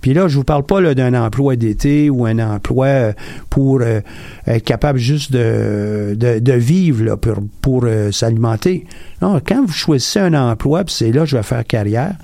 Puis 0.02 0.14
là, 0.14 0.28
je 0.28 0.36
vous 0.36 0.44
parle 0.44 0.64
pas 0.64 0.94
d'un 0.94 1.14
emploi 1.14 1.56
d'été 1.56 2.10
ou 2.10 2.26
un 2.26 2.40
emploi 2.40 2.88
euh, 2.88 3.14
pour 3.50 3.82
euh, 3.82 4.02
être 4.48 4.64
capable 4.64 5.00
juste 5.00 5.32
de, 5.32 6.16
de, 6.16 6.40
de 6.40 6.54
vivre 6.54 7.06
là, 7.06 7.18
pour, 7.18 7.36
pour 7.62 7.84
euh, 7.86 8.12
s'alimenter. 8.12 8.86
Non, 9.22 9.40
quand 9.46 9.64
vous 9.66 9.74
choisissez 9.74 10.20
un 10.20 10.34
emploi, 10.34 10.84
puis 10.84 10.96
c'est 10.96 11.12
là 11.12 11.22
que 11.22 11.28
je 11.28 11.38
vais 11.38 11.44
faire 11.44 11.66
carrière, 11.66 12.16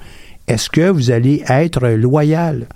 est-ce 0.47 0.69
que 0.69 0.89
vous 0.89 1.11
allez 1.11 1.43
être 1.47 1.87
loyal? 1.89 2.67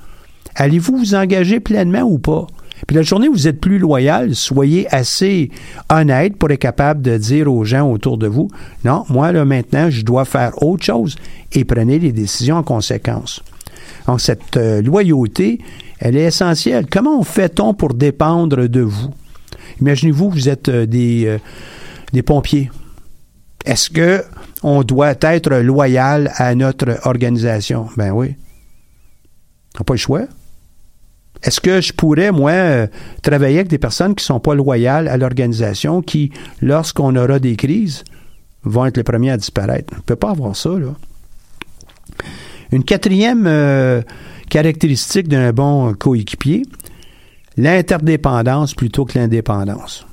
Allez-vous 0.56 0.98
vous 0.98 1.16
engager 1.16 1.60
pleinement 1.60 2.02
ou 2.02 2.20
pas? 2.20 2.46
Puis 2.88 2.96
la 2.96 3.04
journée 3.04 3.28
où 3.28 3.34
vous 3.34 3.48
êtes 3.48 3.62
plus 3.62 3.80
loyal, 3.80 4.36
soyez 4.36 4.94
assez 4.94 5.50
honnête 5.90 6.38
pour 6.38 6.52
être 6.52 6.60
capable 6.60 7.02
de 7.02 7.18
dire 7.18 7.52
aux 7.52 7.64
gens 7.64 7.90
autour 7.90 8.18
de 8.18 8.28
vous, 8.28 8.50
non, 8.84 9.06
moi 9.10 9.32
là 9.32 9.46
maintenant, 9.46 9.90
je 9.90 10.04
dois 10.04 10.26
faire 10.26 10.62
autre 10.64 10.84
chose 10.84 11.16
et 11.54 11.64
prenez 11.64 12.00
les 12.00 12.12
décisions 12.12 12.58
en 12.58 12.64
conséquence. 12.64 13.44
Donc 14.08 14.22
cette 14.22 14.58
euh, 14.58 14.82
loyauté, 14.82 15.60
elle 16.00 16.16
est 16.16 16.24
essentielle. 16.24 16.88
Comment 16.90 17.24
fait-on 17.24 17.74
pour 17.74 17.94
dépendre 17.94 18.68
de 18.68 18.82
vous? 18.82 19.12
Imaginez-vous, 19.80 20.30
vous 20.30 20.50
êtes 20.50 20.70
euh, 20.70 20.86
des, 20.86 21.26
euh, 21.26 21.38
des 22.14 22.22
pompiers. 22.22 22.72
Est-ce 23.66 23.90
que 23.90 24.24
on 24.64 24.84
doit 24.84 25.16
être 25.22 25.56
loyal 25.58 26.32
à 26.36 26.54
notre 26.56 27.00
organisation? 27.06 27.88
Ben 27.98 28.12
oui. 28.12 28.36
On 29.80 29.84
pas 29.84 29.94
le 29.94 30.00
choix. 30.00 30.24
Est-ce 31.44 31.60
que 31.60 31.82
je 31.82 31.94
pourrais, 31.94 32.32
moi, 32.32 32.88
travailler 33.24 33.56
avec 33.56 33.68
des 33.68 33.80
personnes 33.80 34.14
qui 34.14 34.22
ne 34.22 34.26
sont 34.26 34.40
pas 34.40 34.54
loyales 34.54 35.08
à 35.08 35.18
l'organisation, 35.18 36.04
qui, 36.04 36.32
lorsqu'on 36.62 37.16
aura 37.16 37.40
des 37.40 37.56
crises, 37.56 38.04
vont 38.64 38.86
être 38.86 38.98
les 38.98 39.04
premiers 39.04 39.32
à 39.32 39.38
disparaître? 39.38 39.92
On 39.94 39.98
ne 39.98 40.02
peut 40.02 40.16
pas 40.16 40.32
avoir 40.32 40.56
ça, 40.56 40.70
là. 40.70 40.94
Une 42.72 42.84
quatrième 42.84 43.48
euh, 43.48 44.02
caractéristique 44.50 45.28
d'un 45.28 45.52
bon 45.52 45.94
coéquipier, 45.94 46.64
l'interdépendance 47.58 48.74
plutôt 48.74 49.06
que 49.06 49.20
l'indépendance. 49.20 50.06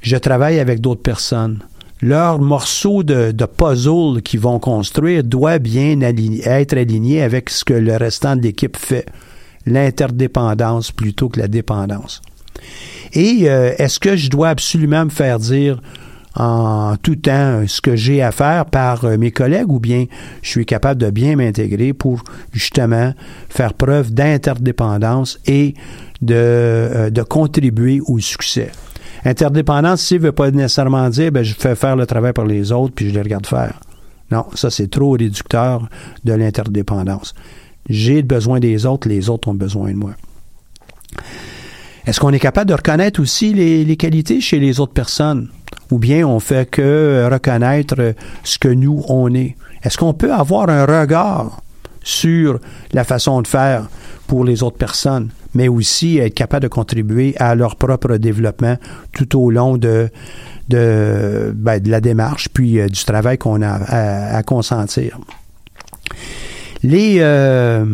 Je 0.00 0.16
travaille 0.16 0.58
avec 0.58 0.80
d'autres 0.80 1.02
personnes. 1.02 1.60
Leur 2.00 2.38
morceau 2.38 3.02
de, 3.02 3.32
puzzle 3.46 4.22
qu'ils 4.22 4.40
vont 4.40 4.58
construire 4.58 5.24
doit 5.24 5.58
bien 5.58 6.00
être 6.00 6.76
aligné 6.76 7.22
avec 7.22 7.48
ce 7.50 7.64
que 7.64 7.74
le 7.74 7.96
restant 7.96 8.36
de 8.36 8.42
l'équipe 8.42 8.76
fait. 8.76 9.06
L'interdépendance 9.66 10.92
plutôt 10.92 11.30
que 11.30 11.40
la 11.40 11.48
dépendance. 11.48 12.20
Et 13.14 13.48
euh, 13.48 13.72
est-ce 13.78 13.98
que 13.98 14.16
je 14.16 14.28
dois 14.28 14.50
absolument 14.50 15.06
me 15.06 15.10
faire 15.10 15.38
dire 15.38 15.80
en 16.36 16.96
tout 16.96 17.16
temps 17.16 17.62
ce 17.66 17.80
que 17.80 17.94
j'ai 17.96 18.22
à 18.22 18.32
faire 18.32 18.66
par 18.66 19.04
euh, 19.04 19.16
mes 19.16 19.30
collègues 19.30 19.70
ou 19.70 19.78
bien 19.78 20.06
je 20.42 20.48
suis 20.48 20.66
capable 20.66 21.00
de 21.00 21.10
bien 21.10 21.36
m'intégrer 21.36 21.92
pour 21.92 22.24
justement 22.52 23.12
faire 23.48 23.74
preuve 23.74 24.12
d'interdépendance 24.12 25.38
et 25.46 25.74
de, 26.22 26.34
euh, 26.34 27.10
de 27.10 27.22
contribuer 27.22 28.00
au 28.06 28.18
succès. 28.18 28.72
Interdépendance, 29.24 30.02
ça 30.02 30.16
ne 30.16 30.20
veut 30.20 30.32
pas 30.32 30.50
nécessairement 30.50 31.08
dire 31.08 31.30
ben, 31.30 31.44
je 31.44 31.54
fais 31.54 31.76
faire 31.76 31.96
le 31.96 32.06
travail 32.06 32.32
par 32.32 32.46
les 32.46 32.72
autres 32.72 32.94
puis 32.94 33.10
je 33.10 33.14
les 33.14 33.22
regarde 33.22 33.46
faire. 33.46 33.80
Non, 34.30 34.46
ça 34.54 34.70
c'est 34.70 34.88
trop 34.88 35.12
réducteur 35.12 35.88
de 36.24 36.32
l'interdépendance. 36.32 37.34
J'ai 37.88 38.22
besoin 38.22 38.60
des 38.60 38.86
autres, 38.86 39.08
les 39.08 39.28
autres 39.28 39.48
ont 39.48 39.54
besoin 39.54 39.90
de 39.92 39.96
moi. 39.96 40.12
Est-ce 42.06 42.20
qu'on 42.20 42.30
est 42.30 42.38
capable 42.38 42.68
de 42.68 42.74
reconnaître 42.74 43.20
aussi 43.20 43.54
les, 43.54 43.84
les, 43.84 43.96
qualités 43.96 44.40
chez 44.40 44.58
les 44.58 44.80
autres 44.80 44.92
personnes? 44.92 45.48
Ou 45.90 45.98
bien 45.98 46.26
on 46.26 46.40
fait 46.40 46.68
que 46.68 47.28
reconnaître 47.30 48.14
ce 48.42 48.58
que 48.58 48.68
nous, 48.68 49.04
on 49.08 49.32
est? 49.34 49.56
Est-ce 49.82 49.98
qu'on 49.98 50.14
peut 50.14 50.32
avoir 50.32 50.68
un 50.70 50.84
regard 50.86 51.60
sur 52.02 52.58
la 52.92 53.04
façon 53.04 53.42
de 53.42 53.46
faire 53.48 53.88
pour 54.26 54.44
les 54.44 54.62
autres 54.62 54.76
personnes, 54.78 55.30
mais 55.54 55.68
aussi 55.68 56.18
être 56.18 56.34
capable 56.34 56.64
de 56.64 56.68
contribuer 56.68 57.34
à 57.38 57.54
leur 57.54 57.76
propre 57.76 58.16
développement 58.16 58.76
tout 59.12 59.38
au 59.38 59.50
long 59.50 59.76
de, 59.76 60.08
de, 60.68 61.52
ben, 61.54 61.80
de 61.80 61.90
la 61.90 62.00
démarche, 62.00 62.48
puis 62.52 62.80
euh, 62.80 62.88
du 62.88 63.04
travail 63.04 63.38
qu'on 63.38 63.62
a 63.62 63.68
à, 63.68 64.36
à, 64.36 64.42
consentir? 64.42 65.18
Les, 66.82 67.16
euh, 67.20 67.84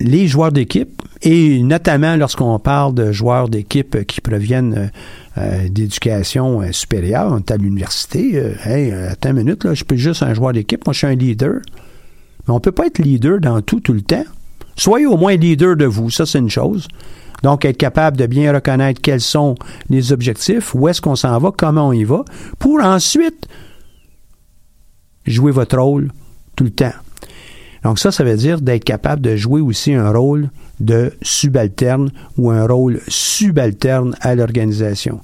les 0.00 0.28
joueurs 0.28 0.52
d'équipe, 0.52 1.02
et 1.22 1.60
notamment 1.62 2.16
lorsqu'on 2.16 2.58
parle 2.58 2.94
de 2.94 3.12
joueurs 3.12 3.48
d'équipe 3.48 4.04
qui 4.06 4.20
proviennent 4.20 4.90
euh, 5.36 5.68
d'éducation 5.68 6.62
euh, 6.62 6.72
supérieure, 6.72 7.32
on 7.32 7.38
est 7.38 7.50
à 7.50 7.56
l'université, 7.56 8.32
euh, 8.36 8.52
hey, 8.64 8.92
attends 8.92 9.30
une 9.30 9.36
minute, 9.36 9.64
là, 9.64 9.74
je 9.74 9.84
peux 9.84 9.96
juste 9.96 10.22
un 10.22 10.34
joueur 10.34 10.52
d'équipe, 10.52 10.86
moi 10.86 10.92
je 10.92 10.98
suis 10.98 11.06
un 11.06 11.14
leader. 11.14 11.60
Mais 12.46 12.54
on 12.54 12.60
peut 12.60 12.72
pas 12.72 12.86
être 12.86 12.98
leader 12.98 13.40
dans 13.40 13.60
tout, 13.60 13.80
tout 13.80 13.92
le 13.92 14.02
temps. 14.02 14.24
Soyez 14.76 15.06
au 15.06 15.16
moins 15.16 15.36
leader 15.36 15.76
de 15.76 15.84
vous, 15.84 16.10
ça 16.10 16.24
c'est 16.26 16.38
une 16.38 16.50
chose. 16.50 16.86
Donc, 17.42 17.64
être 17.64 17.76
capable 17.76 18.16
de 18.16 18.26
bien 18.26 18.52
reconnaître 18.52 19.00
quels 19.00 19.20
sont 19.20 19.54
les 19.90 20.12
objectifs, 20.12 20.74
où 20.74 20.88
est-ce 20.88 21.00
qu'on 21.00 21.14
s'en 21.14 21.38
va, 21.38 21.52
comment 21.56 21.88
on 21.88 21.92
y 21.92 22.04
va, 22.04 22.24
pour 22.58 22.82
ensuite 22.82 23.46
jouer 25.24 25.52
votre 25.52 25.78
rôle 25.78 26.10
tout 26.56 26.64
le 26.64 26.70
temps. 26.70 26.92
Donc 27.88 27.98
ça, 27.98 28.12
ça 28.12 28.22
veut 28.22 28.36
dire 28.36 28.60
d'être 28.60 28.84
capable 28.84 29.22
de 29.22 29.34
jouer 29.34 29.62
aussi 29.62 29.94
un 29.94 30.10
rôle 30.10 30.50
de 30.78 31.10
subalterne 31.22 32.10
ou 32.36 32.50
un 32.50 32.66
rôle 32.66 33.00
subalterne 33.08 34.14
à 34.20 34.34
l'organisation. 34.34 35.20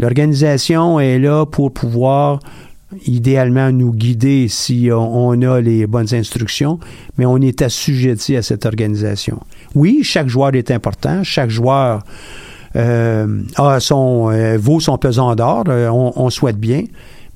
L'organisation 0.00 0.98
est 0.98 1.20
là 1.20 1.46
pour 1.46 1.72
pouvoir 1.72 2.40
idéalement 3.06 3.70
nous 3.70 3.92
guider 3.92 4.48
si 4.48 4.88
on 4.92 5.40
a 5.42 5.60
les 5.60 5.86
bonnes 5.86 6.12
instructions, 6.12 6.80
mais 7.16 7.26
on 7.26 7.36
est 7.36 7.62
assujetti 7.62 8.34
à 8.34 8.42
cette 8.42 8.66
organisation. 8.66 9.38
Oui, 9.76 10.00
chaque 10.02 10.26
joueur 10.26 10.56
est 10.56 10.72
important, 10.72 11.22
chaque 11.22 11.50
joueur 11.50 12.02
euh, 12.74 13.40
a 13.54 13.78
son, 13.78 14.32
euh, 14.32 14.58
vaut 14.60 14.80
son 14.80 14.98
pesant 14.98 15.36
d'or, 15.36 15.62
euh, 15.68 15.88
on, 15.90 16.12
on 16.16 16.28
souhaite 16.28 16.58
bien, 16.58 16.86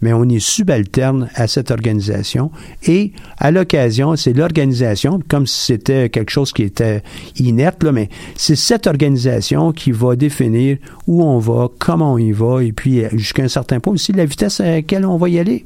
mais 0.01 0.12
on 0.12 0.24
est 0.28 0.38
subalterne 0.38 1.28
à 1.34 1.46
cette 1.46 1.70
organisation. 1.70 2.51
Et 2.86 3.12
à 3.38 3.51
l'occasion, 3.51 4.16
c'est 4.16 4.32
l'organisation, 4.32 5.20
comme 5.28 5.46
si 5.46 5.64
c'était 5.64 6.09
quelque 6.09 6.30
chose 6.30 6.53
qui 6.53 6.62
était 6.62 7.03
inerte, 7.38 7.82
là, 7.82 7.92
mais 7.92 8.09
c'est 8.34 8.57
cette 8.57 8.86
organisation 8.86 9.72
qui 9.72 9.92
va 9.92 10.16
définir 10.16 10.78
où 11.07 11.22
on 11.22 11.38
va, 11.38 11.68
comment 11.78 12.14
on 12.14 12.18
y 12.18 12.32
va, 12.32 12.62
et 12.62 12.72
puis 12.72 13.03
jusqu'à 13.12 13.42
un 13.42 13.49
certain 13.49 13.80
point 13.80 13.92
aussi 13.92 14.12
la 14.12 14.24
vitesse 14.24 14.61
à 14.61 14.70
laquelle 14.70 15.05
on 15.05 15.16
va 15.16 15.28
y 15.28 15.38
aller. 15.38 15.64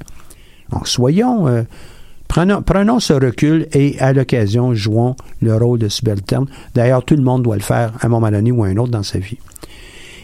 Donc, 0.70 0.89
soyons, 0.89 1.47
euh, 1.49 1.62
prenons, 2.28 2.62
prenons 2.62 2.99
ce 2.99 3.12
recul 3.12 3.66
et 3.72 3.99
à 4.01 4.12
l'occasion, 4.12 4.74
jouons 4.74 5.16
le 5.41 5.55
rôle 5.55 5.78
de 5.78 5.89
subalterne. 5.89 6.47
D'ailleurs, 6.74 7.05
tout 7.05 7.16
le 7.16 7.22
monde 7.22 7.43
doit 7.43 7.57
le 7.57 7.62
faire 7.62 7.93
à 8.01 8.07
un 8.07 8.09
moment 8.09 8.30
donné 8.30 8.51
ou 8.51 8.64
à 8.64 8.68
un 8.68 8.76
autre 8.76 8.91
dans 8.91 9.03
sa 9.03 9.18
vie. 9.18 9.39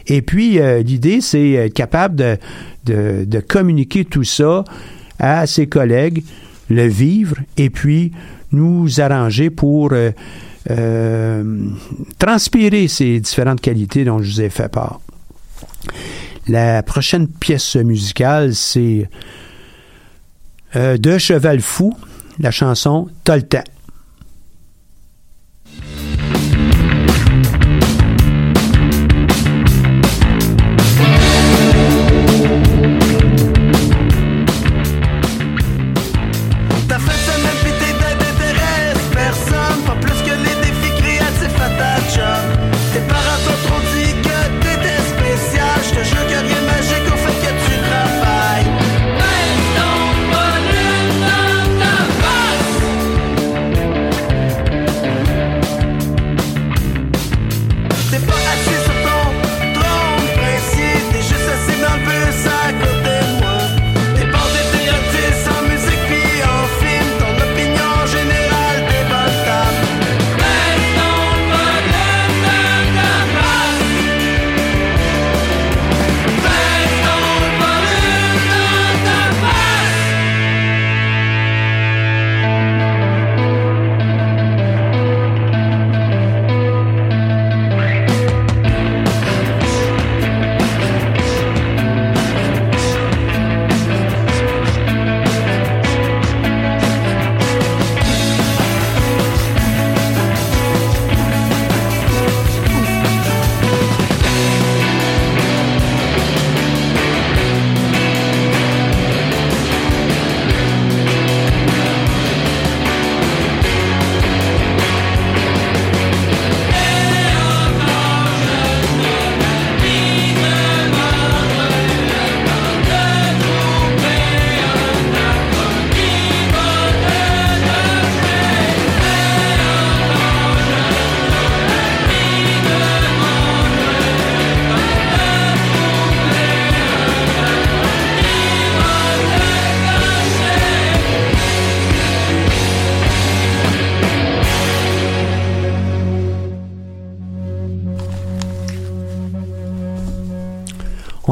Et 0.09 0.23
puis, 0.23 0.59
euh, 0.59 0.83
l'idée, 0.83 1.21
c'est 1.21 1.51
être 1.53 1.75
capable 1.75 2.17
de, 2.17 3.25
de, 3.25 3.41
communiquer 3.41 4.05
tout 4.05 4.25
ça 4.25 4.65
à 5.19 5.47
ses 5.47 5.67
collègues, 5.67 6.25
le 6.71 6.87
vivre, 6.87 7.37
et 7.57 7.71
puis 7.71 8.13
nous 8.53 9.01
arranger 9.01 9.51
pour 9.51 9.93
euh, 9.93 10.11
euh, 10.71 11.71
transpirer 12.19 12.89
ces 12.89 13.21
différentes 13.21 13.61
qualités 13.61 14.05
dont 14.05 14.23
je 14.23 14.31
vous 14.31 14.41
ai 14.41 14.49
fait 14.49 14.69
part. 14.69 15.01
La 16.49 16.83
prochaine 16.83 17.29
pièce 17.29 17.77
musicale, 17.77 18.55
c'est 18.55 19.09
de 20.75 21.19
Cheval 21.19 21.61
Fou, 21.61 21.95
la 22.39 22.51
chanson 22.51 23.09
T'as 23.25 23.39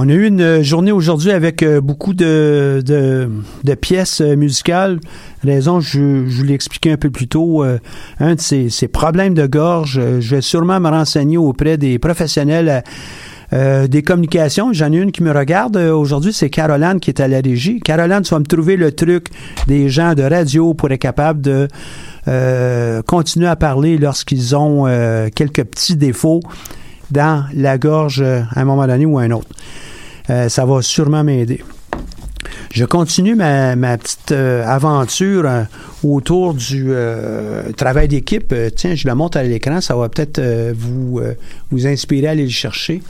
On 0.06 0.08
a 0.08 0.12
eu 0.12 0.28
une 0.28 0.62
journée 0.62 0.92
aujourd'hui 0.92 1.32
avec 1.32 1.64
euh, 1.64 1.80
beaucoup 1.80 2.14
de, 2.14 2.80
de, 2.86 3.28
de, 3.64 3.74
pièces 3.74 4.20
euh, 4.20 4.36
musicales. 4.36 5.00
Raison, 5.42 5.80
je, 5.80 6.28
je 6.28 6.36
vous 6.36 6.44
l'ai 6.44 6.54
expliqué 6.54 6.92
un 6.92 6.96
peu 6.96 7.10
plus 7.10 7.26
tôt, 7.26 7.64
euh, 7.64 7.80
un 8.20 8.36
de 8.36 8.40
ces, 8.40 8.70
ces, 8.70 8.86
problèmes 8.86 9.34
de 9.34 9.48
gorge. 9.48 10.00
Je 10.20 10.36
vais 10.36 10.42
sûrement 10.42 10.78
me 10.78 10.88
renseigner 10.88 11.38
auprès 11.38 11.76
des 11.76 11.98
professionnels 11.98 12.84
Euh, 13.52 13.86
des 13.86 14.02
communications, 14.02 14.72
j'en 14.72 14.92
ai 14.92 14.96
une 14.96 15.12
qui 15.12 15.22
me 15.22 15.30
regarde 15.30 15.76
euh, 15.76 15.94
aujourd'hui, 15.94 16.32
c'est 16.32 16.50
Caroline 16.50 16.98
qui 16.98 17.10
est 17.10 17.20
à 17.20 17.28
la 17.28 17.40
régie. 17.40 17.78
Caroline, 17.78 18.22
tu 18.22 18.34
vas 18.34 18.40
me 18.40 18.44
trouver 18.44 18.76
le 18.76 18.90
truc 18.90 19.28
des 19.68 19.88
gens 19.88 20.14
de 20.14 20.24
radio 20.24 20.74
pour 20.74 20.90
être 20.90 21.00
capable 21.00 21.42
de 21.42 21.68
euh, 22.26 23.02
continuer 23.02 23.46
à 23.46 23.54
parler 23.54 23.98
lorsqu'ils 23.98 24.56
ont 24.56 24.88
euh, 24.88 25.28
quelques 25.32 25.62
petits 25.62 25.96
défauts 25.96 26.40
dans 27.12 27.44
la 27.54 27.78
gorge 27.78 28.20
euh, 28.20 28.42
à 28.52 28.62
un 28.62 28.64
moment 28.64 28.86
donné 28.86 29.06
ou 29.06 29.18
à 29.18 29.22
un 29.22 29.30
autre. 29.30 29.48
Euh, 30.30 30.48
ça 30.48 30.64
va 30.64 30.82
sûrement 30.82 31.24
m'aider. 31.24 31.62
Je 32.72 32.84
continue 32.84 33.34
ma, 33.34 33.76
petite 33.96 34.32
euh, 34.32 34.64
aventure 34.66 35.44
euh, 35.46 35.62
autour 36.02 36.54
du 36.54 36.92
travail 37.76 38.08
d'équipe. 38.08 38.54
Tiens, 38.74 38.94
je 38.94 39.08
le 39.08 39.14
montre 39.14 39.38
à 39.38 39.42
l'écran, 39.42 39.80
ça 39.80 39.96
va 39.96 40.08
peut-être 40.08 40.40
vous, 40.72 41.20
vous 41.70 41.86
inspirer 41.86 42.28
à 42.28 42.30
aller 42.30 42.44
le 42.44 42.50
chercher. 42.50 43.02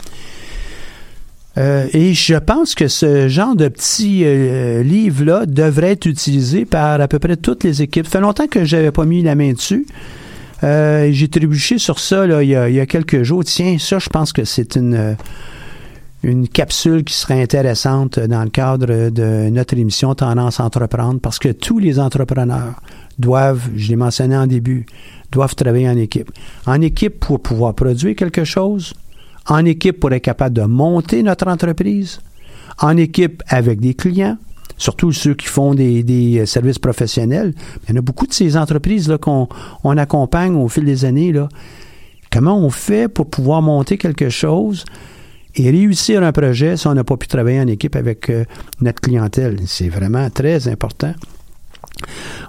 Et 1.57 2.13
je 2.13 2.35
pense 2.35 2.75
que 2.75 2.87
ce 2.87 3.27
genre 3.27 3.55
de 3.55 3.67
petit 3.67 4.23
livre-là 4.83 5.47
devrait 5.47 5.93
être 5.93 6.05
utilisé 6.05 6.65
par 6.65 7.01
à 7.01 7.07
peu 7.07 7.17
près 7.17 7.35
toutes 7.35 7.63
les 7.63 7.81
équipes. 7.81 8.05
Ça 8.05 8.13
fait 8.13 8.21
longtemps 8.21 8.47
que 8.47 8.63
j'avais 8.63 8.91
pas 8.91 9.05
mis 9.05 9.23
la 9.23 9.33
main 9.33 9.53
dessus. 9.53 9.85
J'ai 10.61 11.27
trébuché 11.29 11.79
sur 11.79 11.99
ça 11.99 12.25
il, 12.41 12.47
y 12.47 12.55
a, 12.55 12.85
quelques 12.85 13.23
jours. 13.23 13.43
Tiens, 13.43 13.77
ça, 13.79 13.97
je 13.97 14.09
pense 14.09 14.33
que 14.33 14.43
c'est 14.43 14.75
une, 14.75 15.17
une 16.23 16.47
capsule 16.47 17.03
qui 17.03 17.13
serait 17.13 17.41
intéressante 17.41 18.19
dans 18.19 18.43
le 18.43 18.49
cadre 18.49 19.09
de 19.09 19.49
notre 19.49 19.77
émission 19.77 20.15
Tendance 20.15 20.59
à 20.59 20.65
entreprendre 20.65 21.19
parce 21.19 21.37
que 21.39 21.49
tous 21.49 21.79
les 21.79 21.99
entrepreneurs 21.99 22.81
doivent, 23.19 23.69
je 23.75 23.89
l'ai 23.89 23.95
mentionné 23.95 24.35
en 24.35 24.47
début, 24.47 24.85
doivent 25.31 25.55
travailler 25.55 25.89
en 25.89 25.97
équipe. 25.97 26.31
En 26.65 26.81
équipe 26.81 27.19
pour 27.19 27.41
pouvoir 27.41 27.75
produire 27.75 28.15
quelque 28.15 28.43
chose, 28.43 28.93
en 29.47 29.63
équipe 29.65 29.99
pour 29.99 30.11
être 30.11 30.23
capable 30.23 30.55
de 30.55 30.63
monter 30.63 31.21
notre 31.23 31.47
entreprise, 31.47 32.19
en 32.79 32.97
équipe 32.97 33.43
avec 33.47 33.79
des 33.79 33.93
clients, 33.93 34.37
surtout 34.77 35.11
ceux 35.11 35.35
qui 35.35 35.47
font 35.47 35.75
des, 35.75 36.03
des 36.03 36.45
services 36.45 36.79
professionnels. 36.79 37.53
Il 37.83 37.91
y 37.91 37.93
en 37.93 37.99
a 37.99 38.01
beaucoup 38.01 38.27
de 38.27 38.33
ces 38.33 38.57
entreprises 38.57 39.15
qu'on 39.21 39.47
on 39.83 39.97
accompagne 39.97 40.55
au 40.55 40.67
fil 40.67 40.85
des 40.85 41.05
années. 41.05 41.31
Là. 41.31 41.47
Comment 42.31 42.57
on 42.57 42.69
fait 42.69 43.07
pour 43.07 43.29
pouvoir 43.29 43.61
monter 43.61 43.97
quelque 43.97 44.29
chose 44.29 44.83
et 45.55 45.69
réussir 45.69 46.23
un 46.23 46.31
projet 46.31 46.77
si 46.77 46.87
on 46.87 46.93
n'a 46.93 47.03
pas 47.03 47.17
pu 47.17 47.27
travailler 47.27 47.59
en 47.59 47.67
équipe 47.67 47.95
avec 47.95 48.29
euh, 48.29 48.45
notre 48.81 49.01
clientèle? 49.01 49.57
C'est 49.65 49.89
vraiment 49.89 50.29
très 50.29 50.67
important. 50.67 51.13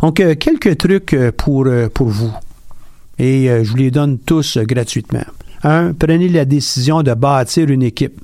Donc, 0.02 0.20
euh, 0.20 0.34
quelques 0.34 0.76
trucs 0.78 1.14
euh, 1.14 1.32
pour, 1.32 1.66
pour 1.94 2.08
vous. 2.08 2.32
Et 3.18 3.48
je 3.48 3.68
vous 3.68 3.76
les 3.76 3.90
donne 3.90 4.20
tous 4.20 4.58
gratuitement. 4.58 5.24
Un, 5.64 5.92
prenez 5.92 6.28
la 6.28 6.44
décision 6.44 7.02
de 7.02 7.12
bâtir 7.14 7.68
une 7.68 7.82
équipe. 7.82 8.20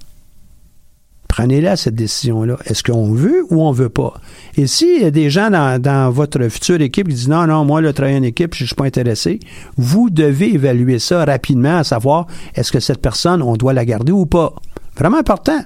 Prenez-la, 1.34 1.74
cette 1.74 1.96
décision-là. 1.96 2.58
Est-ce 2.64 2.84
qu'on 2.84 3.12
veut 3.12 3.44
ou 3.50 3.60
on 3.60 3.72
veut 3.72 3.88
pas? 3.88 4.14
Et 4.56 4.68
s'il 4.68 5.02
y 5.02 5.04
a 5.04 5.10
des 5.10 5.30
gens 5.30 5.50
dans, 5.50 6.08
votre 6.12 6.48
future 6.48 6.80
équipe 6.80 7.08
qui 7.08 7.14
disent 7.14 7.28
non, 7.28 7.48
non, 7.48 7.64
moi, 7.64 7.80
le 7.80 7.92
travail 7.92 8.16
en 8.16 8.22
équipe, 8.22 8.54
je 8.54 8.62
ne 8.62 8.66
suis 8.68 8.76
pas 8.76 8.84
intéressé, 8.84 9.40
vous 9.76 10.10
devez 10.10 10.54
évaluer 10.54 11.00
ça 11.00 11.24
rapidement, 11.24 11.78
à 11.78 11.82
savoir 11.82 12.28
est-ce 12.54 12.70
que 12.70 12.78
cette 12.78 13.02
personne, 13.02 13.42
on 13.42 13.56
doit 13.56 13.72
la 13.72 13.84
garder 13.84 14.12
ou 14.12 14.26
pas? 14.26 14.54
Vraiment 14.96 15.18
important. 15.18 15.58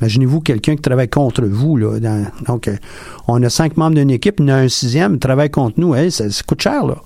Imaginez-vous 0.00 0.40
quelqu'un 0.42 0.76
qui 0.76 0.82
travaille 0.82 1.08
contre 1.08 1.42
vous. 1.42 1.80
Donc, 2.46 2.68
euh, 2.68 2.76
on 3.26 3.42
a 3.42 3.50
cinq 3.50 3.76
membres 3.76 3.96
d'une 3.96 4.12
équipe, 4.12 4.40
en 4.40 4.46
a 4.46 4.54
un 4.54 4.68
sixième 4.68 5.18
travaille 5.18 5.50
contre 5.50 5.80
nous. 5.80 5.96
Ça, 6.10 6.30
ça 6.30 6.42
coûte 6.46 6.62
cher, 6.62 6.86
là. 6.86 6.98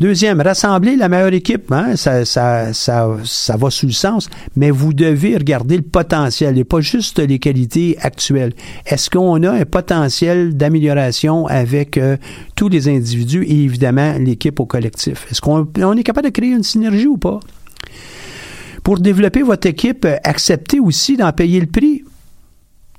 Deuxième, 0.00 0.40
rassembler 0.40 0.96
la 0.96 1.08
meilleure 1.08 1.32
équipe. 1.32 1.70
Hein, 1.70 1.94
ça, 1.94 2.24
ça, 2.24 2.72
ça, 2.72 3.16
ça 3.24 3.56
va 3.56 3.70
sous 3.70 3.86
le 3.86 3.92
sens. 3.92 4.28
Mais 4.56 4.70
vous 4.70 4.92
devez 4.92 5.36
regarder 5.36 5.76
le 5.76 5.82
potentiel 5.82 6.58
et 6.58 6.64
pas 6.64 6.80
juste 6.80 7.20
les 7.20 7.38
qualités 7.38 7.96
actuelles. 8.00 8.54
Est-ce 8.86 9.08
qu'on 9.08 9.42
a 9.44 9.50
un 9.50 9.64
potentiel 9.64 10.56
d'amélioration 10.56 11.46
avec 11.46 11.96
euh, 11.96 12.16
tous 12.56 12.68
les 12.68 12.88
individus 12.88 13.44
et 13.44 13.62
évidemment 13.62 14.14
l'équipe 14.18 14.58
au 14.58 14.66
collectif? 14.66 15.26
Est-ce 15.30 15.40
qu'on 15.40 15.68
on 15.76 15.96
est 15.96 16.02
capable 16.02 16.26
de 16.26 16.32
créer 16.32 16.50
une 16.50 16.64
synergie 16.64 17.06
ou 17.06 17.16
pas? 17.16 17.38
Pour 18.82 18.98
développer 18.98 19.42
votre 19.42 19.66
équipe, 19.66 20.06
acceptez 20.24 20.78
aussi 20.78 21.16
d'en 21.16 21.32
payer 21.32 21.58
le 21.60 21.66
prix. 21.66 22.03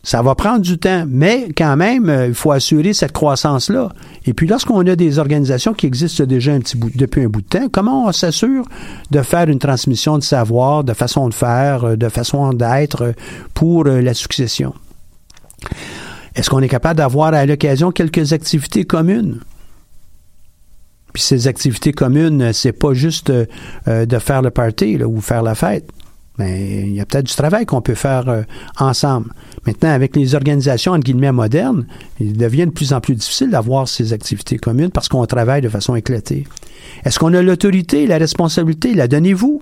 Ça 0.05 0.21
va 0.21 0.35
prendre 0.35 0.59
du 0.59 0.77
temps, 0.77 1.05
mais 1.07 1.47
quand 1.57 1.75
même, 1.75 2.09
euh, 2.09 2.27
il 2.27 2.35
faut 2.35 2.51
assurer 2.51 2.93
cette 2.93 3.11
croissance-là. 3.11 3.89
Et 4.27 4.35
puis, 4.35 4.45
lorsqu'on 4.45 4.85
a 4.85 4.95
des 4.95 5.17
organisations 5.17 5.73
qui 5.73 5.87
existent 5.87 6.25
déjà 6.25 6.51
depuis 6.93 7.23
un 7.23 7.27
bout 7.27 7.41
de 7.41 7.47
temps, 7.47 7.69
comment 7.71 8.05
on 8.05 8.11
s'assure 8.11 8.65
de 9.09 9.21
faire 9.23 9.49
une 9.49 9.57
transmission 9.57 10.19
de 10.19 10.23
savoir, 10.23 10.83
de 10.83 10.93
façon 10.93 11.27
de 11.27 11.33
faire, 11.33 11.85
euh, 11.85 11.95
de 11.95 12.07
façon 12.07 12.53
d'être 12.53 13.01
euh, 13.01 13.11
pour 13.55 13.85
la 13.85 14.13
succession? 14.13 14.75
Est-ce 16.35 16.51
qu'on 16.51 16.61
est 16.61 16.69
capable 16.69 16.97
d'avoir 16.97 17.33
à 17.33 17.43
l'occasion 17.47 17.91
quelques 17.91 18.31
activités 18.31 18.85
communes? 18.85 19.39
Puis 21.13 21.23
ces 21.23 21.47
activités 21.47 21.93
communes, 21.93 22.53
c'est 22.53 22.73
pas 22.73 22.93
juste 22.93 23.31
de 23.31 24.19
faire 24.19 24.41
le 24.41 24.51
party 24.51 25.01
ou 25.01 25.21
faire 25.21 25.41
la 25.43 25.55
fête. 25.55 25.89
Il 26.39 26.93
y 26.93 26.99
a 26.99 27.05
peut-être 27.05 27.27
du 27.27 27.33
travail 27.33 27.65
qu'on 27.65 27.81
peut 27.81 27.95
faire 27.95 28.27
euh, 28.27 28.41
ensemble. 28.77 29.31
Maintenant, 29.65 29.89
avec 29.89 30.15
les 30.15 30.35
organisations 30.35 30.91
entre 30.91 31.03
guillemets 31.03 31.31
modernes, 31.31 31.85
il 32.19 32.37
devient 32.37 32.65
de 32.65 32.71
plus 32.71 32.93
en 32.93 32.99
plus 32.99 33.15
difficile 33.15 33.51
d'avoir 33.51 33.87
ces 33.87 34.11
activités 34.11 34.57
communes 34.57 34.91
parce 34.91 35.07
qu'on 35.07 35.25
travaille 35.25 35.61
de 35.61 35.69
façon 35.69 35.95
éclatée. 35.95 36.45
Est-ce 37.05 37.19
qu'on 37.19 37.33
a 37.33 37.41
l'autorité, 37.41 38.05
la 38.05 38.17
responsabilité? 38.17 38.93
La 38.93 39.07
donnez-vous? 39.07 39.61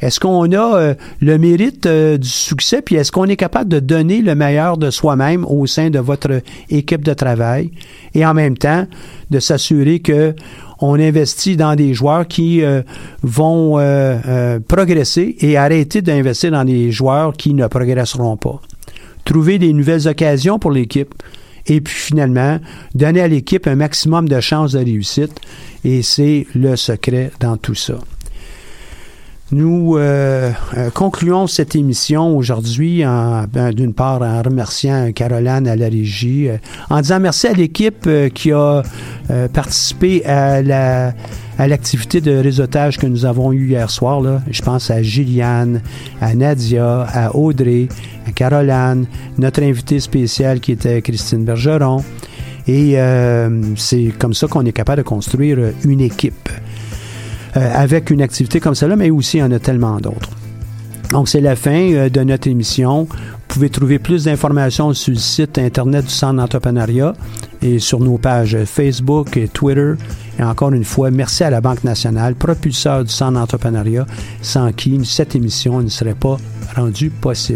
Est-ce 0.00 0.20
qu'on 0.20 0.52
a 0.52 0.76
euh, 0.76 0.94
le 1.20 1.38
mérite 1.38 1.86
euh, 1.86 2.18
du 2.18 2.28
succès? 2.28 2.82
Puis 2.82 2.96
est-ce 2.96 3.10
qu'on 3.10 3.24
est 3.24 3.36
capable 3.36 3.70
de 3.70 3.80
donner 3.80 4.20
le 4.20 4.34
meilleur 4.34 4.76
de 4.76 4.90
soi-même 4.90 5.44
au 5.46 5.66
sein 5.66 5.90
de 5.90 5.98
votre 5.98 6.42
équipe 6.68 7.02
de 7.02 7.14
travail? 7.14 7.70
Et 8.14 8.24
en 8.26 8.34
même 8.34 8.58
temps, 8.58 8.86
de 9.30 9.40
s'assurer 9.40 10.00
que 10.00 10.34
on 10.80 10.94
investit 11.00 11.56
dans 11.56 11.74
des 11.74 11.94
joueurs 11.94 12.26
qui 12.26 12.62
euh, 12.62 12.82
vont 13.22 13.78
euh, 13.78 14.18
euh, 14.26 14.60
progresser 14.60 15.36
et 15.40 15.56
arrêter 15.56 16.02
d'investir 16.02 16.50
dans 16.50 16.64
des 16.64 16.90
joueurs 16.90 17.32
qui 17.32 17.54
ne 17.54 17.66
progresseront 17.66 18.36
pas. 18.36 18.60
Trouver 19.24 19.58
des 19.58 19.72
nouvelles 19.72 20.06
occasions 20.06 20.58
pour 20.58 20.70
l'équipe 20.70 21.14
et 21.66 21.80
puis 21.80 21.94
finalement 21.94 22.58
donner 22.94 23.20
à 23.20 23.28
l'équipe 23.28 23.66
un 23.66 23.76
maximum 23.76 24.28
de 24.28 24.40
chances 24.40 24.72
de 24.72 24.78
réussite 24.78 25.40
et 25.84 26.02
c'est 26.02 26.46
le 26.54 26.76
secret 26.76 27.32
dans 27.40 27.56
tout 27.56 27.74
ça. 27.74 27.98
Nous 29.52 29.96
euh, 29.96 30.50
euh, 30.76 30.90
concluons 30.90 31.46
cette 31.46 31.76
émission 31.76 32.36
aujourd'hui 32.36 33.06
en, 33.06 33.44
ben, 33.44 33.72
d'une 33.72 33.94
part 33.94 34.22
en 34.22 34.42
remerciant 34.42 35.12
Caroline 35.12 35.68
à 35.68 35.76
la 35.76 35.88
régie, 35.88 36.48
euh, 36.48 36.56
en 36.90 37.00
disant 37.00 37.20
merci 37.20 37.46
à 37.46 37.52
l'équipe 37.52 38.08
euh, 38.08 38.28
qui 38.28 38.50
a 38.50 38.82
euh, 39.30 39.46
participé 39.46 40.26
à 40.26 40.62
la 40.62 41.14
à 41.58 41.68
l'activité 41.68 42.20
de 42.20 42.36
réseautage 42.36 42.98
que 42.98 43.06
nous 43.06 43.24
avons 43.24 43.52
eue 43.52 43.68
hier 43.68 43.88
soir. 43.88 44.20
Là. 44.20 44.42
Je 44.50 44.60
pense 44.60 44.90
à 44.90 45.00
Gilliane, 45.00 45.80
à 46.20 46.34
Nadia, 46.34 47.06
à 47.08 47.34
Audrey, 47.34 47.88
à 48.26 48.32
Caroline, 48.32 49.06
notre 49.38 49.62
invité 49.62 50.00
spécial 50.00 50.60
qui 50.60 50.72
était 50.72 51.00
Christine 51.00 51.44
Bergeron. 51.44 52.02
Et 52.66 52.94
euh, 52.96 53.62
c'est 53.76 54.12
comme 54.18 54.34
ça 54.34 54.48
qu'on 54.48 54.66
est 54.66 54.72
capable 54.72 54.98
de 54.98 55.08
construire 55.08 55.58
une 55.84 56.00
équipe 56.00 56.50
avec 57.60 58.10
une 58.10 58.22
activité 58.22 58.60
comme 58.60 58.74
celle-là, 58.74 58.96
mais 58.96 59.10
aussi 59.10 59.38
il 59.38 59.40
y 59.40 59.42
en 59.42 59.52
a 59.52 59.58
tellement 59.58 59.98
d'autres. 59.98 60.30
Donc, 61.10 61.28
c'est 61.28 61.40
la 61.40 61.54
fin 61.54 61.92
euh, 61.92 62.08
de 62.08 62.20
notre 62.20 62.48
émission. 62.48 63.04
Vous 63.04 63.60
pouvez 63.60 63.70
trouver 63.70 63.98
plus 63.98 64.24
d'informations 64.24 64.92
sur 64.92 65.12
le 65.12 65.18
site 65.18 65.56
Internet 65.56 66.04
du 66.06 66.10
Centre 66.10 66.34
d'entrepreneuriat 66.34 67.14
et 67.62 67.78
sur 67.78 68.00
nos 68.00 68.18
pages 68.18 68.58
Facebook 68.64 69.36
et 69.36 69.48
Twitter. 69.48 69.94
Et 70.38 70.42
encore 70.42 70.72
une 70.72 70.84
fois, 70.84 71.10
merci 71.10 71.44
à 71.44 71.50
la 71.50 71.60
Banque 71.60 71.84
nationale, 71.84 72.34
propulseur 72.34 73.04
du 73.04 73.10
Centre 73.10 73.32
d'entrepreneuriat, 73.32 74.06
sans 74.42 74.72
qui 74.72 75.00
cette 75.04 75.36
émission 75.36 75.80
ne 75.80 75.88
serait 75.88 76.14
pas 76.14 76.36
rendue 76.74 77.10
possible. 77.10 77.54